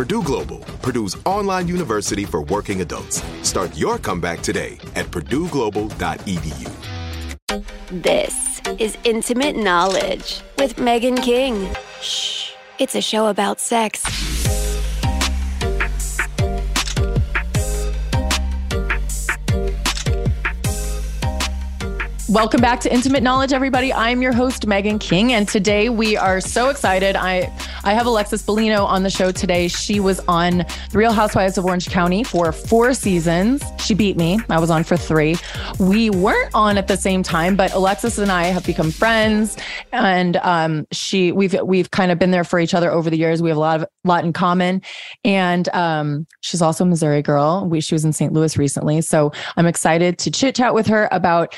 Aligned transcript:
Purdue 0.00 0.22
Global, 0.22 0.60
Purdue's 0.80 1.14
online 1.26 1.68
university 1.68 2.24
for 2.24 2.40
working 2.44 2.80
adults. 2.80 3.22
Start 3.42 3.76
your 3.76 3.98
comeback 3.98 4.40
today 4.40 4.78
at 4.94 5.04
purdueglobal.edu. 5.08 6.70
This 8.02 8.62
is 8.78 8.96
Intimate 9.04 9.56
Knowledge 9.56 10.40
with 10.56 10.78
Megan 10.78 11.16
King. 11.16 11.68
Shh, 12.00 12.52
it's 12.78 12.94
a 12.94 13.02
show 13.02 13.26
about 13.26 13.60
sex. 13.60 14.29
Welcome 22.30 22.60
back 22.60 22.78
to 22.82 22.94
Intimate 22.94 23.24
Knowledge, 23.24 23.52
everybody. 23.52 23.92
I'm 23.92 24.22
your 24.22 24.32
host, 24.32 24.64
Megan 24.64 25.00
King, 25.00 25.32
and 25.32 25.48
today 25.48 25.88
we 25.88 26.16
are 26.16 26.40
so 26.40 26.68
excited. 26.68 27.16
I 27.16 27.52
I 27.82 27.92
have 27.92 28.06
Alexis 28.06 28.40
Bellino 28.44 28.84
on 28.84 29.02
the 29.02 29.10
show 29.10 29.32
today. 29.32 29.66
She 29.66 29.98
was 29.98 30.20
on 30.28 30.58
The 30.58 30.98
Real 30.98 31.10
Housewives 31.10 31.58
of 31.58 31.64
Orange 31.64 31.90
County 31.90 32.22
for 32.22 32.52
four 32.52 32.94
seasons. 32.94 33.64
She 33.80 33.94
beat 33.94 34.16
me. 34.16 34.38
I 34.48 34.60
was 34.60 34.70
on 34.70 34.84
for 34.84 34.96
three. 34.96 35.38
We 35.80 36.10
weren't 36.10 36.54
on 36.54 36.78
at 36.78 36.86
the 36.86 36.96
same 36.96 37.24
time, 37.24 37.56
but 37.56 37.72
Alexis 37.72 38.16
and 38.16 38.30
I 38.30 38.44
have 38.44 38.64
become 38.64 38.92
friends, 38.92 39.56
and 39.90 40.36
um, 40.36 40.86
she 40.92 41.32
we've 41.32 41.60
we've 41.64 41.90
kind 41.90 42.12
of 42.12 42.20
been 42.20 42.30
there 42.30 42.44
for 42.44 42.60
each 42.60 42.74
other 42.74 42.92
over 42.92 43.10
the 43.10 43.18
years. 43.18 43.42
We 43.42 43.48
have 43.48 43.56
a 43.56 43.60
lot 43.60 43.80
of 43.80 43.88
lot 44.04 44.24
in 44.24 44.32
common, 44.32 44.82
and 45.24 45.68
um, 45.70 46.28
she's 46.42 46.62
also 46.62 46.84
a 46.84 46.86
Missouri 46.86 47.22
girl. 47.22 47.66
We 47.68 47.80
she 47.80 47.96
was 47.96 48.04
in 48.04 48.12
St. 48.12 48.32
Louis 48.32 48.56
recently, 48.56 49.00
so 49.00 49.32
I'm 49.56 49.66
excited 49.66 50.16
to 50.20 50.30
chit 50.30 50.54
chat 50.54 50.74
with 50.74 50.86
her 50.86 51.08
about 51.10 51.56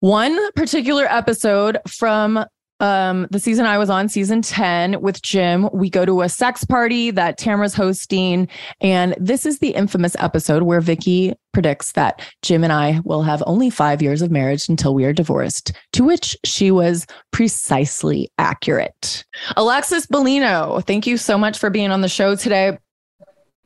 one 0.00 0.52
particular 0.52 1.06
episode 1.06 1.78
from 1.88 2.44
um 2.80 3.26
the 3.30 3.40
season 3.40 3.64
I 3.64 3.78
was 3.78 3.88
on 3.88 4.10
season 4.10 4.42
10 4.42 5.00
with 5.00 5.22
Jim 5.22 5.70
we 5.72 5.88
go 5.88 6.04
to 6.04 6.20
a 6.20 6.28
sex 6.28 6.62
party 6.62 7.10
that 7.10 7.38
Tamara's 7.38 7.72
hosting 7.72 8.48
and 8.82 9.14
this 9.18 9.46
is 9.46 9.60
the 9.60 9.70
infamous 9.70 10.14
episode 10.18 10.62
where 10.62 10.82
Vicki 10.82 11.32
predicts 11.54 11.92
that 11.92 12.20
Jim 12.42 12.62
and 12.62 12.74
I 12.74 13.00
will 13.04 13.22
have 13.22 13.42
only 13.46 13.70
5 13.70 14.02
years 14.02 14.20
of 14.20 14.30
marriage 14.30 14.68
until 14.68 14.94
we 14.94 15.06
are 15.06 15.14
divorced 15.14 15.72
to 15.94 16.04
which 16.04 16.36
she 16.44 16.70
was 16.70 17.06
precisely 17.30 18.30
accurate. 18.36 19.24
Alexis 19.56 20.06
Bellino 20.06 20.84
thank 20.84 21.06
you 21.06 21.16
so 21.16 21.38
much 21.38 21.58
for 21.58 21.70
being 21.70 21.90
on 21.90 22.02
the 22.02 22.10
show 22.10 22.36
today 22.36 22.76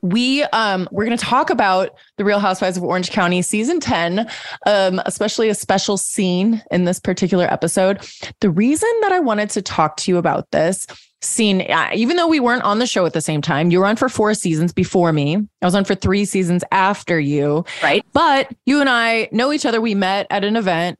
we 0.02 0.42
um 0.44 0.88
we're 0.90 1.04
going 1.04 1.16
to 1.16 1.24
talk 1.24 1.50
about 1.50 1.90
the 2.16 2.24
real 2.24 2.38
housewives 2.38 2.76
of 2.76 2.82
orange 2.82 3.10
county 3.10 3.42
season 3.42 3.80
10 3.80 4.26
um 4.66 5.00
especially 5.04 5.48
a 5.50 5.54
special 5.54 5.96
scene 5.98 6.62
in 6.70 6.84
this 6.84 6.98
particular 6.98 7.44
episode. 7.52 8.00
The 8.40 8.50
reason 8.50 8.88
that 9.02 9.12
i 9.12 9.20
wanted 9.20 9.50
to 9.50 9.62
talk 9.62 9.96
to 9.98 10.10
you 10.10 10.16
about 10.16 10.50
this 10.52 10.86
scene 11.22 11.66
even 11.94 12.16
though 12.16 12.26
we 12.28 12.40
weren't 12.40 12.62
on 12.62 12.78
the 12.78 12.86
show 12.86 13.04
at 13.04 13.12
the 13.12 13.20
same 13.20 13.42
time 13.42 13.70
you 13.70 13.78
were 13.78 13.84
on 13.86 13.96
for 13.96 14.08
four 14.08 14.32
seasons 14.32 14.72
before 14.72 15.12
me. 15.12 15.36
I 15.36 15.66
was 15.66 15.74
on 15.74 15.84
for 15.84 15.94
three 15.94 16.24
seasons 16.24 16.64
after 16.72 17.20
you. 17.20 17.64
Right. 17.82 18.04
But 18.14 18.50
you 18.64 18.80
and 18.80 18.88
i 18.88 19.28
know 19.32 19.52
each 19.52 19.66
other. 19.66 19.80
We 19.82 19.94
met 19.94 20.26
at 20.30 20.44
an 20.44 20.56
event 20.56 20.98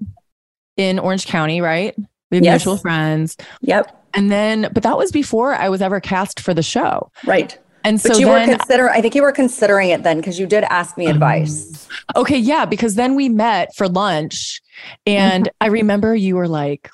in 0.77 0.99
orange 0.99 1.27
county 1.27 1.61
right? 1.63 1.95
We 2.31 2.37
have 2.37 2.45
Yes. 2.45 2.61
mutual 2.61 2.77
friends. 2.77 3.37
Yep. 3.63 3.97
and 4.13 4.31
then 4.31 4.69
but 4.75 4.83
that 4.83 4.99
was 4.99 5.11
before 5.11 5.55
i 5.55 5.69
was 5.71 5.81
ever 5.81 6.01
cast 6.01 6.39
for 6.41 6.53
the 6.53 6.63
show. 6.63 7.11
Right. 7.25 7.57
And 7.85 8.01
so 8.01 8.11
But 8.11 8.21
you 8.21 8.27
then 8.27 8.49
were 8.49 8.57
considering, 8.57 8.93
I 8.95 9.01
think 9.01 9.15
you 9.15 9.23
were 9.23 9.33
considering 9.33 9.91
it 9.91 10.03
then 10.03 10.19
because 10.19 10.39
you 10.39 10.47
did 10.47 10.65
ask 10.65 10.97
me 10.99 11.07
advice. 11.07 11.89
Okay, 12.17 12.37
yeah, 12.39 12.65
because 12.65 12.95
then 12.95 13.15
we 13.15 13.29
met 13.29 13.75
for 13.77 13.89
lunch 13.89 14.61
and 15.07 15.45
Mm-hmm. 15.45 15.57
I 15.61 15.67
remember 15.67 16.15
you 16.15 16.37
were 16.37 16.49
like 16.49 16.91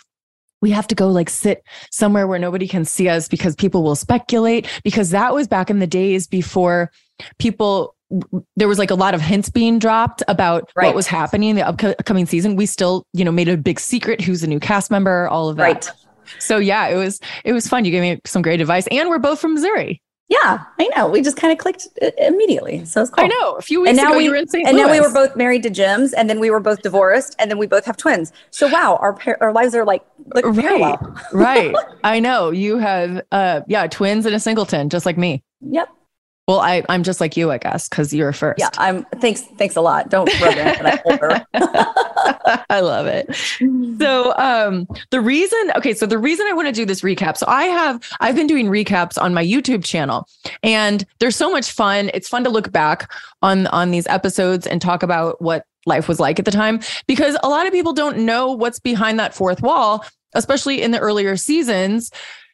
we 0.62 0.70
have 0.70 0.86
to 0.88 0.94
go 0.94 1.08
like 1.08 1.28
sit 1.30 1.62
somewhere 1.91 2.26
where 2.26 2.38
nobody 2.38 2.66
can 2.66 2.84
see 2.84 3.08
us 3.08 3.28
because 3.28 3.54
people 3.54 3.82
will 3.82 3.94
speculate 3.94 4.66
because 4.82 5.10
that 5.10 5.34
was 5.34 5.47
back 5.47 5.70
in 5.70 5.78
the 5.80 5.86
days 5.86 6.26
before 6.26 6.91
people 7.38 7.94
there 8.56 8.68
was 8.68 8.78
like 8.78 8.91
a 8.91 8.94
lot 8.94 9.14
of 9.14 9.20
hints 9.20 9.48
being 9.50 9.78
dropped 9.78 10.22
about 10.28 10.70
Right. 10.76 10.86
what 10.86 10.94
was 10.94 11.06
happening 11.08 11.50
in 11.50 11.56
the 11.56 11.66
upcoming 11.66 12.24
season. 12.24 12.54
We 12.54 12.64
still, 12.66 13.04
you 13.12 13.24
know, 13.24 13.32
made 13.32 13.48
a 13.48 13.56
big 13.56 13.80
secret 13.80 14.20
who's 14.20 14.42
a 14.44 14.47
new 14.47 14.60
cast 14.60 14.91
member, 14.92 15.28
all 15.28 15.48
of 15.48 15.56
that. 15.56 15.62
Right. 15.62 15.91
So 16.38 16.58
yeah, 16.58 16.86
it 16.88 16.97
was 16.97 17.20
it 17.44 17.53
was 17.53 17.66
fun. 17.68 17.84
You 17.84 17.91
gave 17.91 18.03
me 18.03 18.20
some 18.24 18.42
great 18.42 18.60
advice 18.60 18.86
and 18.88 19.08
we're 19.08 19.18
both 19.18 19.41
from 19.41 19.54
Missouri. 19.54 20.00
Yeah, 20.28 20.64
I 20.81 20.88
know. 20.97 21.06
We 21.09 21.22
just 21.22 21.37
kind 21.37 21.53
of 21.53 21.59
clicked 21.59 21.87
immediately. 22.19 22.84
So 22.84 23.00
it's 23.00 23.10
cool. 23.10 23.25
I 23.25 23.28
know. 23.28 23.53
A 23.54 23.62
few 23.62 23.81
weeks 23.82 23.91
And 23.91 23.97
now 23.97 24.09
ago 24.10 24.19
we 24.19 24.25
you 24.25 24.31
were 24.31 24.37
in 24.37 24.48
St. 24.48 24.66
and 24.66 24.76
now 24.76 24.91
we 24.91 25.00
were 25.00 25.12
both 25.12 25.37
married 25.37 25.62
to 25.62 25.70
Jim's, 25.70 26.12
and 26.12 26.28
then 26.28 26.41
we 26.41 26.50
were 26.50 26.59
both 26.59 26.82
divorced, 26.82 27.37
and 27.38 27.48
then 27.48 27.59
we 27.59 27.69
both 27.69 27.84
have 27.84 27.97
twins. 27.97 28.32
So 28.50 28.66
wow, 28.66 28.98
our 29.00 29.12
par- 29.12 29.38
our 29.41 29.53
lives 29.53 29.72
are 29.76 29.84
like, 29.84 30.04
like 30.34 30.44
right 30.44 30.56
parallel. 30.56 31.16
right 31.32 31.75
i 32.03 32.19
know 32.19 32.50
you 32.50 32.78
have 32.78 33.22
uh 33.31 33.60
yeah 33.69 33.86
twins 33.86 34.26
and 34.26 34.34
a 34.34 34.41
singleton 34.41 34.88
just 34.88 35.06
like 35.06 35.16
me 35.16 35.41
Yep. 35.60 35.88
well 36.48 36.59
i 36.59 36.82
i'm 36.88 37.04
just 37.04 37.20
like 37.20 37.36
you 37.36 37.53
i 37.53 37.59
guess 37.59 37.88
because 37.88 38.12
you're 38.12 38.32
first 38.32 38.59
Yeah. 38.59 38.70
I'm. 38.76 39.04
Thanks. 39.20 39.42
Thanks 39.42 39.76
a 39.76 39.81
lot. 39.81 40.09
Don't 40.10 40.28
rub 40.41 40.54
it 40.56 40.59
in 40.78 40.84
that 40.84 41.03
I'm 41.06 41.12
older. 41.12 41.47
i 42.70 42.81
love 42.81 43.06
it. 43.06 43.34
So 43.98 44.37
um 44.37 44.87
the 45.10 45.20
reason 45.20 45.72
okay 45.76 45.94
so 45.94 46.06
the 46.06 46.19
reason 46.19 46.47
i 46.48 46.53
want 46.53 46.66
to 46.69 46.72
do 46.72 46.84
this 46.84 47.03
recap 47.03 47.37
so 47.37 47.47
i 47.48 47.64
have 47.64 48.03
i've 48.20 48.37
been 48.37 48.47
doing 48.47 48.66
recaps 48.66 49.20
on 49.20 49.34
my 49.34 49.44
youtube 49.44 49.84
channel 49.84 50.28
and 50.62 51.04
they're 51.19 51.31
so 51.31 51.50
much 51.50 51.70
fun. 51.70 52.10
It's 52.15 52.28
fun 52.28 52.44
to 52.44 52.50
look 52.50 52.72
back 52.72 53.10
on 53.42 53.66
on 53.69 53.91
these 53.91 54.06
episodes 54.06 54.66
and 54.66 54.80
talk 54.80 55.03
about 55.03 55.41
what 55.41 55.65
life 55.86 56.09
was 56.09 56.18
like 56.18 56.39
at 56.39 56.45
the 56.45 56.50
time 56.50 56.80
because 57.06 57.36
a 57.42 57.48
lot 57.48 57.66
of 57.66 57.72
people 57.72 57.92
don't 57.92 58.18
know 58.18 58.50
what's 58.50 58.80
behind 58.80 59.21
that 59.21 59.34
fourth 59.34 59.62
wall 59.62 60.04
especially 60.34 60.83
in 60.83 60.91
the 60.91 60.98
earlier 60.98 61.36
seasons 61.36 62.10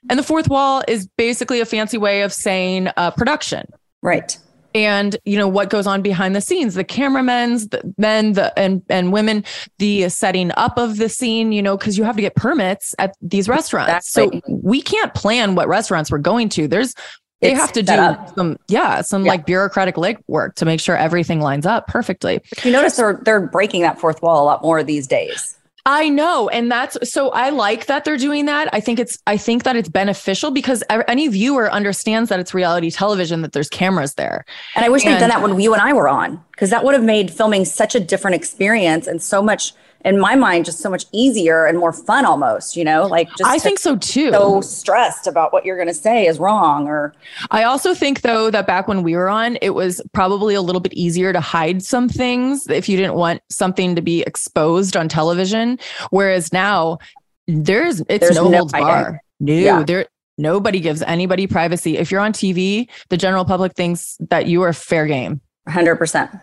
and 0.08 0.19
the 0.19 0.23
fourth 0.23 0.49
wall 0.49 0.82
is 0.88 1.08
basically 1.17 1.61
a 1.61 1.64
fancy 1.64 1.96
way 1.96 2.23
of 2.23 2.32
saying 2.32 2.88
uh, 2.96 3.11
production. 3.12 3.67
Right. 4.02 4.37
And 4.74 5.16
you 5.24 5.36
know 5.36 5.48
what 5.48 5.70
goes 5.70 5.86
on 5.86 6.02
behind 6.02 6.34
the 6.34 6.40
scenes 6.40 6.74
the 6.74 6.84
cameramen's 6.84 7.69
the 7.69 7.94
men 7.98 8.32
the 8.34 8.56
and 8.58 8.82
and 8.88 9.12
women 9.12 9.44
the 9.78 10.08
setting 10.08 10.50
up 10.56 10.78
of 10.78 10.96
the 10.98 11.08
scene 11.08 11.52
you 11.52 11.62
know 11.62 11.76
because 11.76 11.98
you 11.98 12.04
have 12.04 12.16
to 12.16 12.22
get 12.22 12.34
permits 12.36 12.94
at 12.98 13.14
these 13.20 13.48
restaurants 13.48 14.08
Exactly. 14.16 14.42
so 14.46 14.58
we 14.62 14.80
can't 14.82 15.14
plan 15.14 15.54
what 15.54 15.69
restaurants 15.69 16.10
we're 16.10 16.19
going 16.19 16.48
to 16.50 16.66
there's 16.69 16.94
they 17.40 17.50
It's 17.52 17.60
have 17.60 17.72
to 17.72 17.82
do 17.82 17.92
up. 17.92 18.34
some 18.36 18.56
yeah 18.69 19.00
some 19.02 19.24
Yeah. 19.24 19.32
like 19.32 19.46
bureaucratic 19.46 19.96
legwork 19.96 20.54
to 20.56 20.64
make 20.64 20.80
sure 20.80 20.96
everything 20.96 21.40
lines 21.40 21.66
up 21.66 21.86
perfectly 21.88 22.40
You 22.64 22.70
notice 22.72 22.96
they're 22.96 23.20
they're 23.24 23.46
breaking 23.46 23.82
that 23.82 23.98
fourth 24.00 24.22
wall 24.22 24.42
a 24.42 24.46
lot 24.46 24.62
more 24.62 24.82
these 24.84 25.06
days. 25.06 25.58
I 25.84 26.08
know. 26.08 26.49
And 26.49 26.70
that's 26.70 26.96
so 27.12 27.31
I 27.31 27.50
like 27.50 27.87
that 27.87 28.05
they're 28.05 28.17
doing 28.17 28.46
that. 28.46 28.69
I 28.73 28.79
think 28.79 29.00
it's 29.00 29.19
I 29.26 29.37
think 29.37 29.64
that 29.64 29.75
it's 29.75 29.88
beneficial 29.88 30.52
because 30.52 30.84
any 30.90 31.26
viewer 31.26 31.70
understands 31.73 32.29
that 32.29 32.38
it's 32.38 32.55
reality 32.55 32.90
television, 32.90 33.43
that 33.43 33.52
there's 33.52 33.69
cameras 33.69 34.14
there. 34.14 34.44
And 34.76 34.84
I 34.84 34.88
wish 34.88 35.05
and, 35.05 35.14
they'd 35.14 35.19
done 35.19 35.31
that 35.31 35.43
when 35.43 35.58
you 35.58 35.73
and 35.73 35.82
I 35.82 35.93
were 35.93 36.08
on, 36.08 36.43
because 36.52 36.70
that 36.70 36.84
would 36.84 36.94
have 36.94 37.02
made 37.02 37.32
filming 37.32 37.64
such 37.64 37.96
a 37.96 38.00
different 38.00 38.37
experience 38.37 39.08
and 39.08 39.20
so 39.20 39.43
much 39.43 39.73
in 40.04 40.19
my 40.20 40.34
mind 40.34 40.64
just 40.64 40.81
so 40.81 40.90
much 40.90 41.06
easier 41.12 41.66
and 41.66 41.78
more 41.78 41.93
fun 41.93 42.25
almost 42.25 42.76
you 42.76 42.84
know? 42.84 43.06
Like 43.06 43.28
just 43.31 43.44
i 43.44 43.58
think 43.58 43.78
so 43.78 43.96
too. 43.96 44.31
so 44.31 44.60
stressed 44.60 45.26
about 45.26 45.52
what 45.52 45.64
you're 45.64 45.76
going 45.76 45.88
to 45.88 45.94
say 45.94 46.26
is 46.26 46.38
wrong 46.38 46.87
or 46.87 47.14
i 47.50 47.64
also 47.64 47.94
think 47.94 48.22
though 48.22 48.50
that 48.50 48.66
back 48.66 48.88
when 48.88 49.02
we 49.02 49.16
were 49.16 49.28
on 49.28 49.56
it 49.60 49.70
was 49.70 50.00
probably 50.12 50.54
a 50.54 50.62
little 50.62 50.81
bit 50.81 50.93
easier 50.94 51.32
to 51.32 51.40
hide 51.40 51.82
some 51.82 52.08
things 52.08 52.69
if 52.69 52.88
you 52.88 52.96
didn't 52.96 53.14
want 53.14 53.43
something 53.50 53.94
to 53.94 54.02
be 54.02 54.22
exposed 54.22 54.96
on 54.96 55.08
television. 55.08 55.78
Whereas 56.10 56.52
now 56.52 56.98
there's 57.46 58.00
it's 58.00 58.20
there's 58.20 58.37
no, 58.37 58.48
no 58.48 58.58
holds 58.58 58.72
bar. 58.72 59.20
no 59.40 59.52
yeah. 59.52 59.82
there 59.82 60.06
nobody 60.38 60.81
gives 60.81 61.02
anybody 61.02 61.46
privacy. 61.46 61.98
If 61.98 62.10
you're 62.10 62.20
on 62.20 62.32
tv 62.32 62.88
the 63.08 63.16
general 63.16 63.44
public 63.44 63.75
thinks 63.75 64.16
that 64.31 64.46
you 64.46 64.62
are 64.62 64.72
fair 64.72 65.06
game. 65.06 65.40
100% 65.69 66.40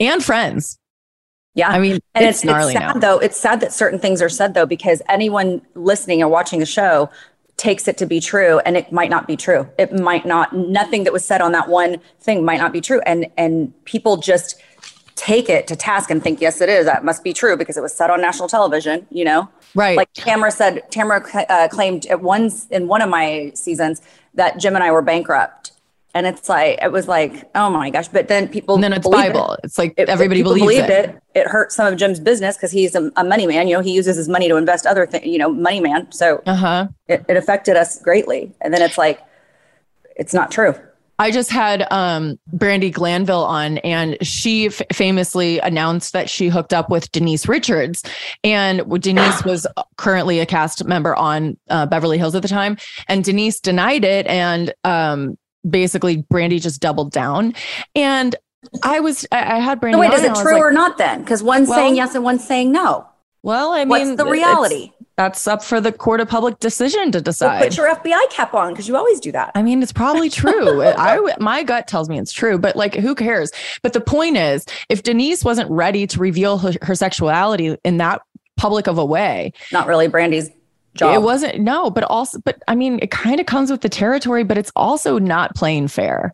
and 0.00 0.24
friends 0.24 0.78
yeah. 1.54 1.68
I 1.68 1.78
mean, 1.78 1.98
and 2.14 2.24
it's, 2.24 2.42
it's, 2.42 2.52
it's 2.52 2.72
sad 2.72 2.94
now. 2.94 3.00
though. 3.00 3.18
It's 3.18 3.36
sad 3.36 3.60
that 3.60 3.72
certain 3.72 3.98
things 3.98 4.22
are 4.22 4.28
said 4.28 4.54
though, 4.54 4.66
because 4.66 5.02
anyone 5.08 5.62
listening 5.74 6.22
or 6.22 6.28
watching 6.28 6.60
the 6.60 6.66
show 6.66 7.10
takes 7.56 7.86
it 7.86 7.98
to 7.98 8.06
be 8.06 8.20
true 8.20 8.58
and 8.60 8.76
it 8.76 8.90
might 8.90 9.10
not 9.10 9.26
be 9.26 9.36
true. 9.36 9.68
It 9.78 9.92
might 9.92 10.24
not, 10.24 10.54
nothing 10.54 11.04
that 11.04 11.12
was 11.12 11.24
said 11.24 11.40
on 11.40 11.52
that 11.52 11.68
one 11.68 11.98
thing 12.20 12.44
might 12.44 12.58
not 12.58 12.72
be 12.72 12.80
true. 12.80 13.00
And, 13.06 13.26
and 13.36 13.72
people 13.84 14.16
just 14.16 14.60
take 15.14 15.48
it 15.48 15.66
to 15.68 15.76
task 15.76 16.10
and 16.10 16.22
think, 16.22 16.40
yes, 16.40 16.60
it 16.60 16.68
is. 16.68 16.86
That 16.86 17.04
must 17.04 17.22
be 17.22 17.32
true 17.32 17.56
because 17.56 17.76
it 17.76 17.82
was 17.82 17.94
said 17.94 18.10
on 18.10 18.20
national 18.20 18.48
television, 18.48 19.06
you 19.10 19.24
know? 19.24 19.48
Right. 19.74 19.96
Like 19.96 20.12
Tamara 20.14 20.50
said, 20.50 20.90
Tamara 20.90 21.22
uh, 21.48 21.68
claimed 21.68 22.06
at 22.06 22.22
once 22.22 22.66
in 22.68 22.88
one 22.88 23.02
of 23.02 23.10
my 23.10 23.52
seasons 23.54 24.00
that 24.34 24.58
Jim 24.58 24.74
and 24.74 24.82
I 24.82 24.90
were 24.90 25.02
bankrupt 25.02 25.71
and 26.14 26.26
it's 26.26 26.48
like 26.48 26.78
it 26.82 26.92
was 26.92 27.08
like 27.08 27.48
oh 27.54 27.70
my 27.70 27.90
gosh 27.90 28.08
but 28.08 28.28
then 28.28 28.48
people 28.48 28.74
and 28.74 28.84
then 28.84 28.92
it's 28.92 29.08
bible 29.08 29.52
it. 29.52 29.60
it's 29.64 29.78
like 29.78 29.94
it, 29.96 30.08
everybody 30.08 30.42
believes 30.42 30.62
believed 30.62 30.90
it. 30.90 31.10
it 31.10 31.22
it 31.34 31.46
hurt 31.46 31.72
some 31.72 31.92
of 31.92 31.98
jim's 31.98 32.20
business 32.20 32.56
because 32.56 32.70
he's 32.70 32.94
a, 32.94 33.10
a, 33.16 33.24
money 33.24 33.46
man 33.46 33.66
you 33.66 33.74
know 33.74 33.80
he 33.80 33.92
uses 33.92 34.16
his 34.16 34.28
money 34.28 34.48
to 34.48 34.56
invest 34.56 34.86
other 34.86 35.06
things 35.06 35.26
you 35.26 35.38
know 35.38 35.50
money 35.50 35.80
man 35.80 36.10
so 36.12 36.42
uh-huh. 36.46 36.86
it, 37.08 37.24
it 37.28 37.36
affected 37.36 37.76
us 37.76 38.00
greatly 38.02 38.52
and 38.60 38.72
then 38.72 38.82
it's 38.82 38.98
like 38.98 39.20
it's 40.16 40.34
not 40.34 40.50
true 40.50 40.74
I 41.18 41.30
just 41.30 41.52
had 41.52 41.86
um, 41.92 42.36
Brandi 42.56 42.92
Glanville 42.92 43.44
on, 43.44 43.78
and 43.78 44.16
she 44.26 44.66
f- 44.66 44.82
famously 44.92 45.60
announced 45.60 46.14
that 46.14 46.28
she 46.28 46.48
hooked 46.48 46.72
up 46.72 46.90
with 46.90 47.12
Denise 47.12 47.46
Richards. 47.46 48.02
And 48.42 48.82
Denise 49.00 49.44
was 49.44 49.64
currently 49.98 50.40
a 50.40 50.46
cast 50.46 50.84
member 50.84 51.14
on 51.14 51.56
uh, 51.70 51.86
Beverly 51.86 52.18
Hills 52.18 52.34
at 52.34 52.42
the 52.42 52.48
time. 52.48 52.76
And 53.06 53.22
Denise 53.22 53.60
denied 53.60 54.04
it. 54.04 54.26
And 54.26 54.74
um, 54.82 55.38
basically 55.68 56.22
Brandi 56.24 56.60
just 56.60 56.80
doubled 56.80 57.12
down. 57.12 57.54
And 57.94 58.36
I 58.82 59.00
was, 59.00 59.26
I, 59.32 59.56
I 59.56 59.58
had 59.58 59.80
Brandi. 59.80 59.94
So 59.94 60.00
wait, 60.00 60.12
is 60.12 60.22
it 60.22 60.34
true 60.36 60.54
like, 60.54 60.62
or 60.62 60.70
not 60.70 60.98
then? 60.98 61.20
Because 61.20 61.42
one's 61.42 61.68
well, 61.68 61.78
saying 61.78 61.96
yes 61.96 62.14
and 62.14 62.24
one's 62.24 62.46
saying 62.46 62.72
no. 62.72 63.06
Well, 63.42 63.72
I 63.72 63.80
mean, 63.80 63.88
what's 63.88 64.16
the 64.16 64.26
reality? 64.26 64.92
That's 65.16 65.46
up 65.46 65.62
for 65.62 65.80
the 65.80 65.92
court 65.92 66.20
of 66.20 66.28
public 66.28 66.58
decision 66.60 67.12
to 67.12 67.20
decide. 67.20 67.60
Well, 67.60 67.68
put 67.68 67.76
your 67.76 67.94
FBI 67.94 68.30
cap 68.30 68.54
on 68.54 68.72
because 68.72 68.88
you 68.88 68.96
always 68.96 69.20
do 69.20 69.30
that. 69.32 69.50
I 69.54 69.62
mean, 69.62 69.82
it's 69.82 69.92
probably 69.92 70.30
true. 70.30 70.82
I 70.96 71.34
my 71.38 71.62
gut 71.64 71.86
tells 71.86 72.08
me 72.08 72.18
it's 72.18 72.32
true, 72.32 72.58
but 72.58 72.76
like, 72.76 72.94
who 72.94 73.14
cares? 73.14 73.50
But 73.82 73.92
the 73.92 74.00
point 74.00 74.36
is, 74.36 74.64
if 74.88 75.02
Denise 75.02 75.44
wasn't 75.44 75.70
ready 75.70 76.06
to 76.06 76.18
reveal 76.18 76.58
her, 76.58 76.72
her 76.82 76.94
sexuality 76.94 77.76
in 77.84 77.98
that 77.98 78.22
public 78.56 78.86
of 78.86 78.96
a 78.96 79.04
way, 79.04 79.52
not 79.70 79.86
really 79.86 80.08
Brandi's 80.08 80.50
job. 80.94 81.14
It 81.14 81.22
wasn't 81.22 81.60
no, 81.60 81.90
but 81.90 82.04
also, 82.04 82.38
but 82.44 82.62
I 82.68 82.74
mean, 82.74 82.98
it 83.02 83.10
kind 83.10 83.40
of 83.40 83.46
comes 83.46 83.70
with 83.70 83.80
the 83.80 83.88
territory, 83.88 84.44
but 84.44 84.58
it's 84.58 84.72
also 84.76 85.18
not 85.18 85.54
playing 85.54 85.88
fair. 85.88 86.32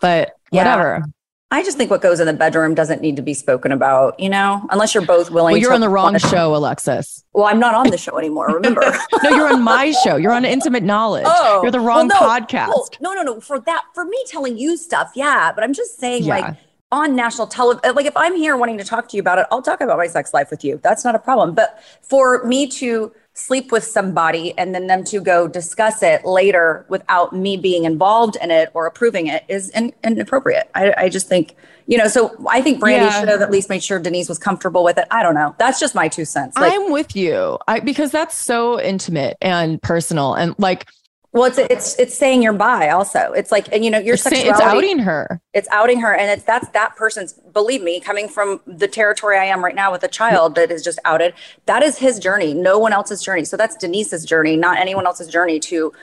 But 0.00 0.36
whatever. 0.50 0.98
Yeah. 1.00 1.12
I 1.52 1.62
just 1.62 1.76
think 1.76 1.90
what 1.90 2.00
goes 2.00 2.18
in 2.18 2.26
the 2.26 2.32
bedroom 2.32 2.74
doesn't 2.74 3.02
need 3.02 3.16
to 3.16 3.22
be 3.22 3.34
spoken 3.34 3.72
about, 3.72 4.18
you 4.18 4.30
know, 4.30 4.66
unless 4.70 4.94
you're 4.94 5.04
both 5.04 5.30
willing. 5.30 5.52
Well, 5.52 5.60
you're 5.60 5.74
on 5.74 5.82
the 5.82 5.88
wrong 5.90 6.16
show, 6.16 6.56
Alexis. 6.56 7.22
Well, 7.34 7.44
I'm 7.44 7.60
not 7.60 7.74
on 7.74 7.90
the 7.90 7.98
show 7.98 8.16
anymore. 8.16 8.46
Remember? 8.46 8.80
no, 9.22 9.30
you're 9.30 9.52
on 9.52 9.62
my 9.62 9.90
show. 9.90 10.16
You're 10.16 10.32
on 10.32 10.46
Intimate 10.46 10.82
Knowledge. 10.82 11.26
Oh, 11.26 11.60
you're 11.62 11.70
the 11.70 11.78
wrong 11.78 12.08
well, 12.08 12.22
no, 12.22 12.26
podcast. 12.26 12.68
Well, 12.68 12.88
no, 13.02 13.12
no, 13.12 13.22
no. 13.22 13.40
For 13.42 13.60
that, 13.60 13.82
for 13.92 14.06
me 14.06 14.16
telling 14.28 14.56
you 14.56 14.78
stuff, 14.78 15.12
yeah. 15.14 15.52
But 15.54 15.62
I'm 15.62 15.74
just 15.74 15.98
saying, 15.98 16.24
yeah. 16.24 16.36
like 16.38 16.56
on 16.90 17.14
national 17.14 17.48
television, 17.48 17.90
uh, 17.90 17.92
like 17.92 18.06
if 18.06 18.16
I'm 18.16 18.34
here 18.34 18.56
wanting 18.56 18.78
to 18.78 18.84
talk 18.84 19.10
to 19.10 19.16
you 19.18 19.20
about 19.20 19.38
it, 19.38 19.44
I'll 19.50 19.60
talk 19.60 19.82
about 19.82 19.98
my 19.98 20.06
sex 20.06 20.32
life 20.32 20.50
with 20.50 20.64
you. 20.64 20.80
That's 20.82 21.04
not 21.04 21.14
a 21.14 21.18
problem. 21.18 21.54
But 21.54 21.82
for 22.00 22.42
me 22.44 22.66
to 22.68 23.12
sleep 23.34 23.72
with 23.72 23.82
somebody 23.82 24.56
and 24.58 24.74
then 24.74 24.86
them 24.86 25.04
to 25.04 25.20
go 25.20 25.48
discuss 25.48 26.02
it 26.02 26.24
later 26.24 26.84
without 26.88 27.34
me 27.34 27.56
being 27.56 27.84
involved 27.84 28.36
in 28.42 28.50
it 28.50 28.70
or 28.74 28.86
approving 28.86 29.26
it 29.26 29.42
is 29.48 29.70
in, 29.70 29.92
inappropriate. 30.04 30.70
I, 30.74 30.92
I, 30.96 31.08
just 31.08 31.28
think, 31.28 31.56
you 31.86 31.96
know, 31.96 32.08
so 32.08 32.36
I 32.48 32.60
think 32.60 32.82
Brandi 32.82 32.98
yeah. 32.98 33.20
should 33.20 33.28
have 33.28 33.40
at 33.40 33.50
least 33.50 33.70
made 33.70 33.82
sure 33.82 33.98
Denise 33.98 34.28
was 34.28 34.38
comfortable 34.38 34.84
with 34.84 34.98
it. 34.98 35.06
I 35.10 35.22
don't 35.22 35.34
know. 35.34 35.54
That's 35.58 35.80
just 35.80 35.94
my 35.94 36.08
two 36.08 36.26
cents. 36.26 36.58
Like, 36.58 36.74
I'm 36.74 36.92
with 36.92 37.16
you. 37.16 37.58
I 37.66 37.80
because 37.80 38.10
that's 38.10 38.36
so 38.36 38.78
intimate 38.78 39.38
and 39.40 39.80
personal 39.80 40.34
and 40.34 40.54
like 40.58 40.86
well, 41.32 41.44
it's 41.44 41.56
it's 41.56 41.98
it's 41.98 42.14
saying 42.14 42.42
you're 42.42 42.52
bi 42.52 42.90
also. 42.90 43.32
It's 43.32 43.50
like 43.50 43.72
and 43.72 43.82
you 43.82 43.90
know 43.90 43.98
your 43.98 44.14
it's 44.14 44.22
sexuality. 44.22 44.50
It's 44.50 44.60
outing 44.60 44.98
her. 44.98 45.40
It's 45.54 45.68
outing 45.70 46.00
her, 46.00 46.14
and 46.14 46.30
it's 46.30 46.44
that's 46.44 46.68
that 46.70 46.94
person's. 46.94 47.32
Believe 47.32 47.82
me, 47.82 48.00
coming 48.00 48.28
from 48.28 48.60
the 48.66 48.86
territory 48.86 49.38
I 49.38 49.44
am 49.44 49.64
right 49.64 49.74
now 49.74 49.90
with 49.90 50.02
a 50.02 50.08
child 50.08 50.56
that 50.56 50.70
is 50.70 50.84
just 50.84 50.98
outed. 51.06 51.32
That 51.64 51.82
is 51.82 51.96
his 51.96 52.18
journey. 52.18 52.52
No 52.52 52.78
one 52.78 52.92
else's 52.92 53.22
journey. 53.22 53.46
So 53.46 53.56
that's 53.56 53.76
Denise's 53.76 54.26
journey, 54.26 54.56
not 54.56 54.76
anyone 54.76 55.06
else's 55.06 55.28
journey 55.28 55.58
to 55.60 55.94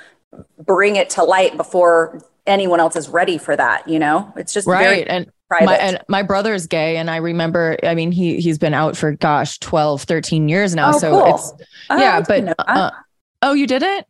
bring 0.65 0.95
it 0.95 1.11
to 1.11 1.23
light 1.23 1.57
before 1.57 2.23
anyone 2.47 2.79
else 2.79 2.95
is 2.95 3.07
ready 3.07 3.37
for 3.37 3.55
that. 3.55 3.87
You 3.87 3.99
know, 3.99 4.33
it's 4.35 4.51
just 4.53 4.67
right 4.67 5.07
and. 5.07 5.31
My, 5.51 5.77
and 5.77 5.99
my 6.07 6.21
brother 6.21 6.53
is 6.53 6.67
gay 6.67 6.97
and 6.97 7.09
I 7.09 7.15
remember 7.15 7.75
I 7.81 7.95
mean 7.95 8.11
he 8.11 8.39
he's 8.39 8.59
been 8.59 8.75
out 8.75 8.95
for 8.95 9.13
gosh 9.13 9.57
12 9.57 10.03
13 10.03 10.47
years 10.47 10.75
now 10.75 10.89
oh, 10.93 10.99
so 10.99 11.09
cool. 11.09 11.33
it's 11.33 11.53
oh, 11.89 11.97
yeah 11.97 12.21
but 12.21 12.53
uh, 12.59 12.91
oh 13.41 13.53
you 13.53 13.65
didn't 13.65 14.05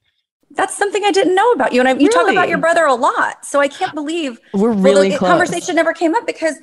that's 0.51 0.75
something 0.75 1.03
I 1.03 1.11
didn't 1.11 1.35
know 1.35 1.51
about 1.51 1.73
you. 1.73 1.79
And 1.79 1.87
I, 1.87 1.91
you 1.93 1.97
really? 1.99 2.09
talk 2.09 2.31
about 2.31 2.49
your 2.49 2.57
brother 2.57 2.85
a 2.85 2.95
lot. 2.95 3.45
So 3.45 3.59
I 3.59 3.67
can't 3.67 3.93
believe 3.93 4.39
we're 4.53 4.71
really 4.71 5.09
well, 5.09 5.19
the 5.19 5.25
conversation 5.25 5.75
never 5.75 5.93
came 5.93 6.15
up 6.15 6.25
because 6.25 6.57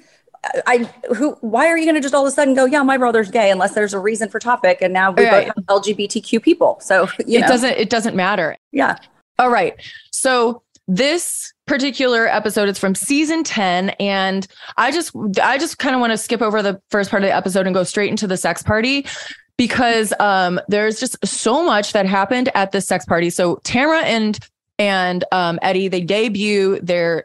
uh, 0.45 0.61
I 0.67 0.91
who 1.15 1.33
why 1.41 1.69
are 1.69 1.79
you 1.79 1.85
going 1.85 1.95
to 1.95 2.01
just 2.01 2.15
all 2.15 2.27
of 2.27 2.29
a 2.29 2.35
sudden 2.35 2.55
go 2.55 2.65
yeah 2.65 2.83
my 2.83 2.99
brother's 2.99 3.31
gay 3.31 3.51
unless 3.51 3.75
there's 3.75 3.95
a 3.95 3.99
reason 3.99 4.29
for 4.29 4.39
topic 4.39 4.79
and 4.83 4.93
now 4.93 5.13
we 5.13 5.25
right. 5.25 5.47
both 5.47 5.55
have 5.57 5.83
LGBTQ 5.83 6.43
people 6.43 6.79
so 6.81 7.09
it 7.19 7.41
know. 7.41 7.47
doesn't 7.47 7.73
it 7.73 7.91
doesn't 7.91 8.17
matter 8.17 8.57
yeah 8.73 8.99
all 9.39 9.51
right 9.51 9.75
so 10.11 10.63
this 10.89 11.53
particular 11.67 12.29
episode 12.29 12.69
is 12.69 12.79
from 12.79 12.95
season 12.95 13.43
10 13.43 13.91
and 14.01 14.47
I 14.77 14.93
just 14.93 15.13
I 15.43 15.59
just 15.59 15.79
kind 15.79 15.95
of 15.95 16.01
want 16.01 16.13
to 16.13 16.19
skip 16.19 16.43
over 16.43 16.63
the 16.63 16.81
first 16.91 17.11
part 17.11 17.23
of 17.23 17.29
the 17.29 17.35
episode 17.35 17.67
and 17.67 17.75
go 17.75 17.83
straight 17.83 18.11
into 18.11 18.27
the 18.27 18.37
sex 18.37 18.63
party 18.63 19.07
because 19.57 20.13
um, 20.21 20.61
there's 20.69 21.01
just 21.01 21.25
so 21.27 21.65
much 21.65 21.93
that 21.93 22.07
happened 22.07 22.51
at 22.55 22.73
this 22.73 22.87
sex 22.87 23.05
party. 23.05 23.31
So 23.31 23.57
Tamara 23.65 24.03
and 24.03 24.39
and 24.79 25.25
um, 25.33 25.59
Eddie 25.63 25.89
they 25.89 26.03
debut 26.03 26.79
their 26.81 27.25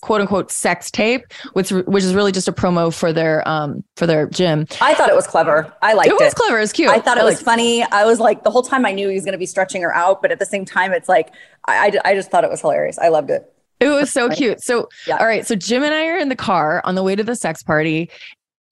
quote 0.00 0.20
unquote 0.20 0.50
sex 0.50 0.90
tape, 0.90 1.22
which 1.52 1.70
which 1.70 2.04
is 2.04 2.14
really 2.14 2.32
just 2.32 2.48
a 2.48 2.52
promo 2.52 2.92
for 2.92 3.12
their 3.12 3.46
um 3.48 3.84
for 3.96 4.06
their 4.06 4.26
gym. 4.26 4.66
I 4.80 4.94
thought 4.94 5.08
it 5.08 5.14
was 5.14 5.26
clever. 5.26 5.72
I 5.82 5.92
liked 5.92 6.08
it. 6.08 6.14
Was 6.14 6.22
it 6.22 6.24
was 6.24 6.34
clever. 6.34 6.58
It 6.58 6.62
was 6.62 6.72
cute. 6.72 6.90
I 6.90 7.00
thought 7.00 7.18
it 7.18 7.22
I 7.22 7.24
was 7.24 7.40
funny. 7.40 7.82
I 7.84 8.04
was 8.04 8.18
like 8.18 8.44
the 8.44 8.50
whole 8.50 8.62
time 8.62 8.84
I 8.84 8.92
knew 8.92 9.08
he 9.08 9.14
was 9.14 9.24
going 9.24 9.32
to 9.32 9.38
be 9.38 9.46
stretching 9.46 9.82
her 9.82 9.94
out, 9.94 10.22
but 10.22 10.32
at 10.32 10.38
the 10.38 10.46
same 10.46 10.64
time, 10.64 10.92
it's 10.92 11.08
like 11.08 11.32
I, 11.66 11.88
I, 12.04 12.10
I 12.10 12.14
just 12.14 12.30
thought 12.30 12.44
it 12.44 12.50
was 12.50 12.60
hilarious. 12.60 12.98
I 12.98 13.08
loved 13.08 13.30
it. 13.30 13.52
It 13.80 13.88
was 13.88 14.12
so 14.12 14.28
cute. 14.28 14.62
So, 14.62 14.90
yeah. 15.06 15.16
all 15.16 15.26
right. 15.26 15.46
So 15.46 15.54
Jim 15.54 15.82
and 15.82 15.94
I 15.94 16.06
are 16.08 16.18
in 16.18 16.28
the 16.28 16.36
car 16.36 16.82
on 16.84 16.96
the 16.96 17.02
way 17.02 17.16
to 17.16 17.24
the 17.24 17.34
sex 17.34 17.62
party, 17.62 18.10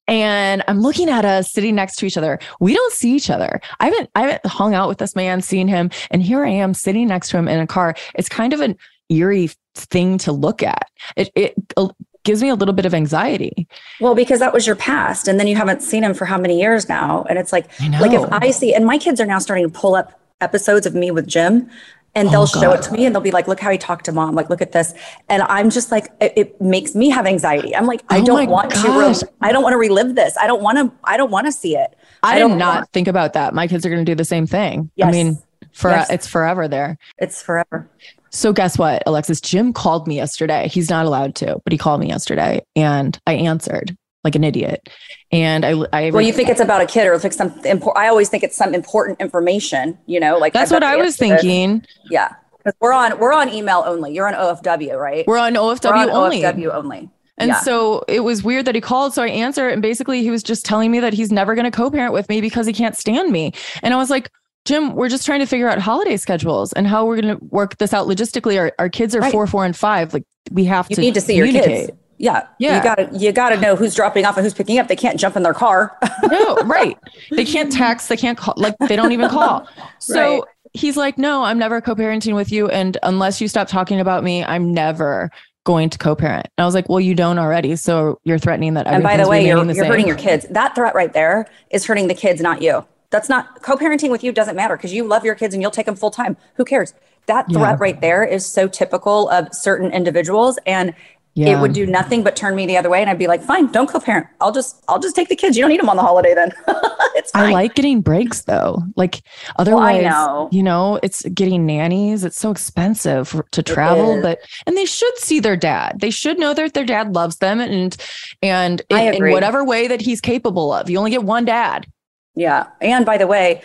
and 0.09 0.63
I'm 0.67 0.81
looking 0.81 1.07
at 1.07 1.23
us 1.23 1.51
sitting 1.51 1.75
next 1.75 1.97
to 1.97 2.05
each 2.05 2.17
other. 2.17 2.39
We 2.59 2.73
don't 2.73 2.91
see 2.91 3.15
each 3.15 3.29
other. 3.29 3.61
I 3.79 3.85
haven't 3.85 4.09
I 4.15 4.21
haven't 4.21 4.45
hung 4.45 4.73
out 4.73 4.89
with 4.89 4.97
this 4.97 5.15
man, 5.15 5.41
seen 5.41 5.67
him, 5.67 5.91
and 6.11 6.21
here 6.21 6.43
I 6.43 6.49
am 6.49 6.73
sitting 6.73 7.07
next 7.07 7.29
to 7.29 7.37
him 7.37 7.47
in 7.47 7.59
a 7.59 7.67
car. 7.67 7.95
It's 8.15 8.27
kind 8.27 8.51
of 8.51 8.59
an 8.59 8.75
eerie 9.09 9.51
thing 9.75 10.17
to 10.19 10.31
look 10.31 10.63
at. 10.63 10.89
It 11.15 11.29
it 11.35 11.53
uh, 11.77 11.89
gives 12.23 12.41
me 12.41 12.49
a 12.49 12.55
little 12.55 12.73
bit 12.73 12.85
of 12.85 12.93
anxiety. 12.93 13.67
Well, 14.01 14.15
because 14.15 14.39
that 14.39 14.51
was 14.51 14.65
your 14.65 14.75
past, 14.75 15.27
and 15.27 15.39
then 15.39 15.47
you 15.47 15.55
haven't 15.55 15.83
seen 15.83 16.03
him 16.03 16.15
for 16.15 16.25
how 16.25 16.39
many 16.39 16.59
years 16.59 16.89
now, 16.89 17.25
and 17.29 17.37
it's 17.37 17.53
like 17.53 17.67
like 17.99 18.11
if 18.11 18.27
I 18.31 18.49
see, 18.49 18.73
and 18.73 18.85
my 18.85 18.97
kids 18.97 19.21
are 19.21 19.27
now 19.27 19.39
starting 19.39 19.69
to 19.69 19.79
pull 19.79 19.93
up 19.93 20.19
episodes 20.41 20.85
of 20.85 20.95
me 20.95 21.11
with 21.11 21.27
Jim 21.27 21.69
and 22.15 22.29
they'll 22.29 22.41
oh, 22.41 22.45
show 22.45 22.71
it 22.71 22.81
to 22.83 22.93
me 22.93 23.05
and 23.05 23.13
they'll 23.13 23.21
be 23.21 23.31
like 23.31 23.47
look 23.47 23.59
how 23.59 23.71
he 23.71 23.77
talked 23.77 24.05
to 24.05 24.11
mom. 24.11 24.35
Like 24.35 24.49
look 24.49 24.61
at 24.61 24.71
this. 24.71 24.93
And 25.29 25.43
i'm 25.43 25.69
just 25.69 25.91
like 25.91 26.07
it, 26.19 26.33
it 26.35 26.61
makes 26.61 26.95
me 26.95 27.09
have 27.09 27.25
anxiety. 27.25 27.75
I'm 27.75 27.85
like 27.85 28.01
i 28.09 28.19
oh 28.19 28.25
don't 28.25 28.49
want 28.49 28.71
gosh. 28.71 28.83
to 29.19 29.25
re- 29.25 29.31
i 29.41 29.51
don't 29.51 29.63
want 29.63 29.73
to 29.73 29.77
relive 29.77 30.15
this. 30.15 30.37
I 30.37 30.47
don't 30.47 30.61
want 30.61 30.77
to 30.77 30.91
i 31.03 31.17
don't 31.17 31.31
want 31.31 31.47
to 31.47 31.51
see 31.51 31.75
it. 31.75 31.95
I, 32.23 32.35
I 32.35 32.47
did 32.47 32.57
not 32.57 32.75
want- 32.75 32.91
think 32.91 33.07
about 33.07 33.33
that. 33.33 33.53
My 33.53 33.67
kids 33.67 33.85
are 33.85 33.89
going 33.89 34.03
to 34.03 34.09
do 34.09 34.15
the 34.15 34.25
same 34.25 34.47
thing. 34.47 34.91
Yes. 34.95 35.07
i 35.07 35.11
mean 35.11 35.37
for 35.71 35.91
yes. 35.91 36.09
it's 36.09 36.27
forever 36.27 36.67
there. 36.67 36.97
It's 37.19 37.41
forever. 37.41 37.89
So 38.31 38.53
guess 38.53 38.77
what 38.77 39.03
alexis? 39.05 39.41
Jim 39.41 39.73
called 39.73 40.07
me 40.07 40.15
yesterday. 40.15 40.67
He's 40.67 40.89
not 40.89 41.05
allowed 41.05 41.35
to 41.35 41.59
but 41.63 41.71
he 41.71 41.77
called 41.77 42.01
me 42.01 42.07
yesterday 42.07 42.61
and 42.75 43.19
i 43.27 43.33
answered 43.33 43.95
like 44.23 44.35
an 44.35 44.43
idiot. 44.43 44.87
And 45.31 45.65
I, 45.65 45.71
I 45.93 46.11
well, 46.11 46.21
you 46.21 46.33
think 46.33 46.49
it's 46.49 46.59
about 46.59 46.81
a 46.81 46.85
kid 46.85 47.07
or 47.07 47.13
it's 47.13 47.23
like 47.23 47.33
some 47.33 47.51
important. 47.65 47.97
I 47.97 48.07
always 48.07 48.29
think 48.29 48.43
it's 48.43 48.57
some 48.57 48.73
important 48.73 49.19
information. 49.21 49.97
You 50.05 50.19
know, 50.19 50.37
like 50.37 50.53
that's 50.53 50.71
what 50.71 50.83
I 50.83 50.97
was 50.97 51.15
thinking. 51.15 51.85
Yeah, 52.09 52.33
because 52.57 52.73
we're 52.79 52.93
on 52.93 53.19
we're 53.19 53.33
on 53.33 53.49
email 53.49 53.83
only. 53.85 54.13
You're 54.13 54.27
on 54.27 54.33
OFW, 54.33 54.99
right? 54.99 55.25
We're 55.27 55.37
on 55.37 55.53
OFW 55.53 55.89
we're 55.89 55.95
on 55.95 56.09
only. 56.09 56.41
OFW 56.41 56.73
only. 56.73 57.09
And 57.39 57.49
yeah. 57.49 57.61
so 57.61 58.03
it 58.09 58.19
was 58.19 58.43
weird 58.43 58.65
that 58.65 58.75
he 58.75 58.81
called. 58.81 59.13
So 59.13 59.23
I 59.23 59.29
answered, 59.29 59.69
and 59.69 59.81
basically 59.81 60.21
he 60.21 60.29
was 60.29 60.43
just 60.43 60.65
telling 60.65 60.91
me 60.91 60.99
that 60.99 61.13
he's 61.13 61.31
never 61.31 61.55
going 61.55 61.63
to 61.63 61.71
co-parent 61.71 62.11
with 62.11 62.27
me 62.27 62.41
because 62.41 62.65
he 62.67 62.73
can't 62.73 62.97
stand 62.97 63.31
me. 63.31 63.53
And 63.81 63.93
I 63.93 63.97
was 63.97 64.09
like, 64.09 64.29
Jim, 64.65 64.93
we're 64.93 65.07
just 65.07 65.25
trying 65.25 65.39
to 65.39 65.45
figure 65.45 65.69
out 65.69 65.79
holiday 65.79 66.17
schedules 66.17 66.73
and 66.73 66.85
how 66.85 67.05
we're 67.05 67.19
going 67.21 67.37
to 67.37 67.45
work 67.45 67.77
this 67.77 67.93
out 67.93 68.07
logistically. 68.07 68.59
Our, 68.59 68.73
our 68.77 68.89
kids 68.89 69.15
are 69.15 69.21
right. 69.21 69.31
four, 69.31 69.47
four, 69.47 69.63
and 69.63 69.75
five. 69.75 70.13
Like 70.13 70.25
we 70.51 70.65
have 70.65 70.87
you 70.89 70.97
to 70.97 71.01
need 71.01 71.13
to 71.13 71.21
see 71.21 71.35
your 71.35 71.47
kids. 71.47 71.91
Yeah. 72.19 72.47
Yeah. 72.59 72.77
You 72.77 72.83
gotta 72.83 73.09
you 73.17 73.31
gotta 73.31 73.59
know 73.59 73.75
who's 73.75 73.95
dropping 73.95 74.25
off 74.25 74.37
and 74.37 74.43
who's 74.43 74.53
picking 74.53 74.77
up. 74.77 74.89
They 74.89 74.95
can't 74.95 75.19
jump 75.19 75.35
in 75.35 75.43
their 75.43 75.53
car. 75.53 75.97
no, 76.29 76.55
right. 76.65 76.97
They 77.31 77.45
can't 77.45 77.71
text, 77.71 78.09
they 78.09 78.17
can't 78.17 78.37
call 78.37 78.53
like 78.57 78.75
they 78.87 78.95
don't 78.95 79.13
even 79.13 79.29
call. 79.31 79.67
So 79.99 80.39
right. 80.39 80.43
he's 80.73 80.97
like, 80.97 81.17
No, 81.17 81.43
I'm 81.43 81.57
never 81.57 81.79
co-parenting 81.79 82.35
with 82.35 82.51
you. 82.51 82.67
And 82.67 82.97
unless 83.03 83.39
you 83.39 83.47
stop 83.47 83.69
talking 83.69 84.01
about 84.01 84.23
me, 84.23 84.43
I'm 84.43 84.73
never 84.73 85.31
going 85.63 85.89
to 85.89 85.97
co-parent. 85.97 86.47
And 86.57 86.63
I 86.63 86.65
was 86.65 86.73
like, 86.73 86.89
well, 86.89 86.99
you 86.99 87.13
don't 87.13 87.37
already. 87.37 87.75
So 87.75 88.19
you're 88.23 88.39
threatening 88.39 88.73
that. 88.73 88.87
And 88.87 89.03
by 89.03 89.17
the 89.17 89.27
way, 89.27 89.45
you're, 89.45 89.63
the 89.63 89.75
you're 89.75 89.85
hurting 89.85 90.07
your 90.07 90.15
kids. 90.15 90.45
That 90.49 90.73
threat 90.73 90.95
right 90.95 91.13
there 91.13 91.47
is 91.69 91.85
hurting 91.85 92.07
the 92.07 92.15
kids, 92.15 92.41
not 92.41 92.61
you. 92.61 92.85
That's 93.11 93.29
not 93.29 93.61
co-parenting 93.61 94.09
with 94.09 94.23
you 94.23 94.31
doesn't 94.31 94.55
matter 94.55 94.75
because 94.77 94.93
you 94.93 95.03
love 95.03 95.23
your 95.23 95.35
kids 95.35 95.53
and 95.53 95.61
you'll 95.61 95.71
take 95.71 95.85
them 95.85 95.95
full 95.95 96.11
time. 96.11 96.37
Who 96.55 96.65
cares? 96.65 96.93
That 97.27 97.51
threat 97.51 97.73
yeah. 97.73 97.77
right 97.79 98.01
there 98.01 98.23
is 98.23 98.45
so 98.45 98.67
typical 98.67 99.29
of 99.29 99.53
certain 99.53 99.91
individuals. 99.91 100.57
And 100.65 100.95
yeah. 101.35 101.57
it 101.57 101.61
would 101.61 101.73
do 101.73 101.85
nothing 101.85 102.23
but 102.23 102.35
turn 102.35 102.55
me 102.55 102.65
the 102.65 102.77
other 102.77 102.89
way 102.89 103.01
and 103.01 103.09
i'd 103.09 103.17
be 103.17 103.27
like 103.27 103.41
fine 103.41 103.67
don't 103.71 103.87
co-parent. 103.87 104.27
I'll 104.41 104.51
just 104.51 104.83
i'll 104.87 104.99
just 104.99 105.15
take 105.15 105.29
the 105.29 105.35
kids. 105.35 105.57
You 105.57 105.63
don't 105.63 105.69
need 105.69 105.79
them 105.79 105.89
on 105.89 105.95
the 105.95 106.03
holiday 106.03 106.33
then. 106.33 106.53
It's 107.15 107.31
fine. 107.31 107.49
i 107.49 107.51
like 107.51 107.75
getting 107.75 107.99
breaks 108.01 108.43
though. 108.43 108.81
Like 108.95 109.21
otherwise 109.57 110.03
well, 110.03 110.45
know. 110.45 110.49
you 110.51 110.63
know 110.63 110.99
it's 111.03 111.23
getting 111.29 111.65
nannies. 111.65 112.23
It's 112.23 112.37
so 112.37 112.49
expensive 112.49 113.41
to 113.51 113.63
travel 113.63 114.21
but 114.21 114.39
and 114.65 114.77
they 114.77 114.85
should 114.85 115.17
see 115.17 115.39
their 115.39 115.57
dad. 115.57 115.99
They 115.99 116.11
should 116.11 116.39
know 116.39 116.53
that 116.53 116.73
their 116.73 116.85
dad 116.85 117.13
loves 117.13 117.37
them 117.37 117.59
and 117.59 117.97
and 118.41 118.81
in, 118.89 119.15
in 119.15 119.31
whatever 119.31 119.65
way 119.65 119.87
that 119.87 120.01
he's 120.01 120.21
capable 120.21 120.71
of. 120.71 120.89
You 120.89 120.97
only 120.97 121.11
get 121.11 121.23
one 121.23 121.45
dad. 121.45 121.87
Yeah 122.35 122.67
and 122.79 123.05
by 123.05 123.17
the 123.17 123.27
way 123.27 123.61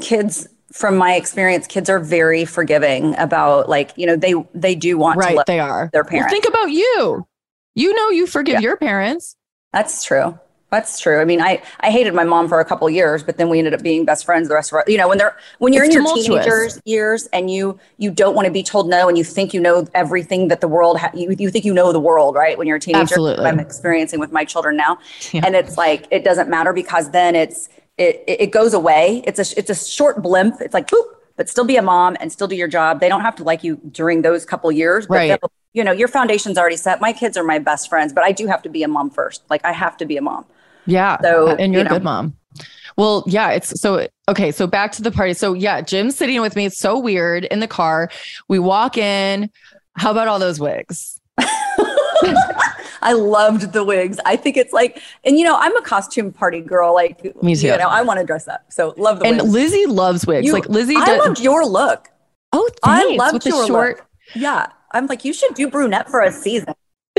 kids 0.00 0.48
from 0.76 0.96
my 0.96 1.14
experience, 1.14 1.66
kids 1.66 1.88
are 1.88 1.98
very 1.98 2.44
forgiving 2.44 3.16
about 3.16 3.68
like, 3.68 3.92
you 3.96 4.06
know, 4.06 4.16
they 4.16 4.34
they 4.54 4.74
do 4.74 4.98
want 4.98 5.18
right, 5.18 5.38
to 5.38 5.44
they 5.46 5.58
are 5.58 5.88
their 5.92 6.04
parents. 6.04 6.30
Well, 6.30 6.40
think 6.40 6.48
about 6.48 6.70
you. 6.70 7.26
You 7.74 7.94
know 7.94 8.10
you 8.10 8.26
forgive 8.26 8.54
yeah. 8.54 8.60
your 8.60 8.76
parents. 8.76 9.36
That's 9.72 10.04
true. 10.04 10.38
That's 10.70 10.98
true. 10.98 11.20
I 11.20 11.24
mean, 11.24 11.40
I 11.40 11.62
I 11.80 11.90
hated 11.90 12.12
my 12.12 12.24
mom 12.24 12.48
for 12.48 12.60
a 12.60 12.64
couple 12.64 12.90
years, 12.90 13.22
but 13.22 13.38
then 13.38 13.48
we 13.48 13.58
ended 13.58 13.72
up 13.72 13.82
being 13.82 14.04
best 14.04 14.24
friends 14.24 14.48
the 14.48 14.54
rest 14.54 14.72
of 14.72 14.76
our 14.76 14.84
you 14.86 14.98
know, 14.98 15.08
when 15.08 15.16
they're 15.16 15.36
when 15.58 15.72
you're 15.72 15.84
it's 15.84 15.94
in 15.94 16.04
your 16.04 16.14
teenagers 16.14 16.80
years 16.84 17.26
and 17.32 17.50
you 17.50 17.78
you 17.98 18.10
don't 18.10 18.34
want 18.34 18.46
to 18.46 18.52
be 18.52 18.62
told 18.62 18.88
no 18.88 19.08
and 19.08 19.16
you 19.16 19.24
think 19.24 19.54
you 19.54 19.60
know 19.60 19.86
everything 19.94 20.48
that 20.48 20.60
the 20.60 20.68
world 20.68 20.98
ha- 20.98 21.12
you, 21.14 21.34
you 21.38 21.50
think 21.50 21.64
you 21.64 21.72
know 21.72 21.92
the 21.92 22.00
world, 22.00 22.34
right? 22.34 22.58
When 22.58 22.66
you're 22.66 22.78
a 22.78 22.80
teenager. 22.80 23.02
Absolutely. 23.02 23.46
I'm 23.46 23.60
experiencing 23.60 24.18
with 24.20 24.32
my 24.32 24.44
children 24.44 24.76
now. 24.76 24.98
Yeah. 25.32 25.42
And 25.44 25.54
it's 25.54 25.78
like 25.78 26.08
it 26.10 26.24
doesn't 26.24 26.50
matter 26.50 26.72
because 26.72 27.10
then 27.10 27.34
it's 27.36 27.68
it, 27.98 28.24
it 28.26 28.50
goes 28.50 28.74
away. 28.74 29.22
It's 29.26 29.38
a 29.38 29.58
it's 29.58 29.70
a 29.70 29.74
short 29.74 30.22
blimp. 30.22 30.60
It's 30.60 30.74
like 30.74 30.88
boop, 30.88 31.04
but 31.36 31.48
still 31.48 31.64
be 31.64 31.76
a 31.76 31.82
mom 31.82 32.16
and 32.20 32.30
still 32.30 32.48
do 32.48 32.56
your 32.56 32.68
job. 32.68 33.00
They 33.00 33.08
don't 33.08 33.22
have 33.22 33.36
to 33.36 33.42
like 33.42 33.64
you 33.64 33.80
during 33.90 34.22
those 34.22 34.44
couple 34.44 34.70
years, 34.70 35.06
but 35.06 35.14
right. 35.14 35.40
you 35.72 35.82
know 35.82 35.92
your 35.92 36.08
foundation's 36.08 36.58
already 36.58 36.76
set. 36.76 37.00
My 37.00 37.12
kids 37.12 37.36
are 37.36 37.44
my 37.44 37.58
best 37.58 37.88
friends, 37.88 38.12
but 38.12 38.24
I 38.24 38.32
do 38.32 38.46
have 38.46 38.62
to 38.62 38.68
be 38.68 38.82
a 38.82 38.88
mom 38.88 39.10
first. 39.10 39.42
Like 39.48 39.64
I 39.64 39.72
have 39.72 39.96
to 39.98 40.04
be 40.04 40.16
a 40.16 40.22
mom. 40.22 40.44
Yeah. 40.84 41.18
So 41.22 41.48
and 41.48 41.72
you're 41.72 41.82
you 41.82 41.88
know. 41.88 41.94
a 41.96 41.98
good 41.98 42.04
mom. 42.04 42.36
Well, 42.96 43.24
yeah, 43.26 43.50
it's 43.50 43.78
so 43.80 44.06
okay. 44.28 44.52
So 44.52 44.66
back 44.66 44.92
to 44.92 45.02
the 45.02 45.10
party. 45.10 45.34
So 45.34 45.52
yeah, 45.52 45.80
Jim's 45.80 46.16
sitting 46.16 46.40
with 46.40 46.56
me. 46.56 46.66
It's 46.66 46.78
so 46.78 46.98
weird 46.98 47.44
in 47.44 47.60
the 47.60 47.68
car. 47.68 48.10
We 48.48 48.58
walk 48.58 48.96
in. 48.96 49.50
How 49.94 50.10
about 50.10 50.28
all 50.28 50.38
those 50.38 50.60
wigs? 50.60 51.15
I 53.02 53.12
loved 53.12 53.72
the 53.72 53.84
wigs. 53.84 54.18
I 54.24 54.36
think 54.36 54.56
it's 54.56 54.72
like, 54.72 55.00
and 55.24 55.38
you 55.38 55.44
know, 55.44 55.56
I'm 55.58 55.76
a 55.76 55.82
costume 55.82 56.32
party 56.32 56.60
girl. 56.60 56.94
Like, 56.94 57.40
me 57.42 57.54
too. 57.54 57.68
You 57.68 57.76
know, 57.76 57.88
I 57.88 58.02
want 58.02 58.20
to 58.20 58.26
dress 58.26 58.48
up. 58.48 58.64
So 58.70 58.94
love 58.96 59.20
the 59.20 59.26
and 59.26 59.38
wigs. 59.38 59.52
Lizzie 59.52 59.86
loves 59.86 60.26
wigs. 60.26 60.46
You, 60.46 60.52
like 60.52 60.68
Lizzie, 60.68 60.96
I 60.96 61.04
does, 61.04 61.26
loved 61.26 61.40
your 61.40 61.64
look. 61.64 62.08
Oh, 62.52 62.68
thanks. 62.82 63.22
I 63.22 63.24
loved 63.24 63.46
your 63.46 63.66
short. 63.66 63.98
Look. 63.98 64.06
Yeah, 64.34 64.66
I'm 64.92 65.06
like, 65.06 65.24
you 65.24 65.32
should 65.32 65.54
do 65.54 65.68
brunette 65.68 66.08
for 66.08 66.20
a 66.20 66.32
season. 66.32 66.74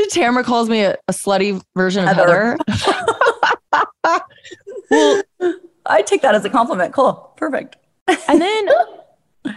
Tamara 0.10 0.44
calls 0.44 0.70
me 0.70 0.82
a, 0.82 0.96
a 1.08 1.14
slutty 1.14 1.62
version 1.76 2.08
of 2.08 2.16
Heather. 2.16 2.58
Heather. 2.68 4.24
well, 4.92 5.24
I 5.86 6.02
take 6.02 6.22
that 6.22 6.36
as 6.36 6.46
a 6.46 6.50
compliment. 6.50 6.94
Cool, 6.94 7.34
perfect. 7.36 7.78
and 8.28 8.42
then 8.42 8.68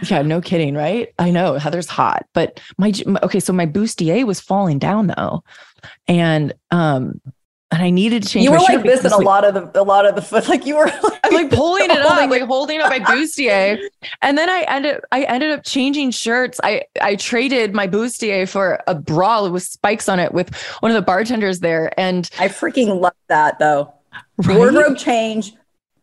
yeah, 0.03 0.21
no 0.21 0.41
kidding, 0.41 0.75
right? 0.75 1.13
I 1.19 1.31
know 1.31 1.55
Heather's 1.55 1.87
hot, 1.87 2.25
but 2.33 2.59
my 2.77 2.93
okay, 3.23 3.39
so 3.39 3.53
my 3.53 3.65
bustier 3.65 4.25
was 4.25 4.39
falling 4.39 4.79
down 4.79 5.07
though, 5.07 5.43
and 6.07 6.53
um, 6.71 7.19
and 7.71 7.81
I 7.81 7.89
needed 7.89 8.23
to 8.23 8.29
change. 8.29 8.45
You 8.45 8.51
were 8.51 8.59
like 8.59 8.83
this 8.83 9.05
in 9.05 9.11
a 9.11 9.17
like, 9.17 9.25
lot 9.25 9.45
of 9.45 9.53
the 9.53 9.81
a 9.81 9.83
lot 9.83 10.05
of 10.05 10.15
the 10.15 10.21
foot, 10.21 10.47
like 10.47 10.65
you 10.65 10.75
were 10.75 10.85
like, 11.03 11.19
I'm 11.23 11.33
like 11.33 11.49
pulling 11.49 11.85
it 11.85 11.91
up, 12.05 12.29
like 12.29 12.43
holding 12.43 12.81
up 12.81 12.89
my 12.89 12.99
bustier, 12.99 13.79
and 14.21 14.37
then 14.37 14.49
I 14.49 14.65
ended 14.67 15.01
I 15.11 15.23
ended 15.23 15.51
up 15.51 15.63
changing 15.63 16.11
shirts. 16.11 16.59
I 16.63 16.83
I 17.01 17.15
traded 17.15 17.73
my 17.73 17.87
bustier 17.87 18.47
for 18.47 18.81
a 18.87 18.95
bra 18.95 19.47
with 19.47 19.63
spikes 19.63 20.09
on 20.09 20.19
it 20.19 20.33
with 20.33 20.53
one 20.81 20.91
of 20.91 20.95
the 20.95 21.01
bartenders 21.01 21.59
there, 21.59 21.97
and 21.99 22.29
I 22.39 22.47
freaking 22.47 22.99
love 22.99 23.13
that 23.27 23.59
though. 23.59 23.93
Right? 24.37 24.57
Wardrobe 24.57 24.97
change, 24.97 25.53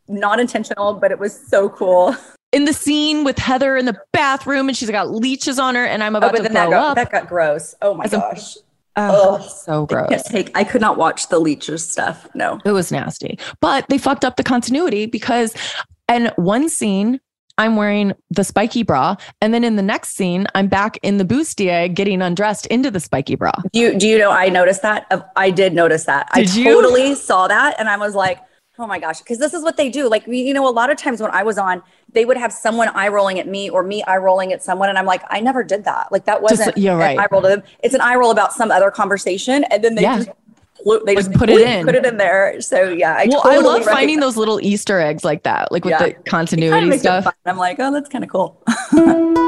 not 0.09 0.41
intentional, 0.41 0.95
but 0.95 1.11
it 1.11 1.19
was 1.19 1.39
so 1.49 1.69
cool 1.69 2.15
in 2.53 2.65
the 2.65 2.73
scene 2.73 3.25
with 3.25 3.39
Heather 3.39 3.77
in 3.77 3.85
the 3.85 3.99
bathroom 4.13 4.69
and 4.69 4.77
she's 4.77 4.91
got 4.91 5.11
leeches 5.11 5.59
on 5.59 5.75
her 5.75 5.85
and 5.85 6.03
I'm 6.03 6.17
about 6.17 6.35
oh, 6.35 6.43
to 6.43 6.45
throw 6.45 6.55
that 6.55 6.71
got, 6.71 6.91
up. 6.91 6.95
That 6.97 7.11
got 7.11 7.29
gross. 7.29 7.75
Oh 7.83 7.95
my 7.95 8.07
gosh. 8.07 8.57
A, 8.97 9.11
oh, 9.13 9.41
so 9.41 9.87
gross. 9.87 10.11
I, 10.11 10.17
take, 10.17 10.57
I 10.57 10.65
could 10.65 10.81
not 10.81 10.97
watch 10.97 11.29
the 11.29 11.39
leeches 11.39 11.87
stuff. 11.89 12.27
No. 12.35 12.59
It 12.65 12.73
was 12.73 12.91
nasty. 12.91 13.39
But 13.61 13.89
they 13.89 13.99
fucked 13.99 14.25
up 14.25 14.37
the 14.37 14.45
continuity 14.45 15.07
because 15.07 15.55
and 16.09 16.33
one 16.37 16.69
scene 16.69 17.21
I'm 17.59 17.75
wearing 17.75 18.15
the 18.31 18.45
spiky 18.45 18.85
bra. 18.85 19.17
And 19.43 19.53
then 19.53 19.65
in 19.65 19.77
the 19.77 19.83
next 19.83 20.15
scene, 20.15 20.47
I'm 20.55 20.69
back 20.69 20.97
in 21.03 21.19
the 21.19 21.25
bustier 21.25 21.93
getting 21.93 22.23
undressed 22.23 22.67
into 22.67 22.91
the 22.91 23.01
spiky 23.01 23.35
bra. 23.35 23.51
Do 23.73 23.81
you, 23.81 23.99
do 23.99 24.07
you 24.07 24.17
know 24.17 24.31
I 24.31 24.49
noticed 24.49 24.83
that? 24.83 25.31
I 25.35 25.51
did 25.51 25.75
notice 25.75 26.05
that. 26.05 26.29
Did 26.35 26.49
I 26.49 26.53
you? 26.53 26.65
totally 26.65 27.15
saw 27.17 27.49
that. 27.49 27.75
And 27.79 27.89
I 27.89 27.97
was 27.97 28.15
like, 28.15 28.39
Oh 28.81 28.87
my 28.87 28.99
gosh, 29.01 29.19
because 29.19 29.39
this 29.39 29.55
is 29.55 29.63
what 29.65 29.77
they 29.77 29.89
do. 29.89 30.09
Like, 30.09 30.27
you 30.27 30.55
know, 30.55 30.69
a 30.69 30.71
lot 30.71 30.89
of 30.91 30.97
times 30.97 31.21
when 31.21 31.33
I 31.33 31.43
was 31.43 31.59
on, 31.59 31.83
they 32.13 32.25
would 32.25 32.37
have 32.37 32.53
someone 32.53 32.89
eye 32.89 33.09
rolling 33.09 33.41
at 33.41 33.49
me 33.49 33.69
or 33.69 33.83
me 33.83 34.05
eye 34.05 34.19
rolling 34.19 34.53
at 34.53 34.63
someone. 34.63 34.89
And 34.89 34.97
I'm 34.97 35.07
like, 35.07 35.23
I 35.31 35.41
never 35.41 35.65
did 35.65 35.85
that. 35.85 36.13
Like, 36.13 36.27
that 36.27 36.43
wasn't 36.43 36.75
just, 36.75 36.79
you're 36.79 36.97
right. 36.97 37.19
eye 37.19 37.27
roll 37.31 37.43
to 37.43 37.49
them. 37.49 37.63
It's 37.83 37.95
an 37.95 38.01
eye 38.01 38.15
roll 38.15 38.31
about 38.31 38.53
some 38.53 38.71
other 38.71 38.93
conversation. 38.93 39.65
And 39.65 39.83
then 39.83 39.97
they 39.97 40.03
yeah. 40.03 40.19
just 40.19 40.31
they 41.05 41.17
just 41.17 41.33
put 41.33 41.51
it 41.51 41.61
in, 41.61 41.85
put 41.85 41.97
it 41.97 42.07
in 42.07 42.19
there. 42.19 42.61
So 42.61 42.89
yeah, 42.89 43.17
I 43.19 43.27
well, 43.27 43.43
totally 43.43 43.57
I 43.57 43.69
love 43.69 43.85
finding 43.85 44.21
those 44.21 44.37
little 44.37 44.61
Easter 44.61 45.01
eggs 45.01 45.25
like 45.25 45.43
that, 45.43 45.73
like 45.73 45.85
with 45.85 45.93
yeah. 45.93 46.07
the 46.07 46.13
continuity 46.13 46.99
stuff. 46.99 47.27
I'm 47.47 47.57
like, 47.57 47.79
oh, 47.81 47.93
that's 47.93 48.09
kind 48.09 48.23
of 48.23 48.31
cool. 48.31 48.63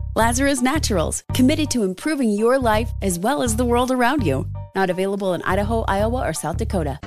Lazarus 0.13 0.61
Naturals, 0.61 1.23
committed 1.33 1.71
to 1.71 1.83
improving 1.83 2.31
your 2.31 2.59
life 2.59 2.91
as 3.01 3.17
well 3.17 3.41
as 3.41 3.55
the 3.55 3.63
world 3.63 3.91
around 3.91 4.25
you. 4.25 4.45
Not 4.75 4.89
available 4.89 5.33
in 5.33 5.41
Idaho, 5.43 5.85
Iowa, 5.87 6.27
or 6.27 6.33
South 6.33 6.57
Dakota. 6.57 6.99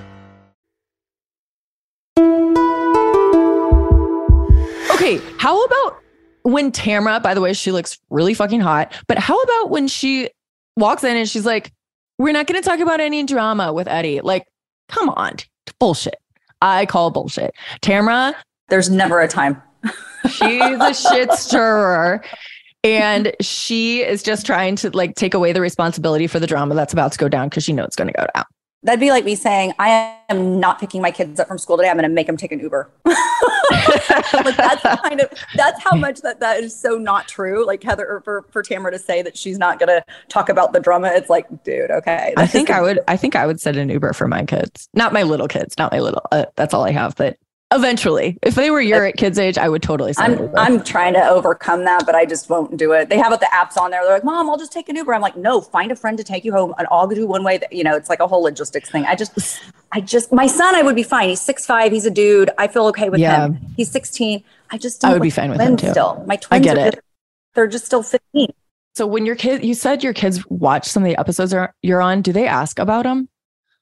Okay, 4.94 5.20
how 5.38 5.62
about 5.64 5.98
when 6.44 6.72
Tamra, 6.72 7.22
by 7.22 7.34
the 7.34 7.42
way, 7.42 7.52
she 7.52 7.72
looks 7.72 7.98
really 8.08 8.32
fucking 8.32 8.60
hot, 8.60 8.90
but 9.06 9.18
how 9.18 9.38
about 9.38 9.68
when 9.68 9.86
she 9.86 10.30
walks 10.78 11.04
in 11.04 11.14
and 11.14 11.28
she's 11.28 11.44
like, 11.44 11.72
we're 12.18 12.32
not 12.32 12.46
going 12.46 12.62
to 12.62 12.66
talk 12.66 12.80
about 12.80 13.00
any 13.00 13.22
drama 13.24 13.70
with 13.70 13.86
Eddie? 13.86 14.22
Like, 14.22 14.46
come 14.88 15.10
on, 15.10 15.36
bullshit. 15.78 16.16
I 16.62 16.86
call 16.86 17.10
bullshit. 17.10 17.54
Tamra, 17.82 18.34
there's 18.68 18.88
never 18.88 19.20
a 19.20 19.28
time. 19.28 19.60
she's 20.30 20.80
a 20.80 20.94
shit 20.94 21.30
stirrer. 21.32 22.24
And 22.84 23.34
she 23.40 24.02
is 24.02 24.22
just 24.22 24.44
trying 24.44 24.76
to 24.76 24.90
like 24.90 25.14
take 25.14 25.32
away 25.32 25.52
the 25.52 25.62
responsibility 25.62 26.26
for 26.26 26.38
the 26.38 26.46
drama 26.46 26.74
that's 26.74 26.92
about 26.92 27.12
to 27.12 27.18
go 27.18 27.28
down 27.28 27.48
because 27.48 27.64
she 27.64 27.72
knows 27.72 27.86
it's 27.86 27.96
going 27.96 28.08
to 28.08 28.14
go 28.14 28.26
down. 28.34 28.44
That'd 28.82 29.00
be 29.00 29.10
like 29.10 29.24
me 29.24 29.34
saying, 29.34 29.72
I 29.78 30.14
am 30.28 30.60
not 30.60 30.78
picking 30.78 31.00
my 31.00 31.10
kids 31.10 31.40
up 31.40 31.48
from 31.48 31.56
school 31.56 31.78
today. 31.78 31.88
I'm 31.88 31.96
going 31.96 32.06
to 32.06 32.14
make 32.14 32.26
them 32.26 32.36
take 32.36 32.52
an 32.52 32.60
Uber. 32.60 32.90
like 33.06 34.56
that's 34.58 34.82
kind 34.82 35.22
of, 35.22 35.30
that's 35.54 35.82
how 35.82 35.96
much 35.96 36.20
that 36.20 36.40
that 36.40 36.62
is 36.62 36.78
so 36.78 36.98
not 36.98 37.26
true. 37.26 37.66
Like 37.66 37.82
Heather, 37.82 38.06
or 38.06 38.20
for, 38.20 38.44
for 38.50 38.62
Tamara 38.62 38.92
to 38.92 38.98
say 38.98 39.22
that 39.22 39.38
she's 39.38 39.56
not 39.56 39.78
going 39.78 39.88
to 39.88 40.04
talk 40.28 40.50
about 40.50 40.74
the 40.74 40.80
drama. 40.80 41.10
It's 41.14 41.30
like, 41.30 41.46
dude, 41.64 41.90
okay. 41.90 42.34
I 42.36 42.46
think 42.46 42.68
I 42.68 42.82
would, 42.82 43.00
I 43.08 43.16
think 43.16 43.36
I 43.36 43.46
would 43.46 43.58
set 43.58 43.78
an 43.78 43.88
Uber 43.88 44.12
for 44.12 44.28
my 44.28 44.44
kids, 44.44 44.90
not 44.92 45.14
my 45.14 45.22
little 45.22 45.48
kids, 45.48 45.74
not 45.78 45.90
my 45.90 46.00
little, 46.00 46.20
uh, 46.30 46.44
that's 46.56 46.74
all 46.74 46.84
I 46.84 46.90
have. 46.90 47.16
But 47.16 47.38
Eventually, 47.74 48.38
if 48.42 48.54
they 48.54 48.70
were 48.70 48.80
your 48.80 49.10
kids' 49.12 49.36
age, 49.36 49.58
I 49.58 49.68
would 49.68 49.82
totally. 49.82 50.14
I'm 50.16 50.48
I'm 50.56 50.84
trying 50.84 51.14
to 51.14 51.28
overcome 51.28 51.84
that, 51.84 52.06
but 52.06 52.14
I 52.14 52.24
just 52.24 52.48
won't 52.48 52.76
do 52.76 52.92
it. 52.92 53.08
They 53.08 53.18
have 53.18 53.32
the 53.40 53.46
apps 53.46 53.76
on 53.76 53.90
there. 53.90 54.04
They're 54.04 54.14
like, 54.14 54.24
"Mom, 54.24 54.48
I'll 54.48 54.56
just 54.56 54.70
take 54.70 54.88
an 54.88 54.94
Uber." 54.94 55.12
I'm 55.12 55.20
like, 55.20 55.36
"No, 55.36 55.60
find 55.60 55.90
a 55.90 55.96
friend 55.96 56.16
to 56.16 56.22
take 56.22 56.44
you 56.44 56.52
home, 56.52 56.72
and 56.78 56.86
I'll 56.92 57.08
do 57.08 57.26
one 57.26 57.42
way." 57.42 57.58
That 57.58 57.72
you 57.72 57.82
know, 57.82 57.96
it's 57.96 58.08
like 58.08 58.20
a 58.20 58.28
whole 58.28 58.42
logistics 58.42 58.90
thing. 58.90 59.04
I 59.06 59.16
just, 59.16 59.60
I 59.90 60.00
just, 60.00 60.32
my 60.32 60.46
son, 60.46 60.76
I 60.76 60.82
would 60.82 60.94
be 60.94 61.02
fine. 61.02 61.30
He's 61.30 61.40
six 61.40 61.66
five. 61.66 61.90
He's 61.90 62.06
a 62.06 62.12
dude. 62.12 62.50
I 62.58 62.68
feel 62.68 62.86
okay 62.86 63.10
with 63.10 63.20
yeah. 63.20 63.46
him. 63.46 63.58
He's 63.76 63.90
16. 63.90 64.44
I 64.70 64.78
just 64.78 65.00
don't 65.00 65.10
I 65.10 65.14
would 65.14 65.22
be 65.22 65.30
fine 65.30 65.50
with 65.50 65.60
him 65.60 65.76
too. 65.76 65.90
Still, 65.90 66.22
my 66.28 66.36
twins. 66.36 66.66
I 66.66 66.74
get 66.74 66.94
it. 66.94 67.04
they're 67.54 67.66
just 67.66 67.86
still 67.86 68.04
15. 68.04 68.52
So 68.94 69.06
when 69.06 69.26
your 69.26 69.34
kid, 69.34 69.64
you 69.64 69.74
said 69.74 70.04
your 70.04 70.12
kids 70.12 70.48
watch 70.48 70.86
some 70.86 71.02
of 71.02 71.08
the 71.08 71.18
episodes 71.18 71.52
are, 71.52 71.74
you're 71.82 72.00
on. 72.00 72.22
Do 72.22 72.32
they 72.32 72.46
ask 72.46 72.78
about 72.78 73.02
them? 73.02 73.28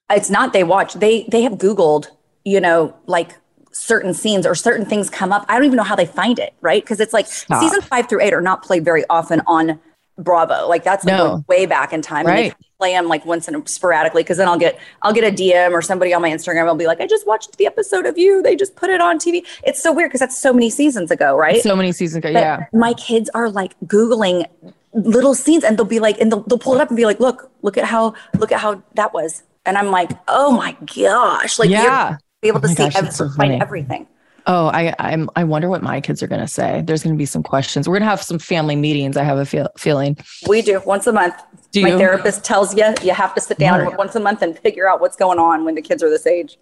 It's 0.08 0.30
not 0.30 0.54
they 0.54 0.64
watch. 0.64 0.94
They 0.94 1.24
they 1.24 1.42
have 1.42 1.54
Googled. 1.54 2.06
You 2.44 2.60
know, 2.60 2.96
like 3.06 3.36
certain 3.72 4.14
scenes 4.14 4.46
or 4.46 4.54
certain 4.54 4.86
things 4.86 5.10
come 5.10 5.32
up. 5.32 5.44
I 5.48 5.54
don't 5.54 5.64
even 5.64 5.76
know 5.76 5.82
how 5.82 5.96
they 5.96 6.06
find 6.06 6.38
it, 6.38 6.54
right? 6.60 6.82
Because 6.82 7.00
it's 7.00 7.12
like 7.12 7.26
Stop. 7.26 7.60
season 7.60 7.80
five 7.80 8.08
through 8.08 8.22
eight 8.22 8.32
are 8.32 8.40
not 8.40 8.62
played 8.62 8.84
very 8.84 9.04
often 9.10 9.42
on 9.46 9.80
Bravo. 10.18 10.68
Like 10.68 10.84
that's 10.84 11.04
like 11.04 11.16
no. 11.16 11.44
way 11.48 11.66
back 11.66 11.92
in 11.92 12.02
time. 12.02 12.26
Right. 12.26 12.54
play 12.78 12.92
them 12.92 13.08
like 13.08 13.24
once 13.24 13.48
and 13.48 13.66
sporadically 13.68 14.22
because 14.22 14.36
then 14.36 14.48
I'll 14.48 14.58
get 14.58 14.78
I'll 15.02 15.12
get 15.12 15.24
a 15.24 15.34
DM 15.34 15.72
or 15.72 15.80
somebody 15.80 16.12
on 16.12 16.20
my 16.20 16.30
Instagram 16.30 16.66
will 16.66 16.74
be 16.74 16.86
like, 16.86 17.00
I 17.00 17.06
just 17.06 17.26
watched 17.26 17.56
the 17.56 17.66
episode 17.66 18.06
of 18.06 18.18
you. 18.18 18.42
They 18.42 18.54
just 18.54 18.76
put 18.76 18.90
it 18.90 19.00
on 19.00 19.18
TV. 19.18 19.44
It's 19.64 19.82
so 19.82 19.92
weird 19.92 20.10
because 20.10 20.20
that's 20.20 20.36
so 20.36 20.52
many 20.52 20.70
seasons 20.70 21.10
ago, 21.10 21.36
right? 21.36 21.62
So 21.62 21.74
many 21.74 21.92
seasons 21.92 22.24
ago. 22.24 22.32
But 22.32 22.40
yeah. 22.40 22.66
My 22.72 22.92
kids 22.94 23.30
are 23.34 23.48
like 23.48 23.78
Googling 23.86 24.46
little 24.92 25.34
scenes 25.34 25.64
and 25.64 25.78
they'll 25.78 25.86
be 25.86 26.00
like, 26.00 26.20
and 26.20 26.30
they'll, 26.30 26.42
they'll 26.42 26.58
pull 26.58 26.74
it 26.74 26.80
up 26.80 26.88
and 26.88 26.96
be 26.96 27.06
like, 27.06 27.18
look, 27.18 27.50
look 27.62 27.78
at 27.78 27.84
how 27.84 28.14
look 28.34 28.52
at 28.52 28.60
how 28.60 28.82
that 28.94 29.14
was. 29.14 29.42
And 29.64 29.78
I'm 29.78 29.90
like, 29.90 30.10
oh 30.28 30.52
my 30.52 30.76
gosh. 30.94 31.58
Like 31.58 31.70
yeah. 31.70 32.18
Be 32.42 32.48
able 32.48 32.58
oh 32.58 32.62
to 32.62 32.66
oh 32.66 32.70
see 32.70 32.74
gosh, 32.76 32.96
every, 32.96 33.10
so 33.10 33.28
find 33.30 33.62
everything. 33.62 34.06
Oh, 34.46 34.66
I 34.66 34.94
I'm 34.98 35.30
I 35.36 35.44
wonder 35.44 35.68
what 35.68 35.82
my 35.82 36.00
kids 36.00 36.22
are 36.22 36.26
going 36.26 36.40
to 36.40 36.48
say. 36.48 36.82
There's 36.84 37.02
going 37.02 37.14
to 37.14 37.18
be 37.18 37.26
some 37.26 37.42
questions. 37.42 37.88
We're 37.88 37.94
going 37.94 38.02
to 38.02 38.10
have 38.10 38.22
some 38.22 38.38
family 38.40 38.76
meetings. 38.76 39.16
I 39.16 39.22
have 39.22 39.38
a 39.38 39.46
feel, 39.46 39.68
feeling. 39.78 40.16
We 40.48 40.62
do 40.62 40.82
once 40.84 41.06
a 41.06 41.12
month. 41.12 41.34
Do 41.70 41.82
my 41.82 41.90
you? 41.90 41.98
therapist 41.98 42.44
tells 42.44 42.76
you 42.76 42.92
you 43.02 43.14
have 43.14 43.34
to 43.36 43.40
sit 43.40 43.58
down 43.58 43.96
once 43.96 44.14
a 44.16 44.20
month 44.20 44.42
and 44.42 44.58
figure 44.58 44.88
out 44.88 45.00
what's 45.00 45.16
going 45.16 45.38
on 45.38 45.64
when 45.64 45.76
the 45.76 45.82
kids 45.82 46.02
are 46.02 46.10
this 46.10 46.26
age. 46.26 46.58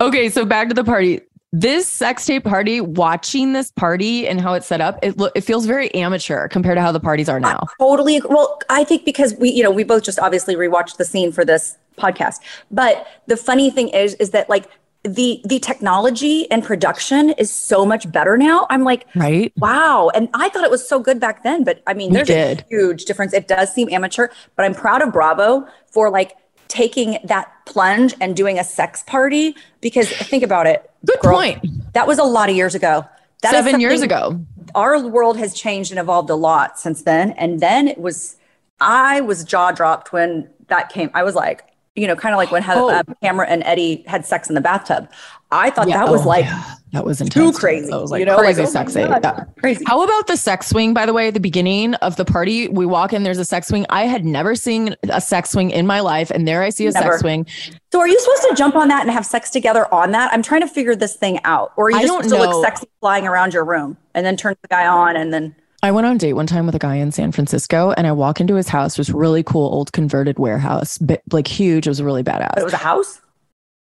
Okay, 0.00 0.28
so 0.28 0.44
back 0.44 0.68
to 0.68 0.74
the 0.74 0.84
party. 0.84 1.20
This 1.52 1.88
sex 1.88 2.26
tape 2.26 2.44
party, 2.44 2.80
watching 2.80 3.54
this 3.54 3.72
party 3.72 4.28
and 4.28 4.40
how 4.40 4.54
it's 4.54 4.66
set 4.66 4.80
up, 4.80 4.98
it 5.02 5.16
lo- 5.16 5.30
it 5.34 5.40
feels 5.40 5.66
very 5.66 5.92
amateur 5.94 6.46
compared 6.48 6.76
to 6.76 6.82
how 6.82 6.92
the 6.92 7.00
parties 7.00 7.28
are 7.28 7.40
now. 7.40 7.60
I 7.62 7.72
totally. 7.80 8.20
Well, 8.28 8.60
I 8.68 8.84
think 8.84 9.04
because 9.04 9.34
we, 9.34 9.50
you 9.50 9.62
know, 9.62 9.70
we 9.70 9.82
both 9.82 10.02
just 10.04 10.18
obviously 10.20 10.54
rewatched 10.54 10.96
the 10.96 11.04
scene 11.04 11.32
for 11.32 11.44
this 11.44 11.76
podcast. 11.98 12.36
But 12.70 13.06
the 13.26 13.36
funny 13.36 13.70
thing 13.70 13.88
is, 13.88 14.14
is 14.14 14.30
that 14.30 14.48
like 14.48 14.68
the 15.02 15.40
the 15.44 15.58
technology 15.58 16.50
and 16.50 16.62
production 16.62 17.30
is 17.30 17.50
so 17.50 17.86
much 17.86 18.10
better 18.12 18.36
now. 18.36 18.66
I'm 18.68 18.84
like, 18.84 19.06
right? 19.14 19.52
Wow! 19.56 20.10
And 20.14 20.28
I 20.34 20.48
thought 20.50 20.64
it 20.64 20.70
was 20.70 20.86
so 20.86 21.00
good 21.00 21.18
back 21.20 21.42
then, 21.42 21.64
but 21.64 21.82
I 21.86 21.94
mean, 21.94 22.12
there's 22.12 22.30
a 22.30 22.62
huge 22.68 23.04
difference. 23.06 23.32
It 23.32 23.48
does 23.48 23.72
seem 23.72 23.88
amateur, 23.90 24.28
but 24.56 24.64
I'm 24.64 24.74
proud 24.74 25.02
of 25.02 25.12
Bravo 25.12 25.66
for 25.86 26.10
like 26.10 26.36
taking 26.68 27.18
that 27.24 27.50
plunge 27.66 28.14
and 28.20 28.36
doing 28.36 28.58
a 28.58 28.64
sex 28.64 29.02
party 29.02 29.56
because 29.80 30.08
think 30.08 30.42
about 30.42 30.66
it. 30.66 30.90
Good 31.04 31.20
girl, 31.20 31.36
point. 31.36 31.66
That 31.94 32.06
was 32.06 32.18
a 32.18 32.24
lot 32.24 32.48
of 32.48 32.56
years 32.56 32.74
ago. 32.74 33.04
That 33.42 33.52
Seven 33.52 33.80
years 33.80 34.02
ago. 34.02 34.40
Our 34.74 35.00
world 35.06 35.38
has 35.38 35.54
changed 35.54 35.90
and 35.90 35.98
evolved 35.98 36.30
a 36.30 36.34
lot 36.34 36.78
since 36.78 37.02
then. 37.02 37.32
And 37.32 37.60
then 37.60 37.88
it 37.88 37.98
was, 37.98 38.36
I 38.80 39.20
was 39.22 39.44
jaw 39.44 39.72
dropped 39.72 40.12
when 40.12 40.48
that 40.68 40.90
came. 40.90 41.10
I 41.14 41.22
was 41.22 41.34
like, 41.34 41.64
you 41.96 42.06
know, 42.06 42.14
kind 42.14 42.32
of 42.32 42.38
like 42.38 42.50
when 42.50 42.64
oh. 42.68 42.90
uh, 42.90 43.02
Cameron 43.22 43.48
and 43.50 43.62
Eddie 43.64 44.04
had 44.06 44.24
sex 44.24 44.48
in 44.48 44.54
the 44.54 44.60
bathtub. 44.60 45.10
I 45.50 45.70
thought 45.70 45.88
yeah, 45.88 46.04
that 46.04 46.10
was 46.10 46.24
oh, 46.24 46.28
like 46.28 46.44
yeah. 46.44 46.74
that 46.92 47.04
was 47.04 47.20
intense. 47.20 47.56
too 47.56 47.58
crazy. 47.58 47.90
That 47.90 48.00
was 48.00 48.12
like 48.12 48.20
you 48.20 48.26
know, 48.26 48.36
crazy 48.36 48.60
like, 48.60 48.68
oh 48.68 48.72
sexy. 48.72 49.00
Yeah. 49.00 49.44
Crazy. 49.58 49.84
How 49.84 50.04
about 50.04 50.28
the 50.28 50.36
sex 50.36 50.68
swing? 50.68 50.94
By 50.94 51.06
the 51.06 51.12
way, 51.12 51.28
at 51.28 51.34
the 51.34 51.40
beginning 51.40 51.94
of 51.94 52.14
the 52.14 52.24
party, 52.24 52.68
we 52.68 52.86
walk 52.86 53.12
in. 53.12 53.24
There's 53.24 53.38
a 53.38 53.44
sex 53.44 53.66
swing. 53.66 53.84
I 53.90 54.04
had 54.04 54.24
never 54.24 54.54
seen 54.54 54.94
a 55.08 55.20
sex 55.20 55.50
swing 55.50 55.72
in 55.72 55.88
my 55.88 55.98
life, 56.00 56.30
and 56.30 56.46
there 56.46 56.62
I 56.62 56.70
see 56.70 56.86
a 56.86 56.92
never. 56.92 57.12
sex 57.12 57.20
swing. 57.22 57.46
So, 57.90 57.98
are 57.98 58.06
you 58.06 58.18
supposed 58.20 58.42
to 58.50 58.54
jump 58.54 58.76
on 58.76 58.86
that 58.88 59.02
and 59.02 59.10
have 59.10 59.26
sex 59.26 59.50
together 59.50 59.92
on 59.92 60.12
that? 60.12 60.32
I'm 60.32 60.42
trying 60.42 60.60
to 60.60 60.68
figure 60.68 60.94
this 60.94 61.16
thing 61.16 61.40
out. 61.42 61.72
Or 61.76 61.86
are 61.86 61.90
you 61.90 62.00
just 62.00 62.12
supposed 62.12 62.30
know. 62.30 62.44
to 62.44 62.50
look 62.50 62.64
sexy 62.64 62.86
flying 63.00 63.26
around 63.26 63.52
your 63.52 63.64
room 63.64 63.96
and 64.14 64.24
then 64.24 64.36
turn 64.36 64.54
the 64.62 64.68
guy 64.68 64.86
on 64.86 65.16
and 65.16 65.34
then? 65.34 65.56
I 65.82 65.92
went 65.92 66.06
on 66.06 66.16
a 66.16 66.18
date 66.18 66.34
one 66.34 66.46
time 66.46 66.66
with 66.66 66.74
a 66.74 66.78
guy 66.78 66.96
in 66.96 67.10
San 67.10 67.32
Francisco 67.32 67.92
and 67.92 68.06
I 68.06 68.12
walk 68.12 68.40
into 68.40 68.54
his 68.54 68.68
house. 68.68 68.98
Was 68.98 69.10
really 69.10 69.42
cool, 69.42 69.72
old 69.72 69.92
converted 69.92 70.38
warehouse, 70.38 70.98
but 70.98 71.22
like 71.32 71.46
huge. 71.46 71.86
It 71.86 71.90
was 71.90 72.02
really 72.02 72.22
badass. 72.22 72.54
But 72.54 72.60
it 72.60 72.64
was 72.64 72.74
a 72.74 72.78
house? 72.78 73.20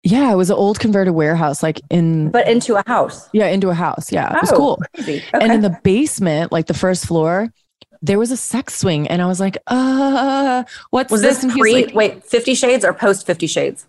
Yeah, 0.04 0.32
it 0.32 0.36
was 0.36 0.50
an 0.50 0.56
old 0.56 0.80
converted 0.80 1.14
warehouse, 1.14 1.64
like 1.64 1.82
in 1.90 2.30
But 2.30 2.48
into 2.48 2.76
a 2.76 2.84
house. 2.88 3.28
Yeah, 3.34 3.48
into 3.48 3.70
a 3.70 3.74
house. 3.74 4.12
Yeah. 4.12 4.30
Oh, 4.32 4.36
it 4.36 4.42
was 4.42 4.52
oh, 4.52 4.58
cool. 4.58 4.82
Okay. 5.00 5.24
And 5.34 5.52
in 5.52 5.62
the 5.62 5.80
basement, 5.84 6.52
like 6.52 6.68
the 6.68 6.74
first 6.74 7.06
floor, 7.06 7.52
there 8.02 8.20
was 8.20 8.32
a 8.32 8.38
sex 8.38 8.76
swing. 8.76 9.08
And 9.08 9.22
I 9.22 9.28
was 9.28 9.40
like, 9.40 9.58
uh, 9.68 10.64
what's 10.90 11.12
was 11.12 11.22
this? 11.22 11.42
this 11.42 11.54
pre 11.54 11.86
like, 11.86 11.96
wait, 11.96 12.24
50 12.24 12.56
shades 12.56 12.86
or 12.86 12.94
post 12.94 13.26
50 13.26 13.48
shades? 13.48 13.86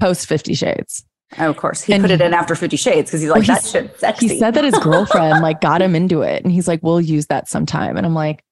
Post 0.00 0.26
50 0.26 0.54
shades. 0.54 1.04
Oh, 1.38 1.50
of 1.50 1.56
course. 1.56 1.82
He 1.82 1.92
and 1.92 2.02
put 2.02 2.10
it 2.10 2.20
in 2.20 2.32
after 2.32 2.54
Fifty 2.54 2.76
Shades 2.76 3.10
because 3.10 3.20
he's 3.20 3.30
like, 3.30 3.46
well, 3.46 3.56
that 3.56 3.64
shit 3.64 3.98
sexy. 3.98 4.28
He 4.28 4.38
said 4.38 4.54
that 4.54 4.64
his 4.64 4.78
girlfriend 4.78 5.42
like 5.42 5.60
got 5.60 5.82
him 5.82 5.94
into 5.94 6.22
it. 6.22 6.42
And 6.44 6.52
he's 6.52 6.68
like, 6.68 6.82
we'll 6.82 7.00
use 7.00 7.26
that 7.26 7.48
sometime. 7.48 7.96
And 7.96 8.06
I'm 8.06 8.14
like, 8.14 8.42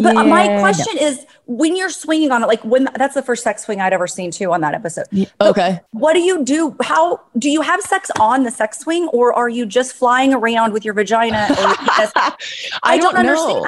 but 0.00 0.14
yeah, 0.14 0.22
my 0.22 0.58
question 0.60 0.96
no. 0.96 1.06
is 1.06 1.26
when 1.46 1.76
you're 1.76 1.90
swinging 1.90 2.30
on 2.30 2.42
it, 2.42 2.46
like 2.46 2.64
when 2.64 2.88
that's 2.94 3.14
the 3.14 3.22
first 3.22 3.42
sex 3.42 3.64
swing 3.64 3.80
I'd 3.80 3.92
ever 3.92 4.06
seen 4.06 4.30
too 4.30 4.52
on 4.52 4.60
that 4.60 4.74
episode. 4.74 5.06
okay. 5.40 5.80
what 5.92 6.14
do 6.14 6.20
you 6.20 6.44
do? 6.44 6.76
How 6.82 7.20
do 7.38 7.50
you 7.50 7.62
have 7.62 7.80
sex 7.80 8.10
on 8.18 8.44
the 8.44 8.50
sex 8.50 8.78
swing 8.80 9.08
or 9.08 9.32
are 9.32 9.48
you 9.48 9.66
just 9.66 9.94
flying 9.94 10.34
around 10.34 10.72
with 10.72 10.84
your 10.84 10.94
vagina? 10.94 11.46
I, 11.50 12.36
I, 12.82 12.98
don't, 12.98 13.14
don't 13.14 13.26
understand. 13.26 13.66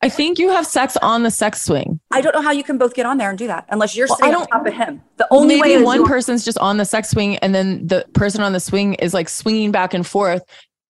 I 0.00 0.08
think 0.08 0.38
you 0.38 0.50
have 0.50 0.66
sex 0.66 0.96
on 0.98 1.22
the 1.22 1.30
sex 1.30 1.62
swing. 1.62 2.00
I 2.10 2.20
don't 2.20 2.34
know 2.34 2.40
how 2.40 2.52
you 2.52 2.64
can 2.64 2.78
both 2.78 2.94
get 2.94 3.04
on 3.04 3.18
there 3.18 3.28
and 3.28 3.38
do 3.38 3.46
that 3.48 3.66
unless 3.68 3.94
you're 3.94 4.06
well, 4.08 4.16
sitting 4.18 4.34
on 4.34 4.46
top 4.46 4.66
of 4.66 4.72
him. 4.72 5.02
The 5.16 5.26
only 5.30 5.60
maybe 5.60 5.76
way 5.76 5.82
one 5.82 6.06
person's 6.06 6.44
just 6.44 6.58
on 6.58 6.78
the 6.78 6.84
sex 6.84 7.10
swing 7.10 7.36
and 7.38 7.54
then 7.54 7.86
the 7.86 8.06
person 8.14 8.40
on 8.40 8.52
the 8.52 8.60
swing 8.60 8.94
is 8.94 9.12
like 9.12 9.28
swinging 9.28 9.70
back 9.70 9.92
and 9.92 10.06
forth, 10.06 10.42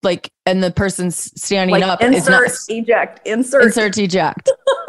like, 0.03 0.31
and 0.47 0.63
the 0.63 0.71
person's 0.71 1.33
standing 1.41 1.73
like 1.73 1.83
up. 1.83 2.01
Insert, 2.01 2.31
not, 2.31 2.51
eject, 2.69 3.27
insert, 3.27 3.65
insert, 3.65 3.99
eject. 3.99 4.51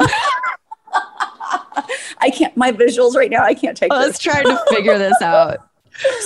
I 2.20 2.30
can't. 2.30 2.56
My 2.56 2.72
visuals 2.72 3.14
right 3.14 3.30
now. 3.30 3.44
I 3.44 3.54
can't 3.54 3.76
take. 3.76 3.92
Let's 3.92 4.18
try 4.18 4.42
to 4.42 4.64
figure 4.70 4.98
this 4.98 5.16
out. 5.22 5.58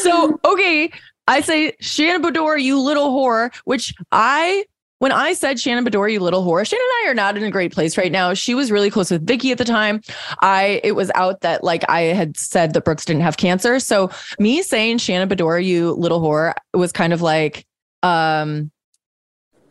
So 0.03 0.39
okay, 0.45 0.91
I 1.27 1.41
say 1.41 1.73
Shannon 1.81 2.23
Beador, 2.23 2.61
you 2.63 2.81
little 2.81 3.11
whore, 3.11 3.55
which 3.65 3.95
I 4.13 4.65
when 4.99 5.13
I 5.13 5.33
said 5.33 5.61
Shannon 5.61 5.85
Beador, 5.85 6.13
you 6.13 6.21
little 6.21 6.45
whore, 6.45 6.67
Shannon 6.67 6.85
and 6.85 7.07
I 7.07 7.11
are 7.11 7.15
not 7.15 7.37
in 7.37 7.45
a 7.45 7.51
great 7.51 7.73
place 7.73 7.97
right 7.97 8.11
now. 8.11 8.35
She 8.35 8.55
was 8.55 8.71
really 8.73 8.91
close 8.91 9.11
with 9.11 9.27
Vicky 9.27 9.53
at 9.53 9.59
the 9.59 9.65
time. 9.65 10.01
I 10.43 10.81
it 10.83 10.93
was 10.93 11.11
out 11.15 11.41
that 11.43 11.63
like 11.63 11.85
I 11.89 12.01
had 12.01 12.37
said 12.37 12.75
that 12.75 12.85
Brooks 12.85 13.05
didn't 13.05 13.23
have 13.23 13.37
cancer. 13.37 13.79
So 13.81 14.11
me 14.39 14.63
saying 14.63 14.99
Shannon 14.99 15.29
Beador, 15.29 15.65
you 15.65 15.93
little 15.93 16.21
whore, 16.21 16.55
was 16.75 16.93
kind 16.93 17.13
of 17.13 17.23
like 17.23 17.65
um 18.03 18.71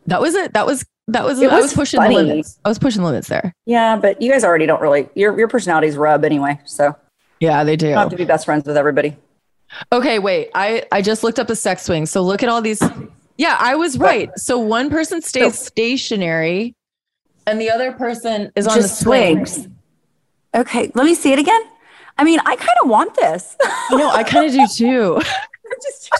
that 0.06 0.20
was 0.20 0.34
it. 0.34 0.54
That 0.54 0.66
was 0.66 0.86
that 1.08 1.24
was, 1.24 1.38
was 1.38 1.52
I 1.52 1.60
was 1.60 1.74
pushing 1.74 2.00
funny. 2.00 2.16
the 2.16 2.22
limits. 2.22 2.58
I 2.64 2.68
was 2.68 2.78
pushing 2.78 3.02
the 3.02 3.08
limits 3.08 3.28
there. 3.28 3.54
Yeah, 3.66 3.96
but 3.96 4.20
you 4.20 4.30
guys 4.30 4.44
already 4.44 4.66
don't 4.66 4.80
really 4.80 5.08
your 5.14 5.36
your 5.38 5.48
personalities 5.48 5.96
rub 5.96 6.24
anyway. 6.24 6.58
So 6.64 6.96
yeah, 7.40 7.64
they 7.64 7.76
do. 7.76 7.88
You 7.88 7.94
have 7.94 8.10
to 8.10 8.16
be 8.16 8.24
best 8.24 8.44
friends 8.44 8.66
with 8.66 8.76
everybody. 8.76 9.16
Okay, 9.92 10.18
wait. 10.18 10.50
I 10.54 10.84
I 10.90 11.02
just 11.02 11.22
looked 11.22 11.38
up 11.38 11.46
the 11.46 11.56
sex 11.56 11.82
swing. 11.84 12.06
So 12.06 12.22
look 12.22 12.42
at 12.42 12.48
all 12.48 12.62
these 12.62 12.80
yeah, 13.38 13.56
I 13.58 13.76
was 13.76 13.98
right. 13.98 14.30
So 14.36 14.58
one 14.58 14.90
person 14.90 15.22
stays 15.22 15.58
so, 15.58 15.64
stationary 15.64 16.74
and 17.48 17.58
the 17.58 17.70
other 17.70 17.92
person 17.92 18.52
is 18.54 18.66
on 18.66 18.78
the 18.78 18.86
swings. 18.86 19.54
Swing. 19.54 19.74
Okay, 20.54 20.90
let 20.94 21.06
me 21.06 21.14
see 21.14 21.32
it 21.32 21.38
again. 21.38 21.62
I 22.18 22.24
mean, 22.24 22.40
I 22.40 22.56
kind 22.56 22.76
of 22.82 22.90
want 22.90 23.14
this. 23.14 23.56
no, 23.90 24.10
I 24.10 24.22
kind 24.22 24.46
of 24.46 24.52
do 24.52 24.66
too. 24.66 25.20
just, 25.82 26.10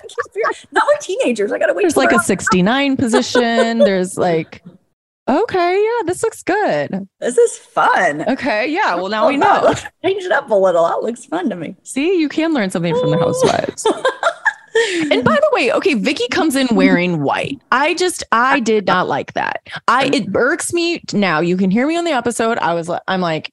not 0.73 0.85
with 0.87 1.01
teenagers. 1.01 1.53
I 1.53 1.59
gotta 1.59 1.75
wait. 1.75 1.83
There's 1.83 1.97
like 1.97 2.13
a 2.13 2.19
69 2.19 2.97
position. 2.97 3.79
There's 3.79 4.17
like, 4.17 4.63
okay, 5.29 5.83
yeah, 5.83 6.07
this 6.07 6.23
looks 6.23 6.43
good. 6.43 7.09
This 7.21 7.37
is 7.37 7.59
fun. 7.59 8.25
Okay, 8.29 8.69
yeah. 8.69 8.95
Well, 8.95 9.09
now 9.09 9.27
oh, 9.27 9.29
we 9.29 9.37
know. 9.37 9.75
Change 10.05 10.25
it 10.25 10.33
up 10.33 10.51
a 10.51 10.55
little. 10.55 10.87
That 10.87 11.03
looks 11.03 11.27
fun 11.27 11.51
to 11.51 11.57
me. 11.57 11.77
See, 11.83 12.19
you 12.19 12.29
can 12.29 12.55
learn 12.55 12.71
something 12.71 12.99
from 12.99 13.11
the 13.11 13.19
housewives 13.19 13.87
and 15.11 15.25
by 15.25 15.35
the 15.35 15.51
way, 15.53 15.73
okay, 15.73 15.95
Vicki 15.95 16.29
comes 16.29 16.57
in 16.57 16.69
wearing 16.75 17.23
white. 17.23 17.61
I 17.73 17.95
just 17.95 18.25
I 18.33 18.61
did 18.61 18.87
not 18.87 19.09
like 19.09 19.33
that. 19.35 19.67
I 19.87 20.07
it 20.07 20.29
irks 20.35 20.73
me 20.73 21.03
now. 21.13 21.41
You 21.41 21.57
can 21.57 21.71
hear 21.71 21.87
me 21.87 21.97
on 21.97 22.05
the 22.05 22.13
episode. 22.13 22.59
I 22.59 22.75
was 22.75 22.91
I'm 23.07 23.21
like, 23.21 23.51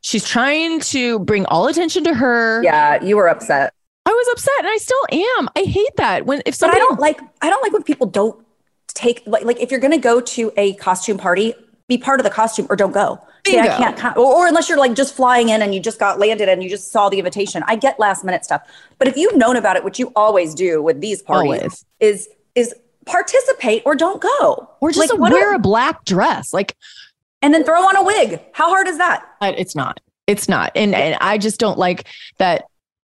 she's 0.00 0.24
trying 0.24 0.80
to 0.80 1.18
bring 1.20 1.46
all 1.46 1.68
attention 1.68 2.04
to 2.04 2.14
her. 2.14 2.62
Yeah, 2.62 3.02
you 3.02 3.16
were 3.16 3.28
upset. 3.28 3.72
I 4.06 4.10
was 4.10 4.28
upset 4.32 4.54
and 4.58 4.68
I 4.68 4.76
still 4.76 5.06
am. 5.10 5.48
I 5.56 5.62
hate 5.62 5.96
that. 5.96 6.26
When 6.26 6.42
if 6.46 6.54
somebody 6.54 6.80
but 6.80 6.84
I 6.84 6.88
don't 6.88 7.00
like 7.00 7.20
I 7.42 7.50
don't 7.50 7.62
like 7.62 7.72
when 7.72 7.82
people 7.82 8.06
don't 8.06 8.44
take 8.88 9.22
like 9.26 9.44
like 9.44 9.60
if 9.60 9.70
you're 9.70 9.80
gonna 9.80 9.98
go 9.98 10.20
to 10.20 10.52
a 10.56 10.74
costume 10.74 11.18
party, 11.18 11.54
be 11.88 11.98
part 11.98 12.20
of 12.20 12.24
the 12.24 12.30
costume 12.30 12.66
or 12.70 12.76
don't 12.76 12.92
go. 12.92 13.20
Say 13.46 13.60
I 13.60 13.92
can't 13.92 14.16
or, 14.16 14.24
or, 14.24 14.46
unless 14.46 14.68
you're 14.68 14.78
like 14.78 14.94
just 14.94 15.14
flying 15.14 15.48
in 15.48 15.62
and 15.62 15.74
you 15.74 15.80
just 15.80 15.98
got 15.98 16.18
landed 16.18 16.48
and 16.48 16.62
you 16.62 16.70
just 16.70 16.92
saw 16.92 17.08
the 17.08 17.18
invitation. 17.18 17.62
I 17.66 17.76
get 17.76 17.98
last 17.98 18.24
minute 18.24 18.44
stuff, 18.44 18.62
but 18.98 19.08
if 19.08 19.16
you've 19.16 19.36
known 19.36 19.56
about 19.56 19.76
it, 19.76 19.84
which 19.84 19.98
you 19.98 20.12
always 20.16 20.54
do 20.54 20.82
with 20.82 21.00
these 21.00 21.22
parties, 21.22 21.62
always. 21.62 21.84
is 22.00 22.28
is 22.54 22.74
participate 23.04 23.82
or 23.84 23.94
don't 23.94 24.20
go, 24.20 24.68
or 24.80 24.90
just 24.90 25.12
like, 25.12 25.30
wear 25.30 25.54
a 25.54 25.58
black 25.58 26.04
dress, 26.04 26.52
like, 26.52 26.76
and 27.42 27.54
then 27.54 27.64
throw 27.64 27.80
on 27.80 27.96
a 27.96 28.02
wig. 28.02 28.40
How 28.52 28.68
hard 28.68 28.88
is 28.88 28.98
that? 28.98 29.24
It's 29.40 29.74
not. 29.74 30.00
It's 30.26 30.48
not, 30.48 30.72
and 30.74 30.94
and 30.94 31.16
I 31.20 31.38
just 31.38 31.60
don't 31.60 31.78
like 31.78 32.06
that. 32.38 32.64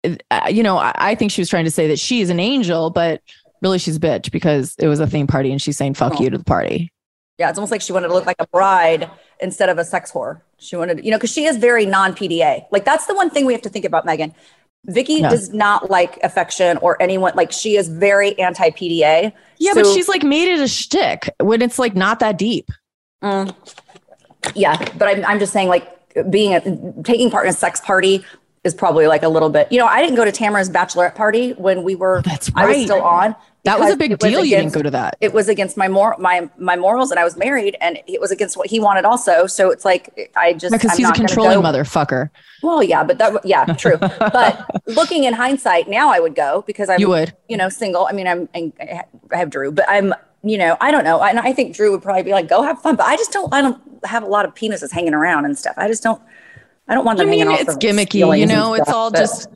Uh, 0.05 0.49
you 0.51 0.63
know, 0.63 0.79
I, 0.79 0.93
I 0.95 1.15
think 1.15 1.31
she 1.31 1.41
was 1.41 1.51
trying 1.51 1.67
to 1.67 1.71
say 1.71 1.89
that 1.89 1.99
she's 1.99 2.31
an 2.31 2.41
angel, 2.41 2.89
but 2.89 3.21
really 3.63 3.79
she's 3.79 3.97
a 3.97 4.01
bitch 4.01 4.31
because 4.31 4.75
it 4.79 4.87
was 4.87 5.01
a 5.01 5.07
theme 5.07 5.27
party 5.27 5.51
and 5.51 5.61
she's 5.61 5.77
saying 5.77 5.95
fuck 5.95 6.15
oh. 6.17 6.23
you 6.23 6.31
to 6.31 6.39
the 6.39 6.45
party. 6.45 6.93
Yeah, 7.39 7.49
it's 7.49 7.59
almost 7.59 7.71
like 7.71 7.81
she 7.81 7.93
wanted 7.93 8.09
to 8.09 8.15
look 8.15 8.27
like 8.27 8.37
a 8.39 8.47
bride 8.49 9.11
instead 9.43 9.69
of 9.69 9.79
a 9.79 9.85
sex 9.85 10.13
whore. 10.13 10.41
She 10.59 10.77
wanted, 10.77 11.05
you 11.05 11.11
know, 11.11 11.17
because 11.17 11.33
she 11.33 11.45
is 11.45 11.57
very 11.57 11.87
non 11.87 12.15
PDA. 12.15 12.67
Like 12.71 12.85
that's 12.85 13.07
the 13.07 13.15
one 13.15 13.31
thing 13.31 13.47
we 13.47 13.53
have 13.53 13.63
to 13.63 13.69
think 13.69 13.85
about, 13.85 14.05
Megan. 14.05 14.35
Vicki 14.87 15.15
yeah. 15.15 15.29
does 15.29 15.53
not 15.53 15.91
like 15.91 16.19
affection 16.23 16.79
or 16.79 17.01
anyone. 17.03 17.33
Like 17.35 17.53
she 17.53 17.77
is 17.77 17.89
very 17.89 18.39
anti 18.39 18.71
PDA. 18.71 19.33
Yeah, 19.59 19.73
so, 19.73 19.83
but 19.83 19.93
she's 19.93 20.09
like 20.09 20.23
made 20.23 20.49
it 20.49 20.61
a 20.61 20.69
shtick 20.69 21.31
when 21.39 21.63
it's 21.63 21.79
like 21.79 21.95
not 21.95 22.21
that 22.21 22.39
deep. 22.39 22.71
Mm, 23.23 23.55
yeah, 24.55 24.77
but 24.97 25.09
I'm 25.09 25.25
I'm 25.27 25.39
just 25.39 25.53
saying 25.53 25.69
like 25.69 25.89
being 26.31 26.55
a, 26.55 27.03
taking 27.03 27.31
part 27.31 27.47
in 27.47 27.51
a 27.51 27.57
sex 27.57 27.81
party 27.81 28.25
is 28.65 28.75
probably 28.75 29.07
like 29.07 29.23
a 29.23 29.29
little 29.29 29.49
bit. 29.49 29.71
You 29.71 29.79
know, 29.79 29.87
I 29.87 30.03
didn't 30.03 30.17
go 30.17 30.25
to 30.25 30.33
Tamara's 30.33 30.69
bachelorette 30.69 31.15
party 31.15 31.53
when 31.53 31.83
we 31.83 31.95
were. 31.95 32.19
Oh, 32.19 32.23
that's 32.23 32.51
right. 32.53 32.65
I 32.65 32.69
was 32.69 32.85
still 32.85 33.03
on. 33.03 33.35
That 33.65 33.79
was 33.79 33.93
a 33.93 33.97
big 33.97 34.19
deal. 34.19 34.29
Against, 34.41 34.51
you 34.51 34.57
didn't 34.57 34.73
go 34.73 34.83
to 34.83 34.91
that. 34.91 35.17
It 35.21 35.35
was 35.35 35.49
against 35.49 35.77
my 35.77 35.87
mor 35.87 36.17
my 36.19 36.49
my 36.59 36.77
morals, 36.77 37.11
and 37.11 37.21
I 37.21 37.25
was 37.25 37.37
married, 37.37 37.77
and 37.81 37.99
it 38.07 38.21
was 38.21 38.31
against 38.31 38.57
what 38.57 38.69
he 38.69 38.81
wanted 38.81 39.05
also. 39.05 39.47
So 39.47 39.71
it's 39.71 39.85
like 39.85 40.31
I 40.35 40.55
just 40.55 40.73
because 40.73 40.97
he's 40.97 41.09
a 41.09 41.13
controlling 41.13 41.61
motherfucker. 41.61 42.31
Well, 42.63 42.83
yeah, 42.83 43.05
but 43.05 43.19
that 43.19 43.45
yeah, 43.45 43.67
true. 43.67 43.97
but 43.99 44.67
looking 44.87 45.25
in 45.25 45.35
hindsight, 45.35 45.89
now 45.89 46.11
I 46.11 46.21
would 46.21 46.35
go 46.35 46.65
because 46.67 46.89
I'm 46.89 47.01
you 47.01 47.09
would 47.09 47.35
you 47.49 47.57
know 47.57 47.69
single. 47.69 48.07
I 48.07 48.13
mean, 48.13 48.27
I'm 48.27 48.49
I 48.55 49.05
have 49.33 49.51
Drew, 49.51 49.73
but 49.73 49.85
I'm 49.89 50.15
you 50.43 50.57
know 50.57 50.79
I 50.81 50.91
don't 50.91 51.05
know. 51.05 51.21
I, 51.21 51.31
I 51.49 51.53
think 51.53 51.77
Drew 51.77 51.91
would 51.93 52.03
probably 52.03 52.23
be 52.23 52.33
like, 52.33 52.49
go 52.49 52.63
have 52.63 52.81
fun, 52.81 52.97
but 52.97 53.07
I 53.07 53.17
just 53.17 53.31
don't. 53.31 53.53
I 53.53 53.61
don't 53.61 53.81
have 54.05 54.23
a 54.23 54.27
lot 54.27 54.47
of 54.47 54.55
penises 54.55 54.91
hanging 54.91 55.13
around 55.13 55.45
and 55.45 55.59
stuff. 55.59 55.75
I 55.77 55.87
just 55.87 56.03
don't. 56.03 56.21
I 56.89 56.95
don't 56.95 57.05
want 57.05 57.19
them 57.19 57.29
I 57.29 57.31
mean, 57.31 57.51
It's 57.51 57.77
gimmicky, 57.77 58.39
you 58.39 58.47
know. 58.47 58.75
It's 58.75 58.91
all 58.91 59.11
just 59.11 59.49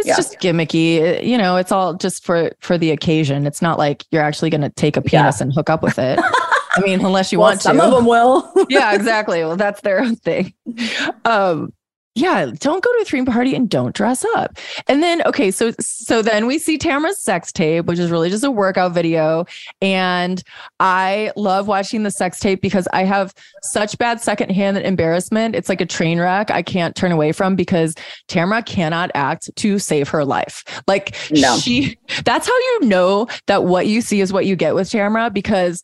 it's 0.00 0.08
yeah. 0.08 0.16
just 0.16 0.40
gimmicky. 0.40 1.24
You 1.24 1.38
know, 1.38 1.56
it's 1.56 1.72
all 1.72 1.94
just 1.94 2.24
for 2.24 2.52
for 2.60 2.78
the 2.78 2.90
occasion. 2.90 3.46
It's 3.46 3.62
not 3.62 3.78
like 3.78 4.04
you're 4.10 4.22
actually 4.22 4.50
going 4.50 4.62
to 4.62 4.70
take 4.70 4.96
a 4.96 5.02
penis 5.02 5.38
yeah. 5.38 5.44
and 5.44 5.52
hook 5.52 5.70
up 5.70 5.82
with 5.82 5.98
it. 5.98 6.18
I 6.18 6.80
mean, 6.80 7.04
unless 7.04 7.32
you 7.32 7.38
well, 7.38 7.50
want 7.50 7.60
some 7.60 7.76
to. 7.76 7.82
Some 7.82 7.92
of 7.92 7.96
them 7.96 8.06
will. 8.06 8.50
yeah, 8.68 8.94
exactly. 8.94 9.44
Well, 9.44 9.56
that's 9.56 9.82
their 9.82 10.00
own 10.00 10.16
thing. 10.16 10.54
Um, 11.24 11.72
yeah, 12.16 12.50
don't 12.58 12.82
go 12.82 12.92
to 12.92 13.02
a 13.02 13.04
theme 13.04 13.24
party 13.24 13.54
and 13.54 13.68
don't 13.68 13.94
dress 13.94 14.24
up. 14.34 14.58
And 14.88 15.00
then 15.02 15.22
okay, 15.26 15.50
so 15.50 15.72
so 15.80 16.22
then 16.22 16.46
we 16.46 16.58
see 16.58 16.76
Tamara's 16.76 17.20
sex 17.20 17.52
tape, 17.52 17.86
which 17.86 18.00
is 18.00 18.10
really 18.10 18.30
just 18.30 18.42
a 18.42 18.50
workout 18.50 18.92
video. 18.92 19.44
And 19.80 20.42
I 20.80 21.32
love 21.36 21.68
watching 21.68 22.02
the 22.02 22.10
sex 22.10 22.40
tape 22.40 22.62
because 22.62 22.88
I 22.92 23.04
have 23.04 23.32
such 23.62 23.96
bad 23.98 24.20
secondhand 24.20 24.78
embarrassment. 24.78 25.54
It's 25.54 25.68
like 25.68 25.80
a 25.80 25.86
train 25.86 26.18
wreck 26.18 26.50
I 26.50 26.62
can't 26.62 26.96
turn 26.96 27.12
away 27.12 27.30
from 27.30 27.54
because 27.54 27.94
Tamara 28.26 28.62
cannot 28.62 29.12
act 29.14 29.48
to 29.56 29.78
save 29.78 30.08
her 30.08 30.24
life. 30.24 30.64
Like 30.88 31.16
no. 31.30 31.58
she 31.58 31.96
that's 32.24 32.48
how 32.48 32.58
you 32.58 32.80
know 32.86 33.28
that 33.46 33.64
what 33.64 33.86
you 33.86 34.00
see 34.00 34.20
is 34.20 34.32
what 34.32 34.46
you 34.46 34.56
get 34.56 34.74
with 34.74 34.90
Tamara 34.90 35.30
because 35.30 35.80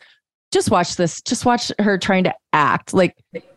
just 0.53 0.71
watch 0.71 0.97
this. 0.97 1.21
Just 1.23 1.45
watch 1.45 1.71
her 1.79 1.99
trying 1.99 2.25
to 2.25 2.35
act 2.53 2.93
like 2.93 3.15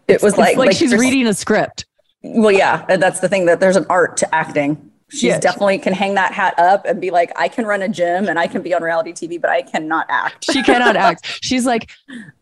it 0.08 0.22
was 0.22 0.38
like, 0.38 0.58
like, 0.58 0.68
like 0.68 0.76
she's 0.76 0.94
reading 0.94 1.28
a 1.28 1.34
script. 1.34 1.86
Well, 2.22 2.52
yeah, 2.52 2.86
uh, 2.90 2.98
that's 2.98 3.20
the 3.20 3.30
thing 3.30 3.46
that 3.46 3.60
there's 3.60 3.76
an 3.76 3.86
art 3.90 4.18
to 4.18 4.36
acting. 4.36 4.92
She's 5.10 5.24
yeah. 5.24 5.40
definitely 5.40 5.80
can 5.80 5.94
hang 5.94 6.14
that 6.16 6.34
hat 6.34 6.58
up 6.60 6.86
and 6.86 7.02
be 7.02 7.10
like, 7.10 7.32
I 7.36 7.48
can 7.48 7.66
run 7.66 7.82
a 7.82 7.90
gym 7.90 8.28
and 8.28 8.38
I 8.38 8.48
can 8.48 8.62
be 8.62 8.74
on 8.76 8.84
reality 8.84 9.12
TV, 9.12 9.42
but 9.42 9.50
I 9.50 9.64
cannot 9.64 10.06
act. 10.10 10.46
She 10.52 10.62
cannot 10.62 10.96
act. 10.98 11.40
She's 11.44 11.66
like, 11.66 11.90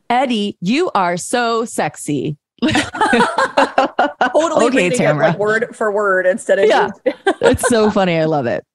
Eddie, 0.09 0.57
you 0.59 0.91
are 0.93 1.15
so 1.15 1.63
sexy. 1.63 2.37
totally 2.67 4.65
okay, 4.65 4.89
Tamara. 4.89 5.29
Like 5.29 5.37
word 5.37 5.75
for 5.75 5.91
word 5.91 6.25
instead 6.25 6.59
of 6.59 6.65
yeah. 6.65 6.89
it's 7.05 7.67
so 7.69 7.91
funny. 7.91 8.17
I 8.17 8.25
love 8.25 8.47
it. 8.47 8.65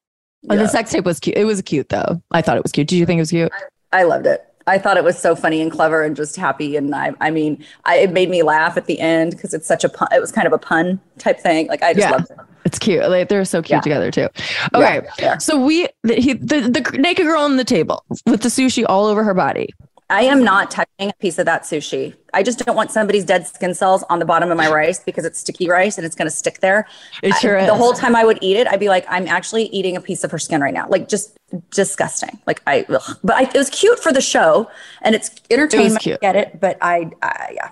Yeah. 0.43 0.55
The 0.55 0.67
sex 0.67 0.91
tape 0.91 1.05
was 1.05 1.19
cute. 1.19 1.37
It 1.37 1.45
was 1.45 1.61
cute 1.61 1.89
though. 1.89 2.21
I 2.31 2.41
thought 2.41 2.57
it 2.57 2.63
was 2.63 2.71
cute. 2.71 2.87
Did 2.87 2.95
you 2.95 3.05
think 3.05 3.17
it 3.17 3.21
was 3.21 3.29
cute? 3.29 3.51
I, 3.91 3.99
I 3.99 4.03
loved 4.03 4.25
it. 4.25 4.45
I 4.67 4.77
thought 4.77 4.97
it 4.97 5.03
was 5.03 5.19
so 5.19 5.35
funny 5.35 5.61
and 5.61 5.71
clever 5.71 6.03
and 6.03 6.15
just 6.15 6.35
happy. 6.35 6.75
And 6.75 6.95
I, 6.95 7.11
I 7.19 7.31
mean, 7.31 7.63
I, 7.85 7.97
it 7.97 8.11
made 8.11 8.29
me 8.29 8.43
laugh 8.43 8.77
at 8.77 8.85
the 8.85 8.99
end 8.99 9.31
because 9.31 9.53
it's 9.53 9.67
such 9.67 9.83
a 9.83 9.89
pun. 9.89 10.07
It 10.11 10.21
was 10.21 10.31
kind 10.31 10.47
of 10.47 10.53
a 10.53 10.57
pun 10.57 10.99
type 11.17 11.39
thing. 11.39 11.67
Like 11.67 11.83
I 11.83 11.93
just 11.93 12.05
yeah. 12.05 12.11
loved 12.11 12.31
it. 12.31 12.37
It's 12.65 12.79
cute. 12.79 13.07
Like, 13.09 13.27
they're 13.27 13.43
so 13.43 13.61
cute 13.61 13.77
yeah. 13.77 13.81
together 13.81 14.09
too. 14.09 14.29
Okay, 14.73 15.01
yeah, 15.03 15.11
yeah. 15.19 15.37
so 15.37 15.63
we 15.63 15.87
the, 16.03 16.15
he, 16.15 16.33
the 16.33 16.61
the 16.61 16.97
naked 16.97 17.25
girl 17.25 17.41
on 17.41 17.57
the 17.57 17.65
table 17.65 18.05
with 18.25 18.41
the 18.41 18.49
sushi 18.49 18.85
all 18.87 19.05
over 19.05 19.23
her 19.23 19.33
body. 19.33 19.73
I 20.09 20.23
am 20.23 20.43
not 20.43 20.71
touching 20.71 21.09
a 21.09 21.13
piece 21.19 21.39
of 21.39 21.45
that 21.45 21.63
sushi. 21.63 22.15
I 22.33 22.43
just 22.43 22.59
don't 22.59 22.75
want 22.75 22.91
somebody's 22.91 23.25
dead 23.25 23.47
skin 23.47 23.73
cells 23.73 24.03
on 24.09 24.19
the 24.19 24.25
bottom 24.25 24.51
of 24.51 24.57
my 24.57 24.69
rice 24.69 24.99
because 24.99 25.25
it's 25.25 25.39
sticky 25.39 25.69
rice 25.69 25.97
and 25.97 26.05
it's 26.05 26.15
going 26.15 26.29
to 26.29 26.35
stick 26.35 26.59
there. 26.59 26.87
It 27.21 27.33
sure 27.35 27.59
I. 27.59 27.65
The 27.65 27.75
whole 27.75 27.93
time 27.93 28.15
I 28.15 28.25
would 28.25 28.39
eat 28.41 28.57
it, 28.57 28.67
I'd 28.67 28.79
be 28.79 28.89
like, 28.89 29.05
I'm 29.09 29.27
actually 29.27 29.65
eating 29.65 29.95
a 29.95 30.01
piece 30.01 30.23
of 30.23 30.31
her 30.31 30.39
skin 30.39 30.61
right 30.61 30.73
now. 30.73 30.87
Like 30.89 31.07
just 31.07 31.37
disgusting. 31.71 32.39
Like 32.47 32.61
I, 32.67 32.85
ugh. 32.89 33.17
but 33.23 33.35
I, 33.35 33.43
it 33.43 33.53
was 33.53 33.69
cute 33.69 33.99
for 33.99 34.11
the 34.11 34.21
show 34.21 34.69
and 35.01 35.15
it's 35.15 35.31
entertainment. 35.49 36.05
It 36.05 36.21
get 36.21 36.35
it, 36.35 36.59
but 36.59 36.77
I, 36.81 37.11
I, 37.21 37.51
yeah. 37.53 37.71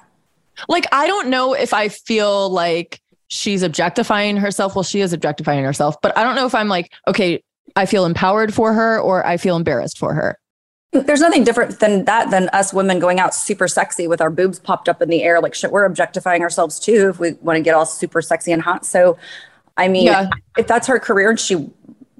Like 0.67 0.85
I 0.91 1.07
don't 1.07 1.29
know 1.29 1.53
if 1.53 1.73
I 1.73 1.89
feel 1.89 2.49
like 2.49 3.01
she's 3.27 3.63
objectifying 3.63 4.37
herself. 4.37 4.75
Well, 4.75 4.83
she 4.83 5.01
is 5.01 5.13
objectifying 5.13 5.63
herself, 5.63 5.95
but 6.01 6.15
I 6.17 6.23
don't 6.23 6.35
know 6.35 6.45
if 6.45 6.53
I'm 6.53 6.67
like, 6.67 6.91
okay, 7.07 7.41
I 7.75 7.85
feel 7.85 8.05
empowered 8.05 8.53
for 8.53 8.73
her 8.73 8.99
or 8.99 9.25
I 9.25 9.37
feel 9.37 9.55
embarrassed 9.55 9.97
for 9.97 10.13
her. 10.13 10.37
There's 10.91 11.21
nothing 11.21 11.45
different 11.45 11.79
than 11.79 12.03
that 12.05 12.31
than 12.31 12.49
us 12.49 12.73
women 12.73 12.99
going 12.99 13.19
out 13.19 13.33
super 13.33 13.69
sexy 13.69 14.07
with 14.07 14.19
our 14.19 14.29
boobs 14.29 14.59
popped 14.59 14.89
up 14.89 15.01
in 15.01 15.09
the 15.09 15.23
air. 15.23 15.39
Like 15.39 15.53
shit, 15.53 15.71
we're 15.71 15.85
objectifying 15.85 16.41
ourselves 16.41 16.79
too 16.79 17.09
if 17.09 17.19
we 17.19 17.33
want 17.33 17.55
to 17.57 17.61
get 17.61 17.75
all 17.75 17.85
super 17.85 18.21
sexy 18.21 18.51
and 18.51 18.61
hot. 18.61 18.85
So, 18.85 19.17
I 19.77 19.87
mean, 19.87 20.07
yeah. 20.07 20.29
if 20.57 20.67
that's 20.67 20.87
her 20.87 20.99
career 20.99 21.29
and 21.29 21.39
she 21.39 21.69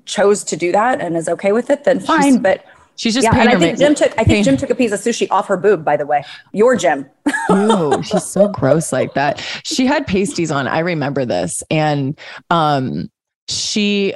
chose 0.06 0.44
to 0.46 0.56
do 0.56 0.72
that 0.72 1.02
and 1.02 1.18
is 1.18 1.28
okay 1.28 1.52
with 1.52 1.70
it, 1.70 1.84
then 1.84 2.00
fine. 2.00 2.24
She's, 2.24 2.38
but 2.38 2.66
she's 2.96 3.14
just 3.14 3.26
yeah. 3.26 3.38
And 3.38 3.50
I 3.50 3.60
think 3.60 3.78
Jim 3.78 3.94
took. 3.94 4.18
I 4.18 4.24
think 4.24 4.46
Jim 4.46 4.56
took 4.56 4.70
a 4.70 4.76
piece 4.76 4.94
of 4.94 5.02
sushi 5.02 5.28
off 5.32 5.48
her 5.48 5.58
boob. 5.58 5.84
By 5.84 5.98
the 5.98 6.06
way, 6.06 6.24
your 6.54 6.78
Jim. 6.78 7.10
Ew, 7.50 8.02
she's 8.04 8.24
so 8.24 8.48
gross 8.48 8.94
like 8.94 9.14
that. 9.16 9.46
She 9.66 9.86
had 9.86 10.08
pasties 10.08 10.50
on. 10.50 10.70
I 10.70 10.80
remember 10.80 11.26
this, 11.26 11.62
and 11.70 12.18
um, 12.50 13.10
she. 13.50 14.16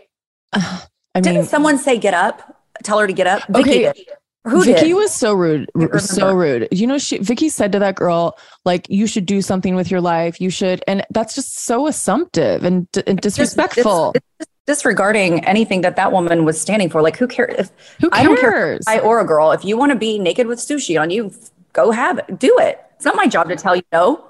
Uh, 0.54 0.82
I 1.16 1.20
mean, 1.20 1.34
Didn't 1.34 1.46
someone 1.46 1.78
say 1.78 1.98
get 1.98 2.14
up? 2.14 2.62
Tell 2.84 3.00
her 3.00 3.08
to 3.08 3.14
get 3.14 3.26
up. 3.26 3.44
Vicki 3.48 3.88
okay. 3.88 3.94
Did. 3.94 4.08
Who 4.46 4.64
Vicki 4.64 4.88
did? 4.88 4.94
was 4.94 5.12
so 5.12 5.34
rude, 5.34 5.70
so 5.98 6.34
rude. 6.34 6.68
You 6.72 6.86
know, 6.86 7.00
she 7.00 7.18
Vicki 7.18 7.50
said 7.50 7.72
to 7.72 7.80
that 7.80 7.96
girl, 7.96 8.38
like, 8.64 8.88
"You 8.90 9.08
should 9.08 9.26
do 9.26 9.42
something 9.42 9.76
with 9.76 9.90
your 9.90 10.02
life. 10.02 10.40
You 10.40 10.52
should," 10.52 10.84
and 10.88 11.04
that's 11.10 11.34
just 11.34 11.66
so 11.66 11.88
assumptive 11.88 12.64
and, 12.64 12.88
and 13.08 13.20
disrespectful. 13.20 14.12
It's, 14.14 14.26
it's, 14.40 14.50
disregarding 14.68 15.46
anything 15.46 15.82
that 15.82 15.96
that 15.96 16.12
woman 16.12 16.44
was 16.44 16.60
standing 16.60 16.90
for. 16.90 17.02
Like, 17.02 17.18
who 17.18 17.28
cares? 17.28 17.56
If, 17.58 17.72
who 18.02 18.10
cares? 18.10 18.20
I 18.20 18.24
don't 18.24 18.40
care, 18.40 18.80
I 18.88 19.00
or 19.00 19.20
a 19.20 19.26
girl. 19.26 19.52
If 19.52 19.64
you 19.64 19.78
want 19.78 19.92
to 19.92 19.98
be 19.98 20.20
naked 20.20 20.48
with 20.48 20.60
sushi 20.60 21.00
on 21.00 21.10
you, 21.10 21.32
go 21.74 21.92
have 21.92 22.20
it. 22.20 22.40
Do 22.40 22.58
it. 22.60 22.84
It's 22.96 23.06
not 23.06 23.16
my 23.16 23.28
job 23.28 23.50
to 23.50 23.56
tell 23.56 23.76
you 23.76 23.84
no. 23.92 24.30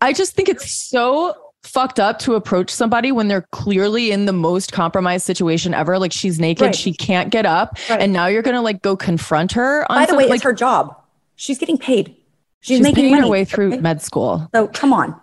I 0.00 0.12
just 0.12 0.34
think 0.34 0.48
it's 0.48 0.70
so 0.70 1.43
fucked 1.64 1.98
up 1.98 2.18
to 2.20 2.34
approach 2.34 2.70
somebody 2.70 3.10
when 3.10 3.28
they're 3.28 3.46
clearly 3.50 4.12
in 4.12 4.26
the 4.26 4.32
most 4.32 4.72
compromised 4.72 5.24
situation 5.26 5.74
ever. 5.74 5.98
Like 5.98 6.12
she's 6.12 6.38
naked, 6.38 6.66
right. 6.66 6.74
she 6.74 6.92
can't 6.92 7.30
get 7.30 7.46
up, 7.46 7.76
right. 7.90 8.00
and 8.00 8.12
now 8.12 8.26
you're 8.26 8.42
gonna 8.42 8.62
like 8.62 8.82
go 8.82 8.96
confront 8.96 9.52
her. 9.52 9.86
By 9.88 10.06
the 10.06 10.14
way, 10.14 10.26
like, 10.26 10.36
it's 10.36 10.44
her 10.44 10.52
job. 10.52 10.96
She's 11.36 11.58
getting 11.58 11.78
paid. 11.78 12.16
She's, 12.60 12.78
she's 12.78 12.80
making 12.80 13.10
money, 13.10 13.22
her 13.22 13.28
way 13.28 13.44
through 13.44 13.72
okay? 13.72 13.80
med 13.80 14.00
school. 14.00 14.48
So 14.54 14.68
come 14.68 14.92
on. 14.92 15.20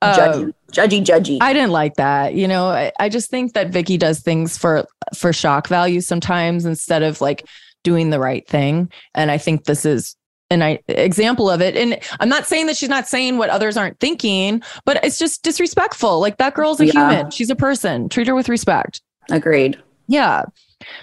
Uh, 0.00 0.16
judgy, 0.16 0.52
judgy, 0.72 1.04
judgy. 1.04 1.38
I 1.40 1.52
didn't 1.52 1.72
like 1.72 1.96
that. 1.96 2.34
You 2.34 2.48
know, 2.48 2.66
I, 2.66 2.92
I 2.98 3.08
just 3.08 3.30
think 3.30 3.52
that 3.52 3.68
Vicki 3.68 3.98
does 3.98 4.20
things 4.20 4.56
for 4.56 4.86
for 5.14 5.32
shock 5.32 5.68
value 5.68 6.00
sometimes 6.00 6.64
instead 6.64 7.02
of 7.02 7.20
like 7.20 7.46
doing 7.82 8.10
the 8.10 8.18
right 8.18 8.46
thing. 8.48 8.90
And 9.14 9.30
I 9.30 9.38
think 9.38 9.64
this 9.64 9.84
is 9.84 10.16
an 10.50 10.78
example 10.88 11.50
of 11.50 11.60
it. 11.60 11.76
And 11.76 11.98
I'm 12.20 12.28
not 12.28 12.46
saying 12.46 12.66
that 12.66 12.76
she's 12.76 12.88
not 12.88 13.08
saying 13.08 13.38
what 13.38 13.50
others 13.50 13.76
aren't 13.76 13.98
thinking, 14.00 14.62
but 14.84 15.02
it's 15.04 15.18
just 15.18 15.42
disrespectful. 15.42 16.20
Like 16.20 16.38
that 16.38 16.54
girl's 16.54 16.80
a 16.80 16.86
yeah. 16.86 16.92
human. 16.92 17.30
She's 17.30 17.50
a 17.50 17.56
person. 17.56 18.08
Treat 18.08 18.26
her 18.26 18.34
with 18.34 18.48
respect. 18.48 19.00
Agreed. 19.30 19.80
Yeah. 20.06 20.44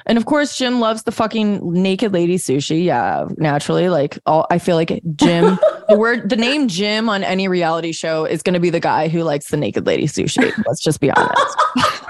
And 0.05 0.17
of 0.17 0.25
course, 0.25 0.57
Jim 0.57 0.79
loves 0.79 1.03
the 1.03 1.11
fucking 1.11 1.59
naked 1.73 2.13
lady 2.13 2.37
sushi. 2.37 2.83
Yeah, 2.83 3.27
naturally. 3.37 3.89
Like 3.89 4.19
all 4.25 4.45
I 4.51 4.59
feel 4.59 4.75
like 4.75 5.01
Jim, 5.15 5.57
the 5.89 5.97
word 5.97 6.29
the 6.29 6.35
name 6.35 6.67
Jim 6.67 7.09
on 7.09 7.23
any 7.23 7.47
reality 7.47 7.91
show 7.91 8.25
is 8.25 8.43
gonna 8.43 8.59
be 8.59 8.69
the 8.69 8.79
guy 8.79 9.07
who 9.07 9.23
likes 9.23 9.49
the 9.49 9.57
naked 9.57 9.87
lady 9.87 10.05
sushi. 10.05 10.53
Let's 10.67 10.81
just 10.81 10.99
be 10.99 11.09
honest. 11.09 11.57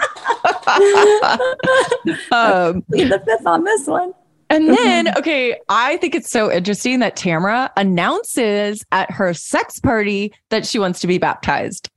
um, 2.31 2.83
the 2.89 3.21
fifth 3.25 3.45
on 3.45 3.63
this 3.63 3.87
one. 3.87 4.13
And 4.51 4.65
mm-hmm. 4.65 4.75
then, 4.75 5.17
okay, 5.17 5.57
I 5.69 5.95
think 5.97 6.13
it's 6.13 6.29
so 6.29 6.51
interesting 6.51 6.99
that 6.99 7.15
Tamara 7.15 7.71
announces 7.77 8.83
at 8.91 9.09
her 9.09 9.33
sex 9.33 9.79
party 9.79 10.33
that 10.49 10.65
she 10.65 10.77
wants 10.77 10.99
to 10.99 11.07
be 11.07 11.17
baptized. 11.17 11.87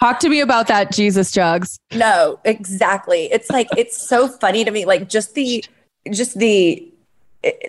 Talk 0.00 0.20
to 0.20 0.28
me 0.28 0.40
about 0.40 0.68
that, 0.68 0.92
Jesus 0.92 1.32
Jugs. 1.32 1.78
No, 1.92 2.38
exactly. 2.44 3.24
It's 3.32 3.50
like 3.50 3.66
it's 3.76 3.96
so 3.96 4.28
funny 4.28 4.64
to 4.64 4.70
me, 4.70 4.84
like 4.84 5.08
just 5.08 5.34
the 5.34 5.64
just 6.12 6.38
the 6.38 6.93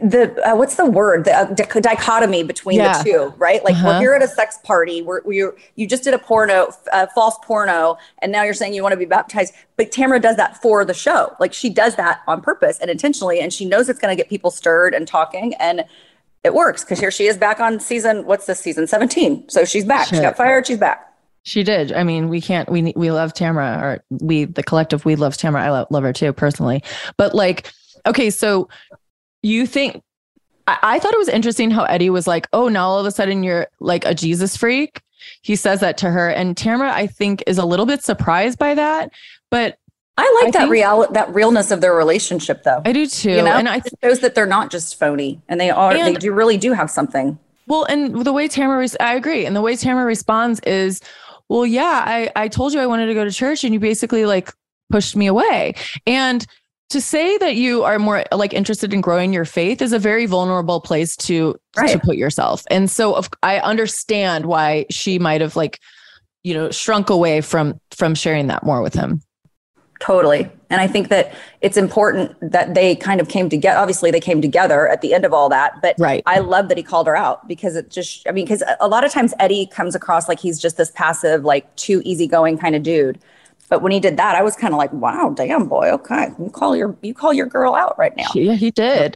the 0.02 0.42
uh, 0.48 0.56
what's 0.56 0.76
the 0.76 0.86
word 0.86 1.26
the 1.26 1.34
uh, 1.34 1.80
dichotomy 1.82 2.44
between 2.44 2.78
yeah. 2.78 2.98
the 2.98 3.10
two 3.10 3.34
right 3.38 3.64
like 3.66 3.76
uh-huh. 3.76 3.88
we're 3.88 4.00
here 4.00 4.14
at 4.14 4.24
a 4.24 4.28
sex 4.28 4.58
party 4.64 5.02
we're 5.02 5.22
we 5.26 5.38
you 5.76 5.88
just 5.88 6.04
did 6.04 6.14
a 6.14 6.20
porno 6.20 6.72
uh, 6.94 7.08
false 7.14 7.38
porno 7.44 7.98
and 8.20 8.32
now 8.32 8.42
you're 8.42 8.54
saying 8.54 8.74
you 8.74 8.82
want 8.82 8.94
to 8.94 8.98
be 8.98 9.06
baptized 9.06 9.54
but 9.76 9.92
tamara 9.92 10.20
does 10.20 10.38
that 10.38 10.62
for 10.62 10.86
the 10.86 10.94
show 10.94 11.36
like 11.40 11.54
she 11.54 11.70
does 11.70 11.96
that 11.96 12.22
on 12.28 12.42
purpose 12.42 12.80
and 12.80 12.90
intentionally 12.90 13.40
and 13.40 13.52
she 13.52 13.66
knows 13.66 13.90
it's 13.90 14.00
going 14.00 14.16
to 14.16 14.22
get 14.22 14.30
people 14.30 14.50
stirred 14.50 14.94
and 14.94 15.08
talking 15.08 15.54
and 15.56 15.84
it 16.44 16.54
works 16.54 16.84
because 16.84 17.00
here 17.00 17.12
she 17.12 17.26
is 17.26 17.38
back 17.38 17.60
on 17.60 17.80
season 17.80 18.26
what's 18.26 18.46
this 18.46 18.60
season 18.60 18.88
17 18.88 19.50
so 19.50 19.66
she's 19.66 19.84
back 19.84 20.08
Shit. 20.08 20.18
she 20.18 20.22
got 20.22 20.38
fired 20.38 20.66
she's 20.66 20.78
back 20.78 21.12
she 21.48 21.62
did. 21.62 21.92
I 21.92 22.04
mean, 22.04 22.28
we 22.28 22.42
can't. 22.42 22.68
We 22.72 22.92
we 22.96 23.12
love 23.12 23.32
Tamara, 23.32 23.80
or 23.80 24.04
we 24.10 24.46
the 24.46 24.64
collective. 24.64 25.06
We 25.06 25.16
love 25.16 25.38
Tamara. 25.38 25.64
I 25.64 25.70
love, 25.70 25.88
love 25.92 26.02
her 26.02 26.12
too 26.12 26.34
personally. 26.34 26.84
But 27.18 27.36
like, 27.36 27.72
okay, 28.06 28.30
so 28.30 28.70
you 29.46 29.66
think 29.68 30.02
I, 30.68 30.78
I 30.82 31.00
thought 31.00 31.14
it 31.14 31.20
was 31.20 31.30
interesting 31.30 31.72
how 31.72 31.84
Eddie 31.84 32.10
was 32.10 32.28
like, 32.28 32.48
oh, 32.54 32.68
now 32.68 32.88
all 32.88 33.00
of 33.00 33.06
a 33.06 33.12
sudden 33.12 33.44
you're 33.44 33.68
like 33.80 34.06
a 34.06 34.14
Jesus 34.14 34.58
freak. 34.58 35.02
He 35.42 35.56
says 35.56 35.80
that 35.80 35.98
to 36.00 36.10
her. 36.10 36.30
And 36.30 36.56
Tamara, 36.58 36.92
I 36.92 37.08
think, 37.08 37.44
is 37.48 37.58
a 37.58 37.66
little 37.66 37.86
bit 37.86 38.04
surprised 38.04 38.60
by 38.60 38.74
that. 38.74 39.12
But 39.50 39.78
I 40.18 40.42
like 40.44 40.56
I 40.56 40.60
that 40.60 40.70
real 40.70 41.12
that 41.12 41.34
realness 41.34 41.72
of 41.72 41.82
their 41.82 41.94
relationship 41.94 42.64
though. 42.64 42.82
I 42.86 42.94
do 42.94 43.06
too. 43.06 43.32
You 43.32 43.42
know? 43.42 43.54
And 43.54 43.68
I 43.68 43.80
th- 43.80 43.94
it 43.94 44.00
shows 44.04 44.20
that 44.22 44.34
they're 44.34 44.46
not 44.46 44.72
just 44.72 44.98
phony 44.98 45.42
and 45.48 45.60
they 45.60 45.70
are 45.70 45.92
and, 45.92 46.16
they 46.16 46.20
do 46.20 46.32
really 46.32 46.58
do 46.58 46.74
have 46.74 46.90
something. 46.90 47.38
Well, 47.68 47.86
and 47.86 48.24
the 48.24 48.34
way 48.34 48.48
Tamara 48.48 48.88
I 49.00 49.16
agree. 49.16 49.46
And 49.46 49.56
the 49.56 49.62
way 49.62 49.76
Tamara 49.76 50.06
responds 50.06 50.60
is, 50.62 51.02
well, 51.50 51.66
yeah, 51.66 52.04
I, 52.06 52.32
I 52.36 52.48
told 52.48 52.74
you 52.74 52.80
I 52.80 52.88
wanted 52.88 53.08
to 53.08 53.14
go 53.14 53.26
to 53.26 53.32
church 53.32 53.64
and 53.64 53.74
you 53.74 53.80
basically 53.80 54.26
like 54.26 54.54
pushed 54.90 55.16
me 55.16 55.28
away. 55.28 55.76
And 56.08 56.46
to 56.90 57.02
say 57.02 57.38
that 57.40 57.56
you 57.56 57.84
are 57.84 58.00
more 58.00 58.24
like 58.32 58.54
interested 58.54 58.94
in 58.94 59.02
growing 59.02 59.34
your 59.34 59.46
faith 59.46 59.82
is 59.82 59.92
a 59.92 60.00
very 60.00 60.26
vulnerable 60.26 60.80
place 60.80 61.16
to 61.16 61.56
right. 61.78 61.90
to 61.90 62.00
put 62.00 62.16
yourself. 62.16 62.64
And 62.70 62.90
so 62.90 63.18
if, 63.18 63.30
i 63.44 63.60
understand 63.60 64.46
why 64.46 64.86
she 64.90 65.20
might 65.20 65.42
have 65.42 65.56
like 65.56 65.80
you 66.44 66.54
know 66.54 66.70
shrunk 66.72 67.10
away 67.10 67.42
from 67.42 67.80
from 67.92 68.16
sharing 68.16 68.48
that 68.48 68.64
more 68.64 68.82
with 68.82 68.94
him. 68.94 69.22
Totally. 70.00 70.50
And 70.70 70.82
i 70.82 70.88
think 70.88 71.10
that 71.10 71.34
it's 71.62 71.78
important 71.78 72.36
that 72.42 72.74
they 72.74 72.96
kind 72.96 73.22
of 73.22 73.30
came 73.30 73.50
together 73.50 73.80
obviously 73.80 74.12
they 74.12 74.20
came 74.20 74.42
together 74.42 74.88
at 74.88 75.02
the 75.02 75.14
end 75.14 75.26
of 75.26 75.34
all 75.34 75.50
that 75.50 75.82
but 75.82 75.96
right. 75.98 76.22
I 76.26 76.40
love 76.40 76.70
that 76.70 76.78
he 76.78 76.84
called 76.84 77.08
her 77.08 77.16
out 77.16 77.48
because 77.48 77.76
it 77.76 77.90
just 77.90 78.28
i 78.28 78.32
mean 78.32 78.46
because 78.46 78.64
a 78.80 78.88
lot 78.88 79.04
of 79.04 79.12
times 79.12 79.34
eddie 79.40 79.68
comes 79.68 79.96
across 79.96 80.28
like 80.28 80.40
he's 80.40 80.60
just 80.60 80.78
this 80.78 80.92
passive 80.92 81.46
like 81.46 81.74
too 81.76 82.02
easygoing 82.04 82.58
kind 82.58 82.76
of 82.76 82.84
dude 82.84 83.20
but 83.70 83.82
when 83.82 83.92
he 83.92 84.00
did 84.00 84.18
that, 84.18 84.36
I 84.36 84.44
was 84.44 84.56
kind 84.56 84.74
of 84.74 84.78
like, 84.78 84.94
wow, 84.94 85.34
damn 85.36 85.68
boy, 85.68 85.90
okay. 85.92 86.30
You 86.40 86.50
call 86.50 86.76
your 86.76 86.96
you 87.02 87.14
call 87.14 87.34
your 87.34 87.48
girl 87.48 87.76
out 87.76 87.98
right 87.98 88.16
now. 88.16 88.30
Yeah, 88.34 88.54
he 88.54 88.72
did. 88.72 89.16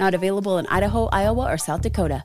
Not 0.00 0.14
available 0.14 0.58
in 0.58 0.66
Idaho, 0.66 1.08
Iowa, 1.12 1.52
or 1.52 1.58
South 1.58 1.82
Dakota. 1.82 2.24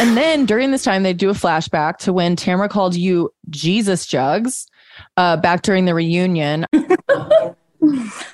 And 0.00 0.16
then 0.16 0.46
during 0.46 0.70
this 0.70 0.82
time, 0.82 1.02
they 1.02 1.12
do 1.12 1.28
a 1.28 1.34
flashback 1.34 1.98
to 1.98 2.12
when 2.12 2.36
Tamara 2.36 2.68
called 2.70 2.96
you 2.96 3.30
Jesus 3.50 4.06
Jugs 4.06 4.66
uh, 5.16 5.36
back 5.36 5.62
during 5.62 5.84
the 5.84 5.94
reunion. 5.94 6.64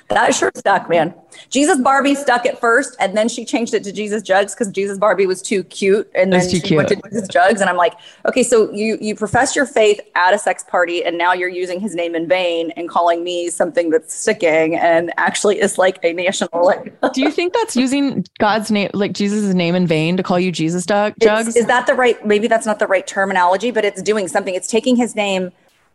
that 0.07 0.33
sure 0.33 0.51
stuck, 0.55 0.89
man. 0.89 1.13
Jesus 1.49 1.79
Barbie 1.79 2.15
stuck 2.15 2.45
at 2.45 2.59
first, 2.59 2.95
and 2.99 3.15
then 3.15 3.29
she 3.29 3.45
changed 3.45 3.73
it 3.73 3.83
to 3.83 3.91
Jesus 3.91 4.23
Jugs 4.23 4.55
because 4.55 4.69
Jesus 4.69 4.97
Barbie 4.97 5.27
was 5.27 5.41
too 5.41 5.63
cute, 5.65 6.09
and 6.15 6.33
then 6.33 6.49
she 6.49 6.59
cute. 6.59 6.77
went 6.77 6.89
to 6.89 6.95
Jesus 6.95 7.27
Jugs. 7.27 7.61
And 7.61 7.69
I'm 7.69 7.77
like, 7.77 7.93
okay, 8.27 8.41
so 8.41 8.71
you 8.71 8.97
you 8.99 9.15
profess 9.15 9.55
your 9.55 9.67
faith 9.67 9.99
at 10.15 10.33
a 10.33 10.39
sex 10.39 10.63
party, 10.67 11.03
and 11.03 11.17
now 11.17 11.33
you're 11.33 11.49
using 11.49 11.79
his 11.79 11.93
name 11.93 12.15
in 12.15 12.27
vain 12.27 12.71
and 12.71 12.89
calling 12.89 13.23
me 13.23 13.49
something 13.49 13.91
that's 13.91 14.15
sticking, 14.15 14.75
and 14.75 15.13
actually 15.17 15.59
is 15.59 15.77
like 15.77 15.99
a 16.03 16.13
national. 16.13 16.49
Like, 16.65 16.99
do 17.13 17.21
you 17.21 17.31
think 17.31 17.53
that's 17.53 17.75
using 17.75 18.25
God's 18.39 18.71
name, 18.71 18.89
like 18.93 19.13
Jesus' 19.13 19.53
name 19.53 19.75
in 19.75 19.85
vain, 19.85 20.17
to 20.17 20.23
call 20.23 20.39
you 20.39 20.51
Jesus 20.51 20.85
Jugs? 20.85 21.15
It's, 21.21 21.55
is 21.55 21.67
that 21.67 21.85
the 21.85 21.93
right? 21.93 22.25
Maybe 22.25 22.47
that's 22.47 22.65
not 22.65 22.79
the 22.79 22.87
right 22.87 23.05
terminology, 23.05 23.69
but 23.69 23.85
it's 23.85 24.01
doing 24.01 24.27
something. 24.27 24.55
It's 24.55 24.67
taking 24.67 24.95
his 24.95 25.15
name 25.15 25.51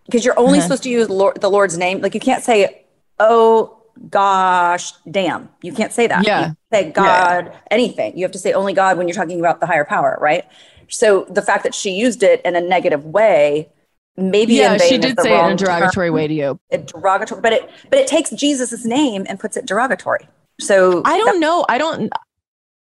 because 0.07 0.25
you're 0.25 0.39
only 0.39 0.59
uh-huh. 0.59 0.69
supposed 0.69 0.83
to 0.85 0.91
use 0.91 1.09
Lord, 1.09 1.41
the 1.41 1.51
Lord's 1.51 1.79
name. 1.79 2.01
Like 2.01 2.15
you 2.15 2.21
can't 2.21 2.43
say 2.43 2.80
oh 3.21 3.77
gosh, 4.09 4.93
damn. 5.09 5.49
You 5.63 5.73
can't 5.73 5.93
say 5.93 6.07
that. 6.07 6.27
Yeah. 6.27 6.53
say 6.73 6.91
God, 6.91 7.47
yeah. 7.47 7.59
anything. 7.71 8.17
You 8.17 8.25
have 8.25 8.33
to 8.33 8.39
say 8.39 8.53
only 8.53 8.73
God 8.73 8.99
when 8.99 9.07
you're 9.07 9.15
talking 9.15 9.39
about 9.39 9.61
the 9.61 9.67
higher 9.67 9.85
power, 9.85 10.19
right? 10.21 10.45
So 10.89 11.25
the 11.29 11.43
fact 11.43 11.63
that 11.65 11.75
she 11.75 11.91
used 11.91 12.23
it 12.23 12.41
in 12.45 12.57
a 12.57 12.61
negative 12.61 13.05
way, 13.05 13.69
maybe 14.17 14.55
yeah, 14.55 14.77
she 14.79 14.99
did 14.99 15.21
say 15.21 15.39
it 15.39 15.45
in 15.45 15.53
a 15.53 15.57
derogatory 15.57 16.09
term. 16.09 16.15
way 16.15 16.27
to 16.27 16.35
you. 16.35 16.61
A 16.73 16.79
derogatory, 16.79 17.41
but 17.41 17.53
it 17.53 17.71
but 17.91 17.99
it 17.99 18.07
takes 18.07 18.31
Jesus's 18.31 18.85
name 18.85 19.25
and 19.29 19.39
puts 19.39 19.57
it 19.57 19.67
derogatory. 19.67 20.27
So 20.59 21.03
I 21.05 21.17
don't 21.17 21.39
know. 21.39 21.65
I 21.69 21.79
don't. 21.79 22.13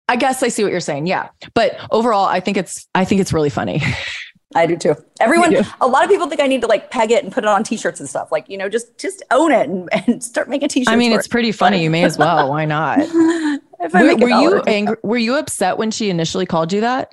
I 0.07 0.17
guess 0.17 0.43
I 0.43 0.49
see 0.49 0.61
what 0.61 0.71
you're 0.71 0.81
saying. 0.81 1.07
Yeah, 1.07 1.29
but 1.55 1.77
overall, 1.89 2.25
I 2.25 2.39
think 2.39 2.57
it's 2.57 2.87
I 2.93 3.05
think 3.05 3.21
it's 3.21 3.33
really 3.33 3.49
funny. 3.49 3.81
I 4.55 4.65
do 4.65 4.77
too. 4.77 4.95
Everyone, 5.19 5.53
a 5.81 5.87
lot 5.87 6.03
of 6.03 6.09
people 6.09 6.27
think 6.27 6.41
I 6.41 6.47
need 6.47 6.61
to 6.61 6.67
like 6.67 6.89
peg 6.89 7.11
it 7.11 7.23
and 7.23 7.31
put 7.31 7.43
it 7.43 7.47
on 7.47 7.63
t-shirts 7.63 7.99
and 7.99 8.07
stuff. 8.07 8.31
Like, 8.31 8.49
you 8.49 8.57
know, 8.57 8.69
just 8.69 8.97
just 8.97 9.21
own 9.29 9.51
it 9.51 9.69
and, 9.69 9.89
and 10.07 10.23
start 10.23 10.49
making 10.49 10.69
t-shirts. 10.69 10.89
I 10.89 10.95
mean, 10.95 11.11
it's 11.11 11.27
it. 11.27 11.29
pretty 11.29 11.51
funny. 11.51 11.83
You 11.83 11.89
may 11.89 12.03
as 12.03 12.17
well. 12.17 12.49
Why 12.49 12.65
not? 12.65 12.99
were, 12.99 14.15
were 14.15 14.29
you 14.29 14.61
angry? 14.61 14.97
Were 15.03 15.17
you 15.17 15.35
upset 15.35 15.77
when 15.77 15.91
she 15.91 16.09
initially 16.09 16.45
called 16.45 16.71
you 16.71 16.81
that? 16.81 17.11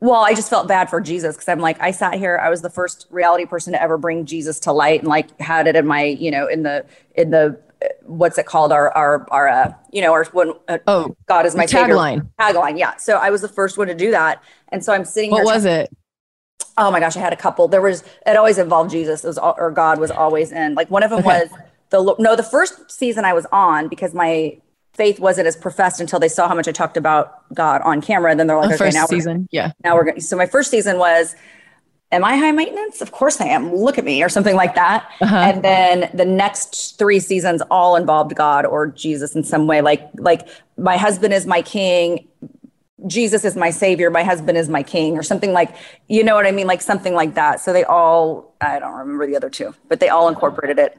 Well, 0.00 0.20
I 0.20 0.34
just 0.34 0.50
felt 0.50 0.66
bad 0.66 0.90
for 0.90 1.00
Jesus 1.00 1.36
because 1.36 1.48
I'm 1.48 1.60
like, 1.60 1.80
I 1.80 1.92
sat 1.92 2.14
here. 2.14 2.36
I 2.36 2.50
was 2.50 2.60
the 2.62 2.70
first 2.70 3.06
reality 3.10 3.44
person 3.44 3.72
to 3.72 3.80
ever 3.80 3.98
bring 3.98 4.24
Jesus 4.24 4.58
to 4.60 4.72
light, 4.72 5.00
and 5.00 5.08
like 5.08 5.38
had 5.40 5.66
it 5.66 5.76
in 5.76 5.86
my, 5.86 6.04
you 6.04 6.30
know, 6.30 6.46
in 6.48 6.62
the 6.62 6.84
in 7.14 7.30
the 7.30 7.60
what's 8.02 8.38
it 8.38 8.46
called? 8.46 8.72
Our 8.72 8.90
our 8.96 9.26
our 9.30 9.48
uh, 9.48 9.72
you 9.92 10.02
know, 10.02 10.12
our 10.12 10.24
when 10.26 10.54
uh, 10.68 10.78
oh 10.86 11.16
God 11.26 11.46
is 11.46 11.54
my 11.54 11.66
tagline. 11.66 12.28
Tagline, 12.40 12.78
yeah. 12.78 12.96
So 12.96 13.16
I 13.16 13.30
was 13.30 13.42
the 13.42 13.48
first 13.48 13.78
one 13.78 13.88
to 13.88 13.94
do 13.94 14.10
that, 14.10 14.42
and 14.68 14.84
so 14.84 14.92
I'm 14.92 15.04
sitting. 15.04 15.30
What 15.30 15.44
was 15.44 15.64
it? 15.64 15.90
Oh 16.78 16.90
my 16.90 17.00
gosh, 17.00 17.16
I 17.16 17.20
had 17.20 17.32
a 17.32 17.36
couple. 17.36 17.68
There 17.68 17.80
was 17.80 18.02
it 18.26 18.36
always 18.36 18.58
involved 18.58 18.90
Jesus. 18.90 19.24
It 19.24 19.26
was 19.28 19.38
or 19.38 19.70
God 19.70 19.98
was 19.98 20.10
always 20.10 20.52
in. 20.52 20.74
Like 20.74 20.90
one 20.90 21.02
of 21.02 21.10
them 21.10 21.20
okay. 21.20 21.40
was 21.40 21.50
the 21.90 22.14
no 22.18 22.36
the 22.36 22.42
first 22.42 22.90
season 22.90 23.24
I 23.24 23.32
was 23.32 23.46
on 23.52 23.88
because 23.88 24.14
my 24.14 24.58
faith 24.94 25.20
wasn't 25.20 25.46
as 25.46 25.56
professed 25.56 26.00
until 26.00 26.18
they 26.18 26.28
saw 26.28 26.48
how 26.48 26.54
much 26.54 26.68
I 26.68 26.72
talked 26.72 26.96
about 26.96 27.52
God 27.54 27.80
on 27.82 28.00
camera. 28.00 28.30
And 28.30 28.38
then 28.38 28.46
they're 28.46 28.56
like, 28.56 28.68
the 28.68 28.74
okay, 28.74 28.84
first 28.86 28.94
now 28.94 29.06
season, 29.06 29.48
yeah. 29.50 29.72
Now 29.84 29.94
we're 29.96 30.04
going. 30.04 30.20
So 30.20 30.36
my 30.36 30.46
first 30.46 30.70
season 30.70 30.98
was. 30.98 31.34
Am 32.10 32.24
I 32.24 32.36
high 32.36 32.52
maintenance? 32.52 33.00
Of 33.00 33.10
course 33.10 33.40
I 33.40 33.46
am. 33.46 33.74
Look 33.74 33.96
at 33.96 34.04
me, 34.04 34.22
or 34.22 34.28
something 34.28 34.54
like 34.54 34.74
that. 34.74 35.10
Uh-huh. 35.22 35.34
And 35.34 35.64
then 35.64 36.10
the 36.12 36.26
next 36.26 36.98
three 36.98 37.20
seasons 37.20 37.62
all 37.70 37.96
involved 37.96 38.34
God 38.34 38.66
or 38.66 38.88
Jesus 38.88 39.34
in 39.34 39.42
some 39.42 39.66
way. 39.66 39.80
Like, 39.80 40.10
like 40.18 40.46
my 40.76 40.98
husband 40.98 41.32
is 41.32 41.46
my 41.46 41.62
king 41.62 42.28
Jesus 43.06 43.44
is 43.44 43.56
my 43.56 43.70
savior, 43.70 44.10
my 44.10 44.22
husband 44.22 44.58
is 44.58 44.68
my 44.68 44.82
king, 44.82 45.16
or 45.16 45.22
something 45.22 45.52
like, 45.52 45.74
you 46.08 46.22
know 46.22 46.34
what 46.34 46.46
I 46.46 46.52
mean? 46.52 46.66
Like 46.66 46.82
something 46.82 47.14
like 47.14 47.34
that. 47.34 47.60
So 47.60 47.72
they 47.72 47.84
all, 47.84 48.54
I 48.60 48.78
don't 48.78 48.94
remember 48.94 49.26
the 49.26 49.36
other 49.36 49.50
two, 49.50 49.74
but 49.88 50.00
they 50.00 50.08
all 50.08 50.28
incorporated 50.28 50.78
it. 50.78 50.98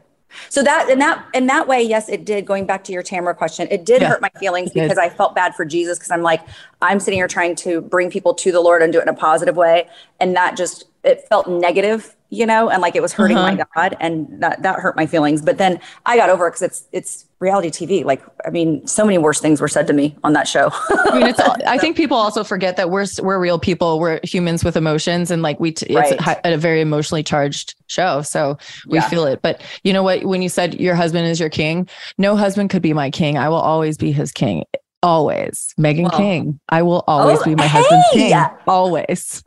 So 0.50 0.64
that 0.64 0.90
in 0.90 1.00
that 1.00 1.26
in 1.34 1.46
that 1.48 1.68
way, 1.68 1.82
yes, 1.84 2.10
it 2.10 2.26
did. 2.26 2.46
Going 2.46 2.66
back 2.66 2.84
to 2.86 2.92
your 2.92 3.04
Tamara 3.04 3.36
question, 3.36 3.68
it 3.70 3.86
did 3.86 4.02
yeah, 4.02 4.10
hurt 4.10 4.22
my 4.22 4.32
feelings 4.40 4.72
because 4.72 4.98
I 4.98 5.10
felt 5.10 5.36
bad 5.36 5.54
for 5.56 5.64
Jesus 5.64 6.00
because 6.00 6.12
I'm 6.12 6.24
like, 6.24 6.42
I'm 6.82 7.00
sitting 7.00 7.20
here 7.20 7.28
trying 7.28 7.56
to 7.58 7.82
bring 7.82 8.10
people 8.10 8.34
to 8.36 8.52
the 8.52 8.60
Lord 8.60 8.82
and 8.82 8.92
do 8.92 9.00
it 9.00 9.04
in 9.04 9.10
a 9.10 9.14
positive 9.14 9.56
way, 9.56 9.88
and 10.20 10.36
that 10.36 10.58
just 10.58 10.86
it 11.04 11.28
felt 11.28 11.48
negative 11.48 12.16
you 12.34 12.48
know, 12.48 12.70
and 12.70 12.82
like 12.82 12.96
it 12.96 13.02
was 13.02 13.14
hurting 13.14 13.38
uh-huh. 13.38 13.56
my 13.56 13.66
God, 13.76 13.96
and 14.00 14.28
that 14.42 14.64
that 14.64 14.80
hurt 14.80 14.96
my 14.96 15.06
feelings. 15.06 15.42
But 15.42 15.58
then 15.60 15.80
I 16.06 16.18
got 16.18 16.30
over 16.30 16.48
it 16.48 16.52
because 16.52 16.64
it's 16.64 16.88
it's 16.92 17.26
reality 17.40 17.70
TV. 17.70 18.04
Like, 18.04 18.24
I 18.46 18.50
mean, 18.50 18.88
so 18.88 19.06
many 19.06 19.20
worse 19.20 19.40
things 19.40 19.62
were 19.62 19.68
said 19.68 19.86
to 19.88 19.94
me 19.94 20.16
on 20.24 20.34
that 20.34 20.48
show. 20.48 20.70
I 20.90 21.20
mean, 21.20 21.28
it's. 21.28 21.40
I 21.40 21.78
think 21.78 21.96
people 21.96 22.18
also 22.18 22.44
forget 22.44 22.76
that 22.78 22.90
we're 22.90 23.06
we're 23.22 23.40
real 23.40 23.60
people. 23.60 24.00
We're 24.00 24.20
humans 24.24 24.64
with 24.64 24.76
emotions, 24.76 25.30
and 25.30 25.44
like 25.44 25.60
we, 25.60 25.74
t- 25.74 25.94
right. 25.94 26.14
it's 26.14 26.28
a, 26.28 26.54
a, 26.54 26.58
very 26.58 26.82
emotionally 26.82 27.22
charged 27.22 27.76
show, 27.88 28.24
so 28.24 28.58
we 28.88 28.98
yeah. 28.98 29.10
feel 29.10 29.26
it. 29.26 29.42
But 29.44 29.62
you 29.84 29.94
know 29.94 30.02
what? 30.02 30.24
When 30.24 30.42
you 30.42 30.50
said 30.50 30.80
your 30.80 30.96
husband 30.96 31.28
is 31.28 31.40
your 31.40 31.50
king, 31.50 31.88
no 32.18 32.36
husband 32.36 32.72
could 32.72 32.82
be 32.82 32.94
my 32.94 33.12
king. 33.12 33.38
I 33.38 33.50
will 33.50 33.58
always 33.58 33.98
be 33.98 34.12
his 34.12 34.32
king. 34.32 34.64
Always, 35.04 35.74
Meghan 35.78 36.04
well, 36.04 36.18
King. 36.18 36.60
I 36.70 36.82
will 36.82 37.04
always 37.08 37.40
oh, 37.42 37.44
be 37.44 37.56
my 37.56 37.68
hey! 37.68 37.84
husband's 37.84 38.08
king. 38.14 38.34
Always. 38.66 39.44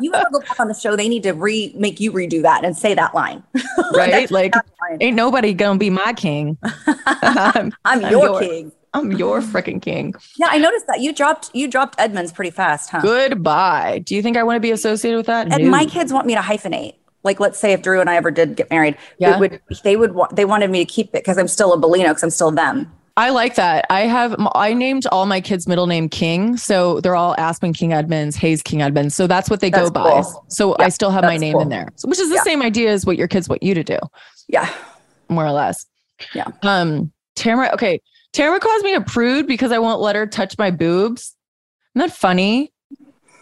you 0.00 0.14
ever 0.14 0.26
go 0.32 0.40
back 0.40 0.58
on 0.58 0.68
the 0.68 0.74
show? 0.74 0.96
They 0.96 1.10
need 1.10 1.22
to 1.24 1.32
re 1.32 1.74
make 1.76 2.00
you 2.00 2.10
redo 2.10 2.40
that 2.40 2.64
and 2.64 2.74
say 2.74 2.94
that 2.94 3.14
line, 3.14 3.42
right? 3.94 4.30
like, 4.30 4.54
ain't 4.98 5.14
nobody 5.14 5.52
gonna 5.52 5.78
be 5.78 5.90
my 5.90 6.14
king. 6.14 6.56
I'm, 6.96 7.70
I'm, 7.84 8.00
your, 8.00 8.10
your 8.10 8.40
king. 8.40 8.72
I'm 8.94 9.12
your 9.12 9.42
freaking 9.42 9.80
king. 9.80 10.14
Yeah, 10.38 10.48
I 10.48 10.56
noticed 10.56 10.86
that 10.86 11.00
you 11.00 11.12
dropped 11.12 11.50
you 11.52 11.68
dropped 11.68 11.96
Edmonds 11.98 12.32
pretty 12.32 12.50
fast, 12.50 12.88
huh? 12.88 13.02
Goodbye. 13.02 14.00
Do 14.04 14.16
you 14.16 14.22
think 14.22 14.38
I 14.38 14.42
want 14.42 14.56
to 14.56 14.60
be 14.60 14.70
associated 14.70 15.18
with 15.18 15.26
that? 15.26 15.52
And 15.52 15.64
no. 15.64 15.70
my 15.70 15.84
kids 15.84 16.14
want 16.14 16.26
me 16.26 16.34
to 16.34 16.40
hyphenate 16.40 16.94
like 17.24 17.40
let's 17.40 17.58
say 17.58 17.72
if 17.72 17.82
Drew 17.82 18.00
and 18.00 18.08
I 18.08 18.16
ever 18.16 18.30
did 18.30 18.56
get 18.56 18.70
married, 18.70 18.96
yeah. 19.18 19.38
would, 19.38 19.60
they 19.82 19.96
would 19.96 20.14
want 20.14 20.34
they 20.34 20.46
wanted 20.46 20.70
me 20.70 20.82
to 20.82 20.90
keep 20.90 21.08
it 21.08 21.12
because 21.24 21.36
I'm 21.36 21.48
still 21.48 21.74
a 21.74 21.78
Bellino 21.78 22.08
because 22.08 22.22
I'm 22.22 22.30
still 22.30 22.52
them. 22.52 22.90
I 23.18 23.30
like 23.30 23.54
that. 23.54 23.86
I 23.88 24.00
have 24.02 24.36
I 24.54 24.74
named 24.74 25.06
all 25.10 25.24
my 25.24 25.40
kids 25.40 25.66
middle 25.66 25.86
name 25.86 26.08
King, 26.08 26.58
so 26.58 27.00
they're 27.00 27.16
all 27.16 27.34
Aspen 27.38 27.72
King 27.72 27.94
Edmonds, 27.94 28.36
Hayes 28.36 28.62
King 28.62 28.82
Edmonds. 28.82 29.14
So 29.14 29.26
that's 29.26 29.48
what 29.48 29.60
they 29.60 29.70
that's 29.70 29.90
go 29.90 30.02
cool. 30.02 30.22
by. 30.22 30.40
So 30.48 30.76
yeah, 30.78 30.84
I 30.84 30.88
still 30.90 31.10
have 31.10 31.24
my 31.24 31.38
name 31.38 31.54
cool. 31.54 31.62
in 31.62 31.70
there, 31.70 31.88
which 32.04 32.18
is 32.18 32.28
the 32.28 32.36
yeah. 32.36 32.42
same 32.42 32.60
idea 32.60 32.90
as 32.90 33.06
what 33.06 33.16
your 33.16 33.26
kids 33.26 33.48
want 33.48 33.62
you 33.62 33.72
to 33.72 33.82
do. 33.82 33.98
Yeah, 34.48 34.70
more 35.30 35.46
or 35.46 35.52
less. 35.52 35.86
Yeah. 36.34 36.48
Um, 36.62 37.10
Tamara. 37.36 37.70
Okay, 37.72 38.02
Tamara 38.34 38.60
calls 38.60 38.82
me 38.82 38.94
a 38.94 39.00
prude 39.00 39.46
because 39.46 39.72
I 39.72 39.78
won't 39.78 40.00
let 40.02 40.14
her 40.14 40.26
touch 40.26 40.58
my 40.58 40.70
boobs. 40.70 41.34
Isn't 41.94 42.08
that 42.08 42.14
funny? 42.14 42.70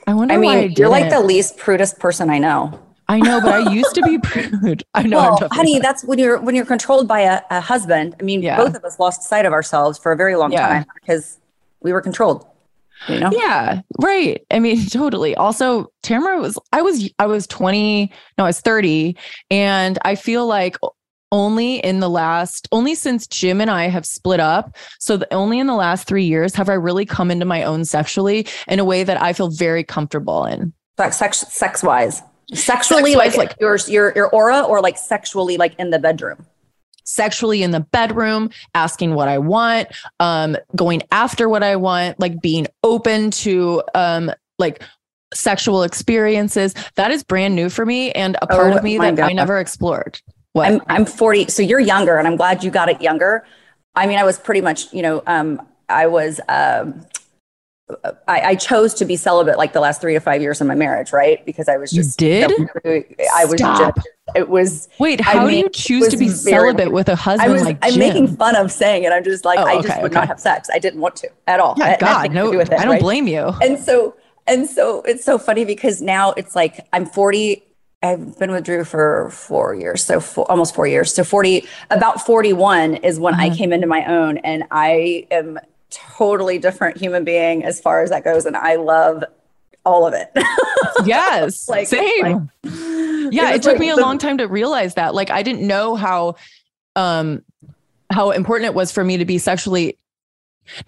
I 0.06 0.14
wonder. 0.14 0.34
I 0.34 0.36
mean, 0.36 0.56
I 0.56 0.62
you're 0.76 0.88
like 0.88 1.10
the 1.10 1.20
least 1.20 1.56
prudest 1.56 1.98
person 1.98 2.30
I 2.30 2.38
know. 2.38 2.80
I 3.08 3.20
know, 3.20 3.40
but 3.40 3.52
I 3.52 3.72
used 3.72 3.94
to 3.94 4.02
be 4.02 4.18
prude. 4.22 4.84
I 4.94 5.02
know. 5.02 5.36
Well, 5.40 5.48
honey, 5.52 5.78
that's 5.78 6.04
when 6.04 6.18
you're 6.18 6.40
when 6.40 6.54
you're 6.54 6.64
controlled 6.64 7.06
by 7.06 7.20
a, 7.20 7.42
a 7.50 7.60
husband. 7.60 8.16
I 8.18 8.22
mean, 8.22 8.42
yeah. 8.42 8.56
both 8.56 8.74
of 8.74 8.84
us 8.84 8.98
lost 8.98 9.22
sight 9.22 9.46
of 9.46 9.52
ourselves 9.52 9.98
for 9.98 10.12
a 10.12 10.16
very 10.16 10.36
long 10.36 10.52
yeah. 10.52 10.68
time 10.68 10.86
because 11.00 11.38
we 11.80 11.92
were 11.92 12.00
controlled. 12.00 12.46
You 13.08 13.20
know? 13.20 13.30
Yeah, 13.32 13.82
right. 14.00 14.44
I 14.50 14.58
mean, 14.58 14.86
totally. 14.90 15.34
Also, 15.36 15.92
Tamara 16.02 16.40
was 16.40 16.58
I 16.72 16.82
was 16.82 17.10
I 17.18 17.26
was 17.26 17.46
20, 17.46 18.10
no, 18.38 18.44
I 18.44 18.46
was 18.48 18.60
30, 18.60 19.16
and 19.50 19.98
I 20.02 20.14
feel 20.14 20.46
like 20.46 20.76
only 21.30 21.76
in 21.78 22.00
the 22.00 22.08
last 22.08 22.68
only 22.72 22.94
since 22.94 23.26
Jim 23.26 23.60
and 23.60 23.70
I 23.70 23.88
have 23.88 24.06
split 24.06 24.40
up, 24.40 24.76
so 24.98 25.18
the, 25.18 25.34
only 25.34 25.58
in 25.58 25.66
the 25.66 25.74
last 25.74 26.06
3 26.06 26.24
years 26.24 26.54
have 26.54 26.68
I 26.68 26.74
really 26.74 27.04
come 27.04 27.30
into 27.30 27.44
my 27.44 27.64
own 27.64 27.84
sexually 27.84 28.46
in 28.68 28.78
a 28.78 28.84
way 28.84 29.04
that 29.04 29.20
I 29.20 29.32
feel 29.34 29.50
very 29.50 29.84
comfortable 29.84 30.46
in. 30.46 30.72
Like 30.96 31.12
sex 31.12 31.40
sex 31.40 31.82
wise 31.82 32.22
sexually 32.52 33.14
like, 33.14 33.36
like 33.36 33.54
your, 33.60 33.76
your 33.88 34.12
your 34.14 34.28
aura 34.28 34.62
or 34.62 34.80
like 34.80 34.98
sexually 34.98 35.56
like 35.56 35.74
in 35.78 35.90
the 35.90 35.98
bedroom 35.98 36.44
sexually 37.04 37.62
in 37.62 37.70
the 37.70 37.80
bedroom 37.80 38.50
asking 38.74 39.14
what 39.14 39.28
i 39.28 39.38
want 39.38 39.88
um 40.20 40.56
going 40.74 41.02
after 41.10 41.48
what 41.48 41.62
i 41.62 41.76
want 41.76 42.18
like 42.18 42.40
being 42.40 42.66
open 42.82 43.30
to 43.30 43.82
um 43.94 44.30
like 44.58 44.82
sexual 45.32 45.82
experiences 45.82 46.74
that 46.94 47.10
is 47.10 47.22
brand 47.24 47.54
new 47.54 47.68
for 47.68 47.84
me 47.84 48.12
and 48.12 48.36
a 48.40 48.46
part 48.46 48.72
oh, 48.72 48.76
of 48.76 48.84
me 48.84 48.98
that 48.98 49.16
God. 49.16 49.30
i 49.30 49.32
never 49.32 49.58
explored 49.58 50.20
What? 50.54 50.70
I'm 50.70 50.80
I'm 50.88 51.04
40. 51.04 51.48
So 51.48 51.62
you're 51.62 51.80
younger, 51.80 52.16
and 52.16 52.28
I'm 52.28 52.36
glad 52.36 52.62
you 52.62 52.70
got 52.70 52.88
it 52.88 53.02
younger. 53.02 53.44
I 53.96 54.06
mean, 54.06 54.18
I 54.18 54.24
was 54.24 54.38
pretty 54.38 54.60
much, 54.60 54.92
you 54.92 55.02
know, 55.02 55.22
um, 55.26 55.60
I 55.88 56.06
was 56.06 56.40
um, 56.48 57.04
I, 58.26 58.40
I, 58.40 58.54
chose 58.54 58.94
to 58.94 59.04
be 59.04 59.14
celibate 59.14 59.58
like 59.58 59.74
the 59.74 59.80
last 59.80 60.00
three 60.00 60.14
to 60.14 60.20
five 60.20 60.40
years 60.40 60.58
of 60.62 60.66
my 60.66 60.74
marriage, 60.74 61.12
right? 61.12 61.44
Because 61.44 61.68
I 61.68 61.76
was 61.76 61.90
just 61.90 62.18
you 62.20 62.46
did. 62.46 62.50
I 63.34 63.44
was 63.44 63.58
Stop. 63.58 63.96
just 63.96 64.08
it 64.34 64.48
was 64.48 64.88
wait. 64.98 65.20
How 65.20 65.40
I 65.40 65.44
mean, 65.44 65.50
do 65.50 65.56
you 65.56 65.68
choose 65.68 66.08
to 66.08 66.16
be 66.16 66.28
celibate 66.28 66.92
with 66.92 67.10
a 67.10 67.16
husband 67.16 67.52
was, 67.52 67.62
like 67.62 67.78
I'm 67.82 67.92
Jim? 67.92 68.00
making 68.00 68.36
fun 68.36 68.56
of 68.56 68.72
saying 68.72 69.04
it. 69.04 69.12
I'm 69.12 69.22
just 69.22 69.44
like 69.44 69.58
oh, 69.58 69.64
I 69.64 69.76
just 69.82 69.90
okay, 69.90 70.02
would 70.02 70.12
okay. 70.12 70.20
not 70.20 70.28
have 70.28 70.40
sex. 70.40 70.70
I 70.72 70.78
didn't 70.78 71.00
want 71.00 71.16
to 71.16 71.30
at 71.46 71.60
all. 71.60 71.74
Yeah, 71.76 71.98
God, 71.98 72.32
no. 72.32 72.50
Do 72.50 72.60
it, 72.60 72.72
I 72.72 72.84
don't 72.84 72.92
right? 72.92 73.00
blame 73.00 73.26
you. 73.26 73.52
And 73.60 73.78
so 73.78 74.16
and 74.46 74.66
so 74.66 75.02
it's 75.02 75.24
so 75.24 75.36
funny 75.36 75.66
because 75.66 76.00
now 76.00 76.32
it's 76.32 76.56
like 76.56 76.86
I'm 76.94 77.04
40. 77.04 77.62
I've 78.02 78.38
been 78.38 78.50
with 78.50 78.64
Drew 78.64 78.84
for 78.84 79.28
four 79.30 79.74
years, 79.74 80.02
so 80.02 80.20
four, 80.20 80.50
almost 80.50 80.74
four 80.74 80.86
years. 80.86 81.14
So 81.14 81.24
40, 81.24 81.66
about 81.90 82.20
41 82.20 82.96
is 82.96 83.18
when 83.18 83.32
mm-hmm. 83.32 83.40
I 83.40 83.56
came 83.56 83.72
into 83.72 83.86
my 83.86 84.04
own, 84.04 84.36
and 84.38 84.64
I 84.70 85.26
am 85.30 85.58
totally 85.94 86.58
different 86.58 86.96
human 86.96 87.24
being 87.24 87.64
as 87.64 87.80
far 87.80 88.02
as 88.02 88.10
that 88.10 88.24
goes. 88.24 88.46
And 88.46 88.56
I 88.56 88.76
love 88.76 89.24
all 89.84 90.06
of 90.06 90.14
it. 90.14 90.30
yes. 91.04 91.68
like, 91.68 91.86
same. 91.86 92.22
Like, 92.22 92.42
yeah. 93.32 93.50
It, 93.50 93.56
it 93.56 93.62
took 93.62 93.72
like 93.72 93.80
me 93.80 93.90
a 93.90 93.96
the, 93.96 94.02
long 94.02 94.18
time 94.18 94.38
to 94.38 94.46
realize 94.46 94.94
that. 94.94 95.14
Like, 95.14 95.30
I 95.30 95.42
didn't 95.42 95.66
know 95.66 95.94
how, 95.94 96.36
um, 96.96 97.42
how 98.10 98.30
important 98.30 98.66
it 98.66 98.74
was 98.74 98.92
for 98.92 99.04
me 99.04 99.16
to 99.18 99.24
be 99.24 99.38
sexually 99.38 99.98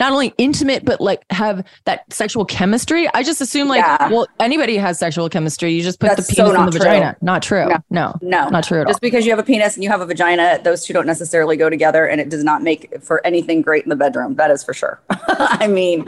not 0.00 0.12
only 0.12 0.34
intimate 0.38 0.84
but 0.84 1.00
like 1.00 1.24
have 1.30 1.64
that 1.84 2.10
sexual 2.12 2.44
chemistry. 2.44 3.08
I 3.14 3.22
just 3.22 3.40
assume 3.40 3.68
like 3.68 3.80
yeah. 3.80 4.08
well 4.08 4.26
anybody 4.40 4.76
has 4.76 4.98
sexual 4.98 5.28
chemistry. 5.28 5.72
You 5.72 5.82
just 5.82 6.00
put 6.00 6.08
That's 6.08 6.26
the 6.26 6.34
penis 6.34 6.52
so 6.52 6.60
in 6.60 6.66
the 6.66 6.70
true. 6.72 6.80
vagina. 6.80 7.16
Not 7.20 7.42
true. 7.42 7.68
No. 7.68 7.78
no. 7.90 8.18
No. 8.22 8.48
Not 8.48 8.64
true 8.64 8.84
Just 8.84 8.96
all. 8.96 9.00
because 9.00 9.24
you 9.24 9.32
have 9.32 9.38
a 9.38 9.42
penis 9.44 9.74
and 9.74 9.84
you 9.84 9.90
have 9.90 10.00
a 10.00 10.06
vagina, 10.06 10.60
those 10.62 10.84
two 10.84 10.92
don't 10.92 11.06
necessarily 11.06 11.56
go 11.56 11.70
together 11.70 12.06
and 12.06 12.20
it 12.20 12.28
does 12.28 12.44
not 12.44 12.62
make 12.62 13.02
for 13.02 13.24
anything 13.26 13.62
great 13.62 13.84
in 13.84 13.90
the 13.90 13.96
bedroom. 13.96 14.34
That 14.36 14.50
is 14.50 14.62
for 14.64 14.74
sure. 14.74 15.00
I 15.10 15.66
mean, 15.66 16.04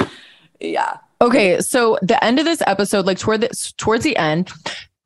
yeah. 0.61 0.99
Okay, 1.21 1.61
so 1.61 1.99
the 2.03 2.23
end 2.23 2.39
of 2.39 2.45
this 2.45 2.63
episode 2.67 3.07
like 3.07 3.19
toward 3.19 3.41
the 3.41 3.49
towards 3.77 4.05
the 4.05 4.17
end, 4.17 4.51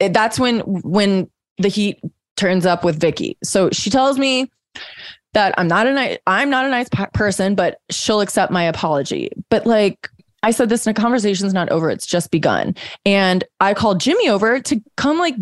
eh, 0.00 0.08
that's 0.08 0.38
when 0.38 0.60
when 0.60 1.30
the 1.58 1.68
heat 1.68 2.00
turns 2.36 2.66
up 2.66 2.84
with 2.84 3.00
Vicki. 3.00 3.36
So 3.42 3.70
she 3.70 3.88
tells 3.88 4.18
me 4.18 4.50
that 5.34 5.54
I'm 5.58 5.68
not 5.68 5.86
a 5.86 5.92
nice 5.92 6.18
I'm 6.26 6.50
not 6.50 6.66
a 6.66 6.70
nice 6.70 6.88
person, 7.14 7.54
but 7.54 7.80
she'll 7.90 8.20
accept 8.20 8.52
my 8.52 8.64
apology. 8.64 9.30
But 9.48 9.66
like 9.66 10.08
I 10.42 10.50
said 10.50 10.68
this 10.68 10.86
in 10.86 10.90
a 10.90 10.94
conversation's 10.94 11.54
not 11.54 11.70
over, 11.70 11.90
it's 11.90 12.06
just 12.06 12.30
begun. 12.30 12.74
And 13.06 13.44
I 13.60 13.74
called 13.74 14.00
Jimmy 14.00 14.28
over 14.28 14.60
to 14.60 14.82
come 14.96 15.18
like 15.18 15.36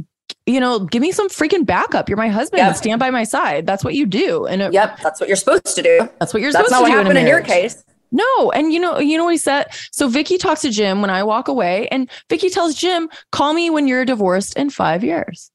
you 0.47 0.61
know, 0.61 0.80
give 0.80 1.03
me 1.03 1.12
some 1.12 1.28
freaking 1.28 1.66
backup. 1.66 2.09
You're 2.09 2.16
my 2.16 2.28
husband. 2.28 2.59
Yep. 2.59 2.76
Stand 2.76 2.99
by 2.99 3.11
my 3.11 3.24
side. 3.24 3.66
That's 3.66 3.84
what 3.84 3.95
you 3.95 4.07
do. 4.07 4.47
And 4.47 4.62
it, 4.62 4.72
yep, 4.72 4.99
that's 5.01 5.20
what 5.20 5.28
you're 5.28 5.36
supposed 5.36 5.74
to 5.76 5.82
do. 5.82 6.09
That's 6.18 6.32
what 6.32 6.41
you're 6.43 6.53
that's 6.53 6.68
supposed 6.68 6.68
to 6.68 6.68
do. 6.68 6.70
That's 6.70 6.70
not 6.70 6.82
what 6.82 6.91
happened 6.91 7.18
in, 7.18 7.24
in 7.24 7.28
your 7.28 7.43
case. 7.43 7.84
No, 8.12 8.51
and 8.51 8.72
you 8.72 8.80
know, 8.80 8.99
you 8.99 9.16
know 9.16 9.24
what 9.24 9.32
he 9.32 9.38
said. 9.38 9.66
So 9.93 10.09
Vicki 10.09 10.38
talks 10.38 10.62
to 10.62 10.70
Jim 10.70 11.01
when 11.01 11.11
I 11.11 11.22
walk 11.22 11.49
away, 11.49 11.86
and 11.88 12.11
Vicki 12.28 12.51
tells 12.51 12.74
Jim, 12.74 13.09
"Call 13.30 13.53
me 13.53 13.70
when 13.70 13.86
you're 13.86 14.05
divorced 14.05 14.57
in 14.57 14.70
five 14.70 15.05
years." 15.05 15.51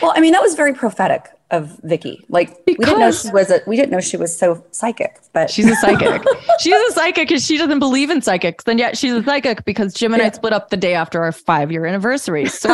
Well, 0.00 0.12
I 0.14 0.20
mean, 0.20 0.32
that 0.32 0.42
was 0.42 0.54
very 0.54 0.72
prophetic 0.72 1.28
of 1.50 1.78
Vicki. 1.82 2.24
Like 2.28 2.64
because 2.64 2.78
we 2.78 2.84
didn't 2.84 3.00
know 3.00 3.12
she 3.12 3.30
was 3.30 3.50
a, 3.50 3.60
we 3.66 3.76
didn't 3.76 3.90
know 3.90 4.00
she 4.00 4.16
was 4.16 4.36
so 4.36 4.64
psychic, 4.70 5.18
but 5.32 5.50
she's 5.50 5.70
a 5.70 5.76
psychic. 5.76 6.22
she's 6.58 6.74
a 6.74 6.92
psychic 6.92 7.28
because 7.28 7.44
she 7.44 7.58
doesn't 7.58 7.78
believe 7.78 8.10
in 8.10 8.22
psychics. 8.22 8.64
and 8.66 8.78
yet 8.78 8.96
she's 8.96 9.12
a 9.12 9.22
psychic 9.22 9.64
because 9.64 9.94
Jim 9.94 10.14
and 10.14 10.22
yeah. 10.22 10.28
I 10.28 10.32
split 10.32 10.52
up 10.52 10.70
the 10.70 10.76
day 10.76 10.94
after 10.94 11.22
our 11.22 11.32
five 11.32 11.70
year 11.70 11.86
anniversary. 11.86 12.46
So 12.46 12.68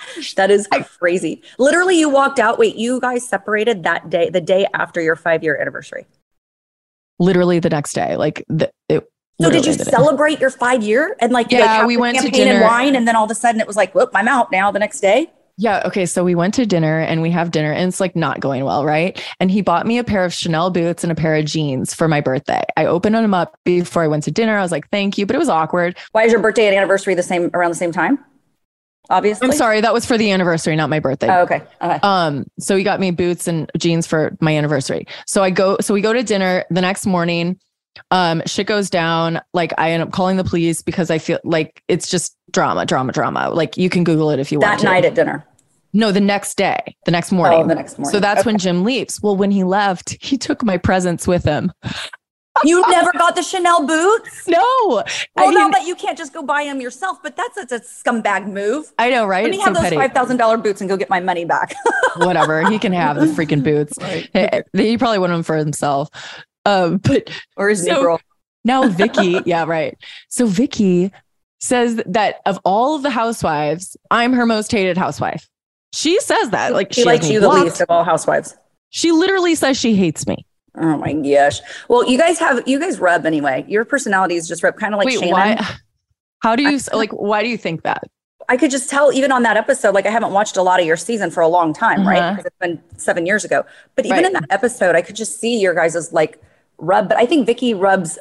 that 0.36 0.50
is 0.50 0.68
crazy. 0.98 1.42
Literally, 1.58 1.98
you 1.98 2.08
walked 2.08 2.38
out. 2.38 2.58
Wait, 2.58 2.76
you 2.76 3.00
guys 3.00 3.26
separated 3.26 3.82
that 3.84 4.10
day, 4.10 4.30
the 4.30 4.40
day 4.40 4.66
after 4.74 5.00
your 5.00 5.16
five 5.16 5.42
year 5.42 5.60
anniversary. 5.60 6.06
Literally 7.18 7.58
the 7.58 7.70
next 7.70 7.92
day, 7.92 8.16
like 8.16 8.44
the, 8.48 8.70
it. 8.88 9.06
So 9.40 9.50
did 9.50 9.64
you 9.64 9.72
celebrate 9.72 10.38
your 10.38 10.50
five 10.50 10.82
year 10.82 11.16
and 11.18 11.32
like 11.32 11.50
yeah 11.50 11.78
like, 11.78 11.86
we 11.86 11.96
went 11.96 12.18
to 12.18 12.30
dinner 12.30 12.56
and 12.56 12.60
wine 12.60 12.94
and 12.94 13.08
then 13.08 13.16
all 13.16 13.24
of 13.24 13.30
a 13.30 13.34
sudden 13.34 13.58
it 13.58 13.66
was 13.66 13.74
like 13.74 13.94
whoop 13.94 14.10
I'm 14.12 14.28
out 14.28 14.52
now 14.52 14.70
the 14.70 14.78
next 14.78 15.00
day. 15.00 15.30
Yeah. 15.60 15.82
Okay. 15.84 16.06
So 16.06 16.24
we 16.24 16.34
went 16.34 16.54
to 16.54 16.64
dinner 16.64 17.00
and 17.00 17.20
we 17.20 17.30
have 17.32 17.50
dinner 17.50 17.70
and 17.70 17.86
it's 17.88 18.00
like 18.00 18.16
not 18.16 18.40
going 18.40 18.64
well. 18.64 18.86
Right. 18.86 19.22
And 19.40 19.50
he 19.50 19.60
bought 19.60 19.86
me 19.86 19.98
a 19.98 20.04
pair 20.04 20.24
of 20.24 20.32
Chanel 20.32 20.70
boots 20.70 21.04
and 21.04 21.12
a 21.12 21.14
pair 21.14 21.36
of 21.36 21.44
jeans 21.44 21.92
for 21.92 22.08
my 22.08 22.22
birthday. 22.22 22.62
I 22.78 22.86
opened 22.86 23.14
them 23.14 23.34
up 23.34 23.58
before 23.64 24.02
I 24.02 24.08
went 24.08 24.24
to 24.24 24.30
dinner. 24.30 24.56
I 24.56 24.62
was 24.62 24.72
like, 24.72 24.88
thank 24.88 25.18
you. 25.18 25.26
But 25.26 25.36
it 25.36 25.38
was 25.38 25.50
awkward. 25.50 25.98
Why 26.12 26.24
is 26.24 26.32
your 26.32 26.40
birthday 26.40 26.66
and 26.66 26.74
anniversary 26.74 27.14
the 27.14 27.22
same 27.22 27.50
around 27.52 27.72
the 27.72 27.76
same 27.76 27.92
time? 27.92 28.18
Obviously. 29.10 29.48
I'm 29.48 29.52
sorry. 29.52 29.82
That 29.82 29.92
was 29.92 30.06
for 30.06 30.16
the 30.16 30.30
anniversary, 30.30 30.76
not 30.76 30.88
my 30.88 30.98
birthday. 30.98 31.28
Oh, 31.28 31.42
okay. 31.42 31.62
Okay. 31.82 31.98
Um, 32.02 32.46
so 32.58 32.74
he 32.74 32.82
got 32.82 32.98
me 32.98 33.10
boots 33.10 33.46
and 33.46 33.70
jeans 33.76 34.06
for 34.06 34.34
my 34.40 34.56
anniversary. 34.56 35.06
So 35.26 35.42
I 35.42 35.50
go, 35.50 35.76
so 35.82 35.92
we 35.92 36.00
go 36.00 36.14
to 36.14 36.22
dinner 36.22 36.64
the 36.70 36.80
next 36.80 37.04
morning. 37.04 37.60
Um, 38.10 38.40
shit 38.46 38.66
goes 38.66 38.88
down. 38.88 39.42
Like 39.52 39.74
I 39.76 39.90
end 39.90 40.02
up 40.02 40.12
calling 40.12 40.38
the 40.38 40.44
police 40.44 40.80
because 40.80 41.10
I 41.10 41.18
feel 41.18 41.38
like 41.44 41.82
it's 41.86 42.08
just 42.08 42.34
drama, 42.50 42.86
drama, 42.86 43.12
drama. 43.12 43.50
Like 43.50 43.76
you 43.76 43.90
can 43.90 44.04
Google 44.04 44.30
it 44.30 44.38
if 44.38 44.50
you 44.52 44.58
that 44.60 44.66
want. 44.66 44.80
That 44.80 44.86
night 44.86 45.04
at 45.04 45.14
dinner. 45.14 45.44
No, 45.92 46.12
the 46.12 46.20
next 46.20 46.56
day, 46.56 46.96
the 47.04 47.10
next 47.10 47.32
morning. 47.32 47.62
Oh, 47.62 47.66
the 47.66 47.74
next 47.74 47.98
morning. 47.98 48.12
So 48.12 48.20
that's 48.20 48.40
okay. 48.40 48.48
when 48.48 48.58
Jim 48.58 48.84
leaves. 48.84 49.20
Well, 49.20 49.36
when 49.36 49.50
he 49.50 49.64
left, 49.64 50.16
he 50.22 50.38
took 50.38 50.62
my 50.62 50.76
presents 50.76 51.26
with 51.26 51.44
him. 51.44 51.72
You 52.64 52.84
never 52.90 53.12
got 53.12 53.36
the 53.36 53.42
Chanel 53.42 53.86
boots? 53.86 54.46
No. 54.46 54.58
Well, 54.88 55.04
I 55.36 55.50
now 55.50 55.68
that 55.68 55.86
you 55.86 55.94
can't 55.94 56.16
just 56.16 56.32
go 56.32 56.42
buy 56.42 56.64
them 56.64 56.80
yourself, 56.80 57.18
but 57.22 57.36
that's 57.36 57.56
a, 57.56 57.76
a 57.76 57.80
scumbag 57.80 58.46
move. 58.46 58.92
I 58.98 59.10
know, 59.10 59.26
right? 59.26 59.42
Let 59.42 59.50
me 59.50 59.56
it's 59.56 59.66
have 59.66 59.76
so 59.76 59.82
those 59.82 59.92
five 59.92 60.12
thousand 60.12 60.36
dollar 60.36 60.56
boots 60.56 60.80
and 60.80 60.88
go 60.88 60.96
get 60.96 61.10
my 61.10 61.20
money 61.20 61.44
back. 61.44 61.74
Whatever, 62.16 62.68
he 62.68 62.78
can 62.78 62.92
have 62.92 63.16
the 63.16 63.26
freaking 63.26 63.62
boots. 63.62 63.98
Right. 64.10 64.64
He, 64.72 64.88
he 64.88 64.98
probably 64.98 65.18
wanted 65.18 65.34
them 65.34 65.42
for 65.42 65.56
himself. 65.56 66.08
Um, 66.64 66.98
but 66.98 67.30
or 67.56 67.68
his 67.68 67.84
so, 67.84 67.94
new 67.94 68.00
girl. 68.00 68.20
Now 68.64 68.88
Vicki, 68.88 69.40
yeah, 69.44 69.64
right. 69.64 69.96
So 70.28 70.46
Vicki 70.46 71.12
says 71.58 72.02
that 72.06 72.40
of 72.46 72.58
all 72.64 72.96
of 72.96 73.02
the 73.02 73.10
housewives, 73.10 73.96
I'm 74.10 74.32
her 74.32 74.46
most 74.46 74.72
hated 74.72 74.96
housewife. 74.96 75.49
She 75.92 76.20
says 76.20 76.50
that. 76.50 76.72
Like 76.72 76.92
she, 76.92 77.02
she 77.02 77.06
likes 77.06 77.28
you 77.28 77.40
blocked. 77.40 77.58
the 77.58 77.64
least 77.64 77.80
of 77.80 77.90
all 77.90 78.04
housewives. 78.04 78.56
She 78.90 79.12
literally 79.12 79.54
says 79.54 79.76
she 79.76 79.94
hates 79.94 80.26
me. 80.26 80.46
Oh 80.76 80.96
my 80.96 81.12
gosh. 81.12 81.60
Well, 81.88 82.08
you 82.08 82.16
guys 82.16 82.38
have 82.38 82.66
you 82.66 82.78
guys 82.78 82.98
rub 82.98 83.26
anyway. 83.26 83.64
Your 83.68 83.84
personalities 83.84 84.46
just 84.46 84.62
rub 84.62 84.76
kind 84.76 84.94
of 84.94 84.98
like 84.98 85.06
Wait, 85.06 85.18
Shannon. 85.18 85.32
Why, 85.32 85.76
how 86.40 86.56
do 86.56 86.62
you 86.62 86.78
like 86.92 87.10
why 87.10 87.42
do 87.42 87.48
you 87.48 87.58
think 87.58 87.82
that? 87.82 88.04
I 88.48 88.56
could 88.56 88.70
just 88.70 88.90
tell 88.90 89.12
even 89.12 89.30
on 89.30 89.42
that 89.44 89.56
episode, 89.56 89.94
like 89.94 90.06
I 90.06 90.10
haven't 90.10 90.32
watched 90.32 90.56
a 90.56 90.62
lot 90.62 90.80
of 90.80 90.86
your 90.86 90.96
season 90.96 91.30
for 91.30 91.40
a 91.40 91.48
long 91.48 91.72
time, 91.72 92.00
uh-huh. 92.00 92.10
right? 92.10 92.30
Because 92.30 92.46
it's 92.46 92.56
been 92.58 92.82
seven 92.96 93.26
years 93.26 93.44
ago. 93.44 93.64
But 93.94 94.06
even 94.06 94.18
right. 94.18 94.26
in 94.26 94.32
that 94.32 94.46
episode, 94.50 94.96
I 94.96 95.02
could 95.02 95.16
just 95.16 95.40
see 95.40 95.60
your 95.60 95.74
guys' 95.74 96.12
like 96.12 96.40
rub. 96.78 97.08
But 97.08 97.18
I 97.18 97.26
think 97.26 97.46
Vicki 97.46 97.74
rubs 97.74 98.18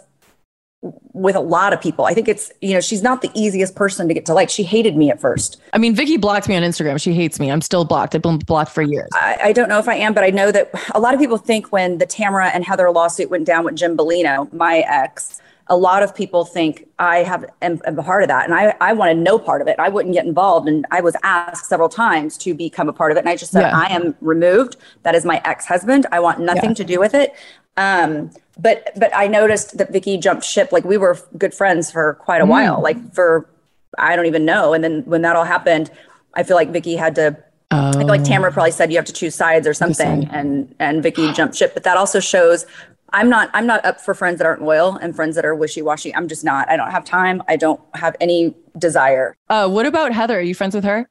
with 0.81 1.35
a 1.35 1.41
lot 1.41 1.73
of 1.73 1.81
people. 1.81 2.05
I 2.05 2.13
think 2.13 2.27
it's, 2.29 2.51
you 2.61 2.73
know, 2.73 2.79
she's 2.79 3.03
not 3.03 3.21
the 3.21 3.29
easiest 3.33 3.75
person 3.75 4.07
to 4.07 4.13
get 4.13 4.25
to 4.27 4.33
like. 4.33 4.49
She 4.49 4.63
hated 4.63 4.95
me 4.95 5.09
at 5.09 5.19
first. 5.19 5.61
I 5.73 5.77
mean, 5.77 5.93
Vicki 5.93 6.15
blocked 6.15 6.47
me 6.47 6.55
on 6.55 6.63
Instagram. 6.63 7.01
She 7.01 7.13
hates 7.13 7.39
me. 7.39 7.51
I'm 7.51 7.61
still 7.61 7.83
blocked. 7.83 8.15
I've 8.15 8.21
been 8.21 8.37
blocked 8.37 8.71
for 8.71 8.81
years. 8.81 9.09
I, 9.13 9.37
I, 9.43 9.51
don't 9.51 9.67
know 9.67 9.79
if 9.79 9.89
I 9.89 9.95
am, 9.95 10.13
but 10.13 10.23
I 10.23 10.29
know 10.29 10.51
that 10.51 10.71
a 10.95 10.99
lot 10.99 11.13
of 11.13 11.19
people 11.19 11.37
think 11.37 11.73
when 11.73 11.97
the 11.97 12.05
Tamara 12.05 12.47
and 12.47 12.63
Heather 12.63 12.89
lawsuit 12.91 13.29
went 13.29 13.45
down 13.45 13.65
with 13.65 13.75
Jim 13.75 13.97
Bellino, 13.97 14.51
my 14.53 14.79
ex, 14.87 15.41
a 15.67 15.77
lot 15.77 16.01
of 16.01 16.15
people 16.15 16.45
think 16.45 16.87
I 16.97 17.17
have 17.19 17.45
am, 17.61 17.79
am 17.85 17.99
a 17.99 18.03
part 18.03 18.23
of 18.23 18.29
that. 18.29 18.45
And 18.45 18.55
I, 18.55 18.75
I 18.81 18.93
wanted 18.93 19.17
no 19.17 19.37
part 19.37 19.61
of 19.61 19.67
it. 19.67 19.77
I 19.79 19.89
wouldn't 19.89 20.15
get 20.15 20.25
involved. 20.25 20.67
And 20.67 20.85
I 20.91 21.01
was 21.01 21.15
asked 21.23 21.67
several 21.67 21.89
times 21.89 22.37
to 22.39 22.53
become 22.53 22.89
a 22.89 22.93
part 22.93 23.11
of 23.11 23.17
it. 23.17 23.21
And 23.21 23.29
I 23.29 23.35
just 23.35 23.51
said, 23.51 23.61
yeah. 23.61 23.77
I 23.77 23.85
am 23.93 24.15
removed. 24.21 24.77
That 25.03 25.13
is 25.13 25.25
my 25.25 25.41
ex-husband. 25.45 26.07
I 26.11 26.19
want 26.19 26.39
nothing 26.39 26.71
yeah. 26.71 26.75
to 26.75 26.83
do 26.83 26.99
with 26.99 27.13
it. 27.13 27.35
Um, 27.79 28.31
but 28.57 28.91
but 28.97 29.09
I 29.15 29.27
noticed 29.27 29.77
that 29.77 29.91
Vicki 29.91 30.17
jumped 30.17 30.43
ship. 30.43 30.71
Like 30.71 30.83
we 30.83 30.97
were 30.97 31.17
good 31.37 31.53
friends 31.53 31.89
for 31.89 32.15
quite 32.15 32.41
a 32.41 32.45
mm. 32.45 32.49
while, 32.49 32.81
like 32.81 33.13
for 33.13 33.49
I 33.97 34.15
don't 34.15 34.25
even 34.25 34.45
know. 34.45 34.73
And 34.73 34.83
then 34.83 35.03
when 35.05 35.21
that 35.21 35.35
all 35.35 35.45
happened, 35.45 35.89
I 36.33 36.43
feel 36.43 36.55
like 36.55 36.69
Vicki 36.69 36.95
had 36.95 37.15
to. 37.15 37.37
Oh. 37.71 37.89
I 37.89 37.91
feel 37.93 38.07
like 38.07 38.23
Tamara 38.23 38.51
probably 38.51 38.71
said 38.71 38.91
you 38.91 38.97
have 38.97 39.05
to 39.05 39.13
choose 39.13 39.35
sides 39.35 39.65
or 39.65 39.73
something, 39.73 40.27
and 40.31 40.75
and 40.79 41.01
Vicki 41.01 41.31
jumped 41.31 41.55
ship. 41.55 41.73
But 41.73 41.83
that 41.83 41.97
also 41.97 42.19
shows 42.19 42.65
I'm 43.11 43.29
not 43.29 43.49
I'm 43.53 43.65
not 43.65 43.85
up 43.85 44.01
for 44.01 44.13
friends 44.13 44.39
that 44.39 44.45
aren't 44.45 44.61
loyal 44.61 44.95
and 44.95 45.15
friends 45.15 45.35
that 45.35 45.45
are 45.45 45.55
wishy 45.55 45.81
washy. 45.81 46.13
I'm 46.13 46.27
just 46.27 46.43
not. 46.43 46.69
I 46.69 46.75
don't 46.75 46.91
have 46.91 47.05
time. 47.05 47.41
I 47.47 47.55
don't 47.55 47.79
have 47.93 48.15
any 48.19 48.55
desire. 48.77 49.37
Uh, 49.49 49.69
what 49.69 49.85
about 49.85 50.11
Heather? 50.11 50.37
Are 50.37 50.41
you 50.41 50.55
friends 50.55 50.75
with 50.75 50.83
her? 50.83 51.09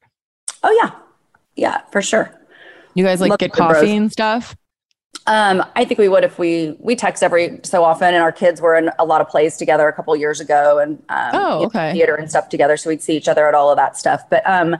Oh 0.63 0.79
yeah, 0.83 0.91
yeah, 1.57 1.81
for 1.93 2.03
sure. 2.03 2.35
You 2.95 3.05
guys 3.05 3.21
like 3.21 3.31
Love 3.31 3.39
get 3.39 3.53
coffee 3.53 3.81
bros. 3.81 3.91
and 3.91 4.13
stuff. 4.13 4.57
Um, 5.29 5.63
I 5.77 5.85
think 5.85 6.01
we 6.01 6.09
would 6.09 6.25
if 6.25 6.39
we 6.39 6.75
we 6.81 6.97
text 6.97 7.23
every 7.23 7.61
so 7.63 7.85
often, 7.85 8.15
and 8.15 8.23
our 8.23 8.33
kids 8.33 8.63
were 8.63 8.75
in 8.75 8.91
a 8.99 9.05
lot 9.05 9.21
of 9.21 9.29
plays 9.29 9.59
together 9.59 9.87
a 9.87 9.93
couple 9.93 10.17
years 10.17 10.41
ago, 10.41 10.79
and 10.79 11.03
um, 11.11 11.31
oh, 11.35 11.65
okay, 11.67 11.93
theater 11.93 12.15
and 12.15 12.31
stuff 12.31 12.49
together, 12.49 12.79
so 12.79 12.89
we'd 12.89 13.03
see 13.03 13.15
each 13.15 13.29
other 13.29 13.47
at 13.47 13.55
all 13.55 13.71
of 13.71 13.77
that 13.77 13.95
stuff. 13.99 14.23
But 14.31 14.43
um, 14.49 14.75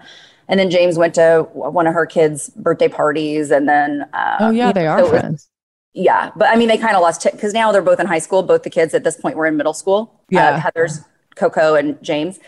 and 0.49 0.59
then 0.59 0.71
James 0.71 0.97
went 0.97 1.15
to 1.17 1.47
one 1.53 1.87
of 1.87 1.93
her 1.93 2.07
kids' 2.07 2.49
birthday 2.49 2.89
parties, 2.89 3.51
and 3.51 3.69
then 3.69 4.09
uh, 4.15 4.39
oh 4.41 4.51
yeah, 4.51 4.73
they 4.73 4.87
are 4.87 5.01
so 5.01 5.11
friends. 5.11 5.33
Was, 5.33 5.49
yeah, 5.93 6.31
but 6.35 6.49
I 6.49 6.57
mean, 6.57 6.69
they 6.69 6.79
kind 6.79 6.97
of 6.97 7.03
lost 7.03 7.29
because 7.31 7.53
now 7.53 7.71
they're 7.71 7.83
both 7.83 8.01
in 8.01 8.07
high 8.07 8.19
school. 8.19 8.43
Both 8.43 8.63
the 8.63 8.71
kids 8.71 8.95
at 8.95 9.05
this 9.05 9.21
point 9.21 9.37
were 9.37 9.47
in 9.47 9.59
middle 9.59 9.75
school. 9.75 10.11
Uh, 10.15 10.25
yeah, 10.31 10.49
uh, 10.49 10.61
Heather's 10.61 11.01
Coco 11.37 11.75
and 11.75 12.03
James, 12.03 12.41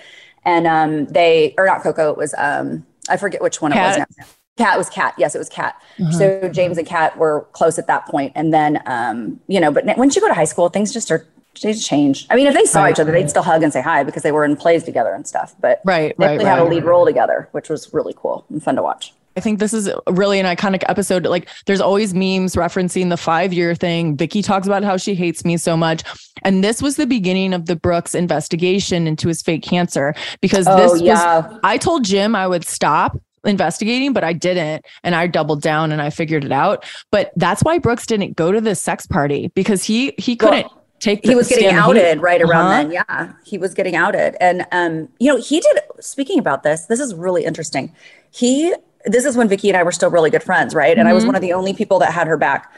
and 0.47 0.67
um, 0.67 1.05
they 1.07 1.55
or 1.59 1.67
not 1.67 1.83
Coco, 1.83 2.11
it 2.11 2.17
was 2.17 2.35
um, 2.39 2.87
I 3.11 3.19
forget 3.19 3.43
which 3.43 3.61
one 3.61 3.73
Kat, 3.73 3.99
it 3.99 4.01
was. 4.01 4.17
Now. 4.17 4.25
Kat 4.57 4.77
was 4.77 4.91
Kat. 4.91 5.15
Yes, 5.17 5.35
it 5.35 5.39
was 5.39 5.49
Kat. 5.49 5.81
Uh-huh. 6.01 6.13
So 6.13 6.49
James 6.49 6.77
and 6.77 6.87
Kat 6.87 7.17
were 7.17 7.47
close 7.53 7.79
at 7.79 7.87
that 7.87 8.07
point. 8.07 8.33
And 8.35 8.53
then, 8.53 8.83
um, 8.87 9.41
you 9.47 9.61
know, 9.61 9.71
but 9.71 9.85
once 9.97 10.15
you 10.15 10.21
go 10.21 10.29
to 10.29 10.35
high 10.35 10.45
school, 10.45 10.69
things 10.69 10.93
just 10.93 11.11
are 11.11 11.27
they 11.63 11.75
change. 11.75 12.27
I 12.31 12.37
mean, 12.37 12.47
if 12.47 12.55
they 12.55 12.65
saw 12.65 12.83
right. 12.83 12.93
each 12.93 13.01
other, 13.01 13.13
they'd 13.13 13.29
still 13.29 13.43
hug 13.43 13.63
and 13.63 13.73
say 13.73 13.83
hi 13.83 14.05
because 14.05 14.23
they 14.23 14.33
were 14.33 14.45
in 14.45 14.57
plays 14.57 14.85
together 14.85 15.13
and 15.13 15.27
stuff. 15.27 15.55
But 15.61 15.81
right, 15.85 16.17
they 16.17 16.27
right, 16.27 16.39
right. 16.39 16.47
had 16.47 16.59
a 16.59 16.65
lead 16.65 16.85
role 16.85 17.05
together, 17.05 17.49
which 17.53 17.69
was 17.69 17.93
really 17.93 18.15
cool 18.17 18.47
and 18.51 18.63
fun 18.63 18.77
to 18.77 18.83
watch. 18.83 19.13
I 19.37 19.41
think 19.41 19.59
this 19.59 19.73
is 19.73 19.91
really 20.09 20.41
an 20.41 20.47
iconic 20.47 20.83
episode. 20.89 21.25
Like, 21.25 21.49
there's 21.67 21.81
always 21.81 22.15
memes 22.15 22.57
referencing 22.57 23.11
the 23.11 23.17
five 23.17 23.53
year 23.53 23.75
thing. 23.75 24.17
Vicki 24.17 24.43
talks 24.43 24.67
about 24.67 24.83
how 24.83 24.97
she 24.97 25.15
hates 25.15 25.45
me 25.45 25.57
so 25.57 25.77
much. 25.77 26.03
And 26.43 26.65
this 26.65 26.83
was 26.83 26.97
the 26.97 27.07
beginning 27.07 27.53
of 27.53 27.67
the 27.67 27.77
Brooks 27.77 28.15
investigation 28.15 29.07
into 29.07 29.29
his 29.29 29.41
fake 29.43 29.63
cancer 29.63 30.15
because 30.41 30.67
oh, 30.69 30.77
this 30.77 31.03
yeah. 31.03 31.47
was, 31.47 31.61
I 31.63 31.79
told 31.79 32.05
Jim 32.05 32.35
I 32.35 32.47
would 32.47 32.65
stop 32.65 33.19
investigating, 33.45 34.13
but 34.13 34.25
I 34.25 34.33
didn't. 34.33 34.85
And 35.03 35.15
I 35.15 35.27
doubled 35.27 35.63
down 35.63 35.93
and 35.93 36.03
I 36.03 36.11
figured 36.11 36.45
it 36.45 36.53
out. 36.53 36.85
But 37.11 37.33
that's 37.37 37.63
why 37.63 37.79
Brooks 37.79 38.07
didn't 38.07 38.37
go 38.37 38.53
to 38.53 38.61
the 38.61 38.75
sex 38.75 39.07
party 39.07 39.49
because 39.55 39.85
he, 39.85 40.15
he 40.19 40.37
couldn't. 40.37 40.67
Well, 40.67 40.77
take 41.01 41.25
he 41.25 41.35
was 41.35 41.49
getting 41.49 41.71
outed 41.71 42.21
right 42.21 42.43
around 42.43 42.67
uh-huh. 42.67 42.83
then 42.83 42.91
yeah 42.91 43.33
he 43.43 43.57
was 43.57 43.73
getting 43.73 43.97
outed 43.97 44.37
and 44.39 44.67
um 44.71 45.09
you 45.19 45.33
know 45.33 45.41
he 45.41 45.59
did 45.59 45.79
speaking 45.99 46.39
about 46.39 46.63
this 46.63 46.85
this 46.89 47.01
is 47.01 47.15
really 47.15 47.43
interesting 47.43 47.91
he 48.31 48.75
this 49.05 49.25
is 49.25 49.37
when 49.37 49.49
Vicki 49.49 49.69
and 49.69 49.77
I 49.77 49.83
were 49.83 49.93
still 49.93 50.11
really 50.11 50.31
good 50.31 50.43
friends, 50.43 50.75
right? 50.75 50.91
And 50.91 51.01
mm-hmm. 51.01 51.09
I 51.09 51.13
was 51.13 51.23
mm-hmm. 51.23 51.29
one 51.29 51.37
of 51.37 51.43
the 51.43 51.53
only 51.53 51.73
people 51.73 51.99
that 52.01 52.13
had 52.13 52.27
her 52.27 52.37
back. 52.37 52.73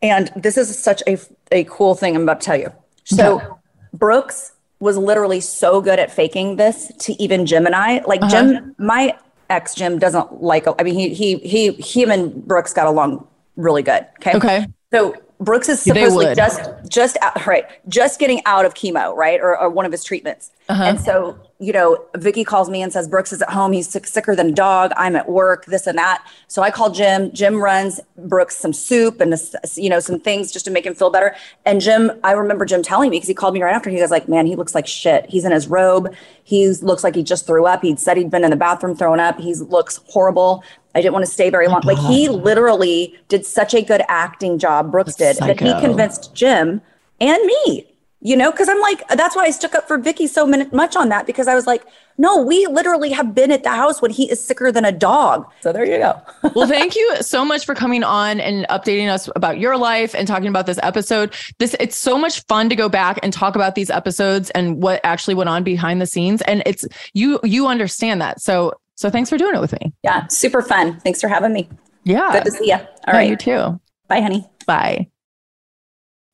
And 0.00 0.30
this 0.36 0.56
is 0.56 0.76
such 0.78 1.02
a, 1.06 1.18
a 1.50 1.64
cool 1.64 1.94
thing 1.94 2.14
I'm 2.14 2.22
about 2.22 2.40
to 2.40 2.44
tell 2.46 2.56
you. 2.56 2.72
So 3.04 3.40
yeah. 3.40 3.48
Brooks 3.92 4.52
was 4.80 4.96
literally 4.96 5.40
so 5.40 5.80
good 5.80 5.98
at 5.98 6.10
faking 6.12 6.56
this 6.56 6.92
to 7.00 7.20
even 7.20 7.46
Jim 7.46 7.66
and 7.66 7.74
I. 7.74 8.02
Like 8.04 8.22
uh-huh. 8.22 8.30
Jim, 8.30 8.74
my 8.78 9.16
ex 9.50 9.74
Jim 9.74 9.98
doesn't 9.98 10.42
like. 10.42 10.66
I 10.78 10.82
mean, 10.82 10.94
he 10.94 11.14
he 11.14 11.38
he 11.38 12.02
him 12.02 12.10
and 12.10 12.46
Brooks 12.46 12.72
got 12.72 12.86
along 12.86 13.26
really 13.56 13.82
good. 13.82 14.06
Okay. 14.20 14.36
Okay. 14.36 14.66
So 14.92 15.14
Brooks 15.40 15.68
is 15.68 15.80
supposedly 15.80 16.34
just 16.34 16.70
just 16.88 17.16
out, 17.22 17.46
right, 17.46 17.64
just 17.88 18.18
getting 18.18 18.42
out 18.46 18.64
of 18.64 18.74
chemo, 18.74 19.14
right, 19.14 19.40
or, 19.40 19.58
or 19.58 19.70
one 19.70 19.86
of 19.86 19.92
his 19.92 20.02
treatments. 20.02 20.50
Uh-huh. 20.68 20.82
And 20.82 21.00
so, 21.00 21.38
you 21.60 21.72
know, 21.72 22.04
Vicki 22.16 22.44
calls 22.44 22.70
me 22.70 22.82
and 22.82 22.92
says 22.92 23.08
Brooks 23.08 23.32
is 23.32 23.42
at 23.42 23.50
home. 23.50 23.72
He's 23.72 23.88
sick, 23.88 24.06
sicker 24.06 24.36
than 24.36 24.50
a 24.50 24.52
dog. 24.52 24.92
I'm 24.96 25.16
at 25.16 25.28
work. 25.28 25.66
This 25.66 25.88
and 25.88 25.98
that. 25.98 26.24
So 26.46 26.62
I 26.62 26.70
call 26.70 26.90
Jim. 26.90 27.32
Jim 27.32 27.56
runs 27.60 28.00
Brooks 28.16 28.56
some 28.56 28.72
soup 28.72 29.20
and 29.20 29.34
you 29.74 29.90
know 29.90 29.98
some 29.98 30.20
things 30.20 30.52
just 30.52 30.64
to 30.66 30.70
make 30.70 30.86
him 30.86 30.94
feel 30.94 31.10
better. 31.10 31.34
And 31.66 31.80
Jim, 31.80 32.12
I 32.22 32.32
remember 32.32 32.64
Jim 32.64 32.82
telling 32.82 33.10
me 33.10 33.16
because 33.16 33.28
he 33.28 33.34
called 33.34 33.54
me 33.54 33.62
right 33.62 33.74
after. 33.74 33.90
He 33.90 34.00
was 34.00 34.12
like, 34.12 34.28
"Man, 34.28 34.46
he 34.46 34.54
looks 34.54 34.74
like 34.74 34.86
shit. 34.86 35.26
He's 35.28 35.44
in 35.44 35.50
his 35.50 35.66
robe. 35.66 36.14
He 36.44 36.68
looks 36.68 37.02
like 37.02 37.16
he 37.16 37.24
just 37.24 37.44
threw 37.44 37.66
up. 37.66 37.82
He'd 37.82 37.98
said 37.98 38.16
he'd 38.16 38.30
been 38.30 38.44
in 38.44 38.50
the 38.50 38.56
bathroom 38.56 38.94
throwing 38.96 39.20
up. 39.20 39.40
He 39.40 39.54
looks 39.54 40.00
horrible." 40.06 40.62
I 40.94 41.00
didn't 41.00 41.12
want 41.12 41.26
to 41.26 41.30
stay 41.30 41.50
very 41.50 41.68
long. 41.68 41.82
Like 41.84 41.98
he 41.98 42.28
literally 42.28 43.14
did 43.28 43.46
such 43.46 43.72
a 43.72 43.82
good 43.82 44.02
acting 44.08 44.58
job, 44.58 44.90
Brooks 44.90 45.14
that's 45.14 45.38
did, 45.38 45.44
psycho. 45.44 45.64
that 45.64 45.76
he 45.76 45.86
convinced 45.86 46.34
Jim 46.34 46.80
and 47.20 47.44
me, 47.44 47.87
you 48.20 48.36
know, 48.36 48.50
because 48.50 48.68
I'm 48.68 48.80
like, 48.80 49.06
that's 49.08 49.36
why 49.36 49.44
I 49.44 49.50
stuck 49.50 49.74
up 49.76 49.86
for 49.86 49.96
Vicki 49.96 50.26
so 50.26 50.46
much 50.46 50.96
on 50.96 51.08
that 51.10 51.24
because 51.24 51.46
I 51.46 51.54
was 51.54 51.66
like, 51.66 51.84
no, 52.16 52.42
we 52.42 52.66
literally 52.66 53.10
have 53.10 53.32
been 53.32 53.52
at 53.52 53.62
the 53.62 53.70
house 53.70 54.02
when 54.02 54.10
he 54.10 54.28
is 54.28 54.42
sicker 54.44 54.72
than 54.72 54.84
a 54.84 54.90
dog. 54.90 55.48
So 55.60 55.72
there 55.72 55.84
you 55.84 55.98
go. 55.98 56.20
well, 56.56 56.66
thank 56.66 56.96
you 56.96 57.16
so 57.20 57.44
much 57.44 57.64
for 57.64 57.76
coming 57.76 58.02
on 58.02 58.40
and 58.40 58.66
updating 58.70 59.08
us 59.08 59.28
about 59.36 59.60
your 59.60 59.76
life 59.76 60.16
and 60.16 60.26
talking 60.26 60.48
about 60.48 60.66
this 60.66 60.80
episode. 60.82 61.32
This 61.58 61.76
it's 61.78 61.96
so 61.96 62.18
much 62.18 62.44
fun 62.46 62.68
to 62.70 62.76
go 62.76 62.88
back 62.88 63.20
and 63.22 63.32
talk 63.32 63.54
about 63.54 63.76
these 63.76 63.88
episodes 63.88 64.50
and 64.50 64.82
what 64.82 65.00
actually 65.04 65.34
went 65.34 65.48
on 65.48 65.62
behind 65.62 66.00
the 66.00 66.06
scenes. 66.06 66.42
And 66.42 66.62
it's 66.66 66.84
you 67.14 67.38
you 67.44 67.68
understand 67.68 68.20
that. 68.20 68.40
So 68.40 68.72
so 68.96 69.10
thanks 69.10 69.30
for 69.30 69.38
doing 69.38 69.54
it 69.54 69.60
with 69.60 69.72
me. 69.74 69.92
Yeah, 70.02 70.26
super 70.26 70.60
fun. 70.60 70.98
Thanks 71.00 71.20
for 71.20 71.28
having 71.28 71.52
me. 71.52 71.68
Yeah. 72.02 72.32
Good 72.32 72.46
to 72.46 72.50
see 72.50 72.68
you. 72.68 72.74
All 72.74 72.84
yeah, 73.06 73.16
right. 73.16 73.30
You 73.30 73.36
too. 73.36 73.80
Bye, 74.08 74.22
honey. 74.22 74.44
Bye. 74.66 75.08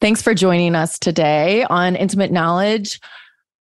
Thanks 0.05 0.21
for 0.21 0.35
joining 0.35 0.75
us 0.75 0.99
today 0.99 1.65
on 1.65 1.97
Intimate 1.97 2.31
Knowledge. 2.31 3.01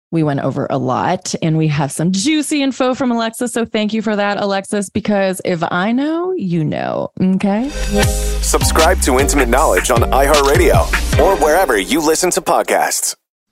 We 0.10 0.24
went 0.24 0.40
over 0.40 0.66
a 0.68 0.80
lot 0.80 1.36
and 1.44 1.60
we 1.60 1.68
have 1.68 1.92
some 1.92 2.12
juicy 2.12 2.64
info 2.64 2.96
from 2.96 3.12
Alexis. 3.12 3.54
So 3.54 3.66
thank 3.66 3.94
you 3.94 4.02
for 4.02 4.16
that, 4.16 4.42
Alexis, 4.42 4.90
because 4.90 5.44
if 5.46 5.62
I 5.62 5.92
know, 5.92 6.32
you 6.32 6.66
know. 6.66 7.12
Okay. 7.22 7.70
Subscribe 7.70 9.00
to 9.02 9.20
Intimate 9.20 9.48
Knowledge 9.48 9.92
on 9.92 10.00
iHeartRadio 10.00 11.20
or 11.20 11.38
wherever 11.38 11.78
you 11.78 12.04
listen 12.04 12.32
to 12.32 12.42
podcasts. 12.42 13.16